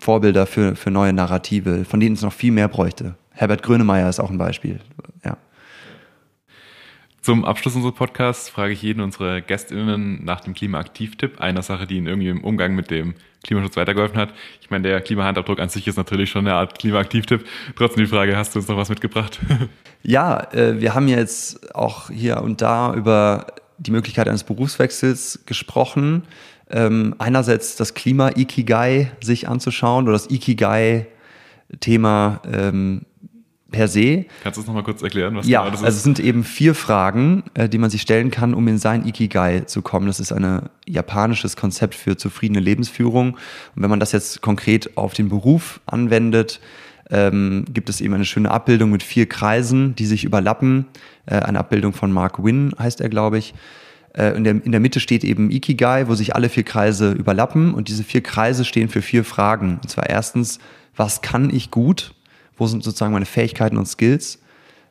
Vorbilder 0.00 0.46
für, 0.46 0.74
für 0.74 0.90
neue 0.90 1.12
Narrative, 1.12 1.84
von 1.84 2.00
denen 2.00 2.14
es 2.14 2.22
noch 2.22 2.32
viel 2.32 2.52
mehr 2.52 2.68
bräuchte. 2.68 3.14
Herbert 3.30 3.62
Grönemeyer 3.62 4.08
ist 4.08 4.18
auch 4.18 4.30
ein 4.30 4.38
Beispiel. 4.38 4.80
Ja. 5.24 5.36
Zum 7.22 7.44
Abschluss 7.44 7.76
unseres 7.76 7.94
Podcasts 7.94 8.48
frage 8.48 8.72
ich 8.72 8.82
jeden 8.82 9.02
unserer 9.02 9.42
GästInnen 9.42 10.24
nach 10.24 10.40
dem 10.40 10.54
Klimaaktivtipp, 10.54 11.40
einer 11.40 11.62
Sache, 11.62 11.86
die 11.86 11.98
ihnen 11.98 12.06
irgendwie 12.06 12.30
im 12.30 12.42
Umgang 12.42 12.74
mit 12.74 12.90
dem 12.90 13.14
Klimaschutz 13.44 13.76
weitergeholfen 13.76 14.18
hat. 14.18 14.32
Ich 14.60 14.70
meine, 14.70 14.88
der 14.88 15.00
Klimahandabdruck 15.00 15.60
an 15.60 15.68
sich 15.68 15.86
ist 15.86 15.96
natürlich 15.96 16.30
schon 16.30 16.46
eine 16.46 16.56
Art 16.56 16.78
Klimaaktivtipp. 16.78 17.44
Trotzdem 17.76 18.04
die 18.04 18.10
Frage, 18.10 18.36
hast 18.36 18.54
du 18.54 18.58
uns 18.58 18.68
noch 18.68 18.76
was 18.76 18.88
mitgebracht? 18.88 19.38
Ja, 20.02 20.50
äh, 20.54 20.80
wir 20.80 20.94
haben 20.94 21.08
jetzt 21.08 21.74
auch 21.74 22.08
hier 22.08 22.40
und 22.40 22.62
da 22.62 22.94
über 22.94 23.48
die 23.80 23.90
Möglichkeit 23.90 24.28
eines 24.28 24.44
Berufswechsels 24.44 25.40
gesprochen. 25.46 26.22
Ähm, 26.70 27.16
einerseits 27.18 27.74
das 27.76 27.94
Klima 27.94 28.30
Ikigai 28.36 29.10
sich 29.20 29.48
anzuschauen 29.48 30.04
oder 30.04 30.12
das 30.12 30.30
Ikigai-Thema 30.30 32.42
ähm, 32.44 33.06
per 33.70 33.88
se. 33.88 34.26
Kannst 34.42 34.56
du 34.56 34.62
es 34.62 34.66
nochmal 34.66 34.82
kurz 34.82 35.02
erklären, 35.02 35.36
was 35.36 35.48
ja, 35.48 35.60
genau 35.60 35.72
das 35.72 35.80
ist? 35.80 35.86
Also 35.86 35.96
es 35.96 36.02
sind 36.02 36.20
eben 36.20 36.44
vier 36.44 36.74
Fragen, 36.74 37.44
äh, 37.54 37.68
die 37.68 37.78
man 37.78 37.90
sich 37.90 38.02
stellen 38.02 38.30
kann, 38.30 38.54
um 38.54 38.66
in 38.68 38.78
sein 38.78 39.06
Ikigai 39.06 39.60
zu 39.60 39.82
kommen. 39.82 40.06
Das 40.06 40.20
ist 40.20 40.32
ein 40.32 40.68
japanisches 40.86 41.56
Konzept 41.56 41.94
für 41.94 42.16
zufriedene 42.16 42.60
Lebensführung. 42.60 43.36
Und 43.74 43.82
wenn 43.82 43.90
man 43.90 44.00
das 44.00 44.12
jetzt 44.12 44.42
konkret 44.42 44.96
auf 44.96 45.14
den 45.14 45.28
Beruf 45.28 45.80
anwendet, 45.86 46.60
ähm, 47.10 47.64
gibt 47.72 47.88
es 47.88 48.00
eben 48.00 48.14
eine 48.14 48.24
schöne 48.24 48.50
Abbildung 48.50 48.90
mit 48.90 49.02
vier 49.02 49.26
Kreisen, 49.26 49.94
die 49.96 50.06
sich 50.06 50.24
überlappen. 50.24 50.86
Äh, 51.26 51.36
eine 51.36 51.58
Abbildung 51.58 51.92
von 51.92 52.12
Mark 52.12 52.42
Wynn 52.42 52.72
heißt 52.78 53.00
er, 53.00 53.08
glaube 53.08 53.38
ich. 53.38 53.54
Äh, 54.14 54.36
in, 54.36 54.44
der, 54.44 54.64
in 54.64 54.72
der 54.72 54.80
Mitte 54.80 55.00
steht 55.00 55.24
eben 55.24 55.50
Ikigai, 55.50 56.08
wo 56.08 56.14
sich 56.14 56.34
alle 56.34 56.48
vier 56.48 56.64
Kreise 56.64 57.12
überlappen. 57.12 57.74
Und 57.74 57.88
diese 57.88 58.04
vier 58.04 58.22
Kreise 58.22 58.64
stehen 58.64 58.88
für 58.88 59.02
vier 59.02 59.24
Fragen. 59.24 59.78
Und 59.82 59.88
zwar 59.88 60.08
erstens, 60.08 60.58
was 60.96 61.22
kann 61.22 61.50
ich 61.50 61.70
gut? 61.70 62.14
Wo 62.56 62.66
sind 62.66 62.84
sozusagen 62.84 63.12
meine 63.12 63.26
Fähigkeiten 63.26 63.76
und 63.76 63.86
Skills? 63.86 64.39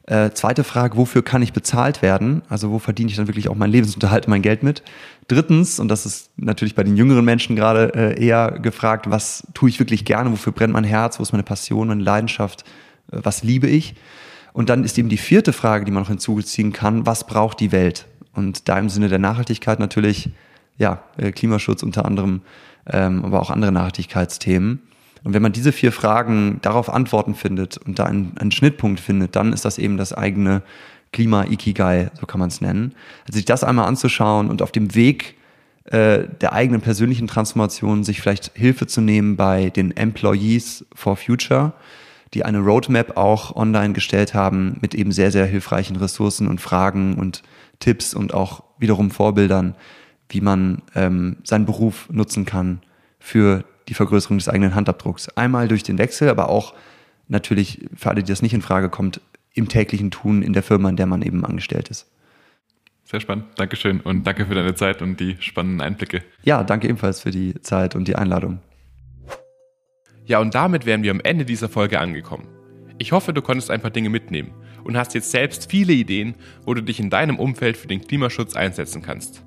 Äh, 0.09 0.31
zweite 0.33 0.63
Frage, 0.63 0.97
wofür 0.97 1.21
kann 1.21 1.43
ich 1.43 1.53
bezahlt 1.53 2.01
werden? 2.01 2.41
Also 2.49 2.71
wo 2.71 2.79
verdiene 2.79 3.11
ich 3.11 3.17
dann 3.17 3.27
wirklich 3.27 3.47
auch 3.47 3.53
meinen 3.53 3.71
Lebensunterhalt, 3.71 4.27
mein 4.27 4.41
Geld 4.41 4.63
mit? 4.63 4.81
Drittens, 5.27 5.79
und 5.79 5.87
das 5.87 6.07
ist 6.07 6.31
natürlich 6.35 6.73
bei 6.73 6.83
den 6.83 6.97
jüngeren 6.97 7.23
Menschen 7.23 7.55
gerade 7.55 7.93
äh, 7.93 8.19
eher 8.19 8.57
gefragt, 8.59 9.11
was 9.11 9.45
tue 9.53 9.69
ich 9.69 9.77
wirklich 9.77 10.05
gerne? 10.05 10.31
Wofür 10.31 10.51
brennt 10.51 10.73
mein 10.73 10.83
Herz? 10.83 11.19
Wo 11.19 11.23
ist 11.23 11.31
meine 11.31 11.43
Passion, 11.43 11.89
meine 11.89 12.01
Leidenschaft? 12.01 12.63
Äh, 13.11 13.19
was 13.21 13.43
liebe 13.43 13.67
ich? 13.67 13.93
Und 14.51 14.69
dann 14.69 14.83
ist 14.83 14.97
eben 14.97 15.09
die 15.09 15.17
vierte 15.17 15.53
Frage, 15.53 15.85
die 15.85 15.91
man 15.91 16.01
noch 16.01 16.09
hinzuziehen 16.09 16.73
kann, 16.73 17.05
was 17.05 17.27
braucht 17.27 17.59
die 17.59 17.71
Welt? 17.71 18.07
Und 18.33 18.67
da 18.67 18.79
im 18.79 18.89
Sinne 18.89 19.09
der 19.09 19.19
Nachhaltigkeit 19.19 19.79
natürlich, 19.79 20.31
ja, 20.79 21.03
äh, 21.17 21.31
Klimaschutz 21.31 21.83
unter 21.83 22.05
anderem, 22.05 22.41
ähm, 22.87 23.23
aber 23.25 23.43
auch 23.43 23.51
andere 23.51 23.71
Nachhaltigkeitsthemen. 23.71 24.81
Und 25.23 25.33
wenn 25.33 25.41
man 25.41 25.51
diese 25.51 25.71
vier 25.71 25.91
Fragen 25.91 26.59
darauf 26.61 26.89
Antworten 26.89 27.35
findet 27.35 27.77
und 27.77 27.99
da 27.99 28.05
einen, 28.05 28.37
einen 28.37 28.51
Schnittpunkt 28.51 28.99
findet, 28.99 29.35
dann 29.35 29.53
ist 29.53 29.65
das 29.65 29.77
eben 29.77 29.97
das 29.97 30.13
eigene 30.13 30.61
Klima-Ikigai, 31.11 32.11
so 32.19 32.25
kann 32.25 32.39
man 32.39 32.49
es 32.49 32.61
nennen. 32.61 32.93
Also 33.27 33.37
sich 33.37 33.45
das 33.45 33.63
einmal 33.63 33.87
anzuschauen 33.87 34.49
und 34.49 34.61
auf 34.61 34.71
dem 34.71 34.95
Weg 34.95 35.35
äh, 35.85 36.27
der 36.41 36.53
eigenen 36.53 36.81
persönlichen 36.81 37.27
Transformation 37.27 38.03
sich 38.03 38.21
vielleicht 38.21 38.51
Hilfe 38.53 38.87
zu 38.87 39.01
nehmen 39.01 39.35
bei 39.35 39.71
den 39.71 39.95
Employees 39.95 40.85
for 40.93 41.17
Future, 41.17 41.73
die 42.33 42.45
eine 42.45 42.59
Roadmap 42.59 43.17
auch 43.17 43.55
online 43.55 43.93
gestellt 43.93 44.35
haben 44.35 44.77
mit 44.81 44.93
eben 44.93 45.11
sehr, 45.11 45.31
sehr 45.31 45.47
hilfreichen 45.47 45.95
Ressourcen 45.95 46.47
und 46.47 46.61
Fragen 46.61 47.15
und 47.15 47.41
Tipps 47.79 48.13
und 48.13 48.33
auch 48.33 48.63
wiederum 48.77 49.09
Vorbildern, 49.09 49.75
wie 50.29 50.41
man 50.41 50.83
ähm, 50.93 51.37
seinen 51.43 51.65
Beruf 51.65 52.07
nutzen 52.11 52.45
kann 52.45 52.81
für 53.19 53.63
die 53.89 53.93
Vergrößerung 53.93 54.37
des 54.37 54.47
eigenen 54.47 54.75
Handabdrucks. 54.75 55.29
Einmal 55.29 55.67
durch 55.67 55.83
den 55.83 55.97
Wechsel, 55.97 56.29
aber 56.29 56.49
auch 56.49 56.73
natürlich 57.27 57.89
für 57.95 58.09
alle, 58.09 58.23
die 58.23 58.31
das 58.31 58.41
nicht 58.41 58.53
in 58.53 58.61
Frage 58.61 58.89
kommt, 58.89 59.19
im 59.53 59.67
täglichen 59.67 60.11
Tun 60.11 60.41
in 60.41 60.53
der 60.53 60.63
Firma, 60.63 60.89
in 60.89 60.95
der 60.95 61.07
man 61.07 61.21
eben 61.21 61.43
angestellt 61.43 61.89
ist. 61.89 62.07
Sehr 63.03 63.19
spannend. 63.19 63.45
Dankeschön 63.55 64.01
und 64.01 64.25
danke 64.25 64.45
für 64.45 64.53
deine 64.53 64.75
Zeit 64.75 65.01
und 65.01 65.19
die 65.19 65.35
spannenden 65.39 65.81
Einblicke. 65.81 66.23
Ja, 66.43 66.63
danke 66.63 66.87
ebenfalls 66.87 67.21
für 67.21 67.31
die 67.31 67.59
Zeit 67.61 67.95
und 67.95 68.07
die 68.07 68.15
Einladung. 68.15 68.59
Ja, 70.25 70.39
und 70.39 70.53
damit 70.53 70.85
wären 70.85 71.01
wir 71.01 71.09
am 71.09 71.21
Ende 71.21 71.43
dieser 71.43 71.69
Folge 71.69 71.99
angekommen. 71.99 72.47
Ich 72.99 73.11
hoffe, 73.11 73.33
du 73.33 73.41
konntest 73.41 73.71
ein 73.71 73.81
paar 73.81 73.89
Dinge 73.89 74.09
mitnehmen 74.09 74.51
und 74.83 74.95
hast 74.95 75.15
jetzt 75.15 75.31
selbst 75.31 75.71
viele 75.71 75.93
Ideen, 75.93 76.35
wo 76.65 76.75
du 76.75 76.83
dich 76.83 76.99
in 76.99 77.09
deinem 77.09 77.39
Umfeld 77.39 77.77
für 77.77 77.87
den 77.87 78.01
Klimaschutz 78.01 78.55
einsetzen 78.55 79.01
kannst. 79.01 79.43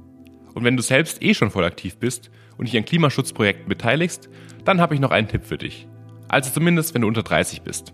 Und 0.54 0.64
wenn 0.64 0.76
du 0.76 0.82
selbst 0.82 1.22
eh 1.22 1.34
schon 1.34 1.52
voll 1.52 1.64
aktiv 1.64 1.98
bist 1.98 2.30
und 2.56 2.66
dich 2.66 2.76
an 2.76 2.84
Klimaschutzprojekten 2.84 3.68
beteiligst, 3.68 4.28
dann 4.64 4.80
habe 4.80 4.94
ich 4.94 5.00
noch 5.00 5.10
einen 5.10 5.28
Tipp 5.28 5.44
für 5.44 5.58
dich. 5.58 5.88
Also 6.28 6.50
zumindest, 6.50 6.94
wenn 6.94 7.02
du 7.02 7.08
unter 7.08 7.22
30 7.22 7.62
bist. 7.62 7.92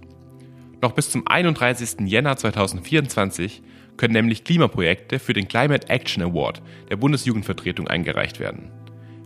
Noch 0.81 0.93
bis 0.93 1.11
zum 1.11 1.27
31. 1.27 2.07
Jänner 2.07 2.37
2024 2.37 3.63
können 3.97 4.15
nämlich 4.15 4.45
Klimaprojekte 4.45 5.19
für 5.19 5.33
den 5.33 5.49
Climate 5.49 5.89
Action 5.89 6.23
Award 6.23 6.63
der 6.89 6.97
Bundesjugendvertretung 6.97 7.89
eingereicht 7.89 8.39
werden. 8.39 8.71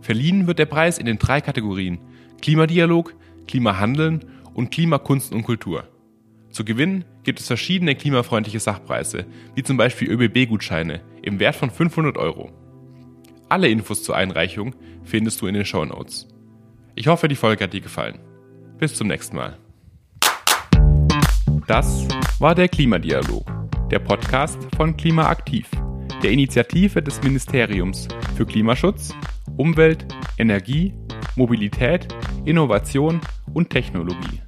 Verliehen 0.00 0.46
wird 0.46 0.58
der 0.58 0.66
Preis 0.66 0.98
in 0.98 1.06
den 1.06 1.18
drei 1.18 1.40
Kategorien 1.40 1.98
Klimadialog, 2.40 3.14
Klimahandeln 3.46 4.24
und 4.54 4.70
Klimakunst 4.70 5.32
und 5.32 5.42
Kultur. 5.42 5.84
Zu 6.50 6.64
gewinnen 6.64 7.04
gibt 7.22 7.40
es 7.40 7.46
verschiedene 7.46 7.94
klimafreundliche 7.94 8.60
Sachpreise, 8.60 9.26
wie 9.54 9.62
zum 9.62 9.76
Beispiel 9.76 10.10
ÖBB-Gutscheine 10.10 11.00
im 11.22 11.38
Wert 11.38 11.56
von 11.56 11.70
500 11.70 12.18
Euro. 12.18 12.50
Alle 13.52 13.68
Infos 13.68 14.02
zur 14.02 14.16
Einreichung 14.16 14.74
findest 15.04 15.42
du 15.42 15.46
in 15.46 15.52
den 15.52 15.66
Show 15.66 15.84
Notes. 15.84 16.26
Ich 16.94 17.06
hoffe, 17.06 17.28
die 17.28 17.36
Folge 17.36 17.64
hat 17.64 17.74
dir 17.74 17.82
gefallen. 17.82 18.18
Bis 18.78 18.94
zum 18.94 19.08
nächsten 19.08 19.36
Mal. 19.36 19.58
Das 21.66 22.08
war 22.38 22.54
der 22.54 22.68
Klimadialog, 22.68 23.44
der 23.90 23.98
Podcast 23.98 24.56
von 24.74 24.96
Klimaaktiv, 24.96 25.68
der 26.22 26.30
Initiative 26.30 27.02
des 27.02 27.22
Ministeriums 27.22 28.08
für 28.38 28.46
Klimaschutz, 28.46 29.14
Umwelt, 29.58 30.06
Energie, 30.38 30.94
Mobilität, 31.36 32.08
Innovation 32.46 33.20
und 33.52 33.68
Technologie. 33.68 34.40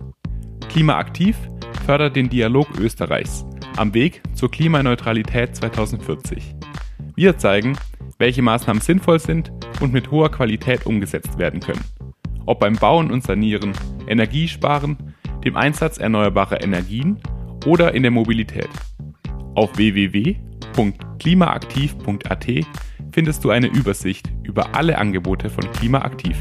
Klimaaktiv 0.70 1.36
fördert 1.84 2.16
den 2.16 2.30
Dialog 2.30 2.68
Österreichs 2.78 3.44
am 3.76 3.92
Weg 3.92 4.22
zur 4.32 4.50
Klimaneutralität 4.50 5.54
2040. 5.54 6.54
Wir 7.16 7.36
zeigen, 7.36 7.76
welche 8.24 8.40
Maßnahmen 8.40 8.80
sinnvoll 8.80 9.20
sind 9.20 9.52
und 9.82 9.92
mit 9.92 10.10
hoher 10.10 10.30
Qualität 10.30 10.86
umgesetzt 10.86 11.36
werden 11.36 11.60
können. 11.60 11.84
Ob 12.46 12.58
beim 12.58 12.74
Bauen 12.74 13.10
und 13.10 13.22
Sanieren, 13.22 13.74
Energiesparen, 14.08 14.96
dem 15.44 15.58
Einsatz 15.58 15.98
erneuerbarer 15.98 16.64
Energien 16.64 17.20
oder 17.66 17.92
in 17.92 18.02
der 18.02 18.12
Mobilität. 18.12 18.70
Auf 19.54 19.76
www.klimaaktiv.at 19.76 22.46
findest 23.12 23.44
du 23.44 23.50
eine 23.50 23.66
Übersicht 23.66 24.32
über 24.42 24.74
alle 24.74 24.96
Angebote 24.96 25.50
von 25.50 25.70
Klimaaktiv. 25.72 26.38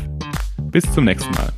Bis 0.72 0.90
zum 0.90 1.04
nächsten 1.04 1.36
Mal. 1.36 1.52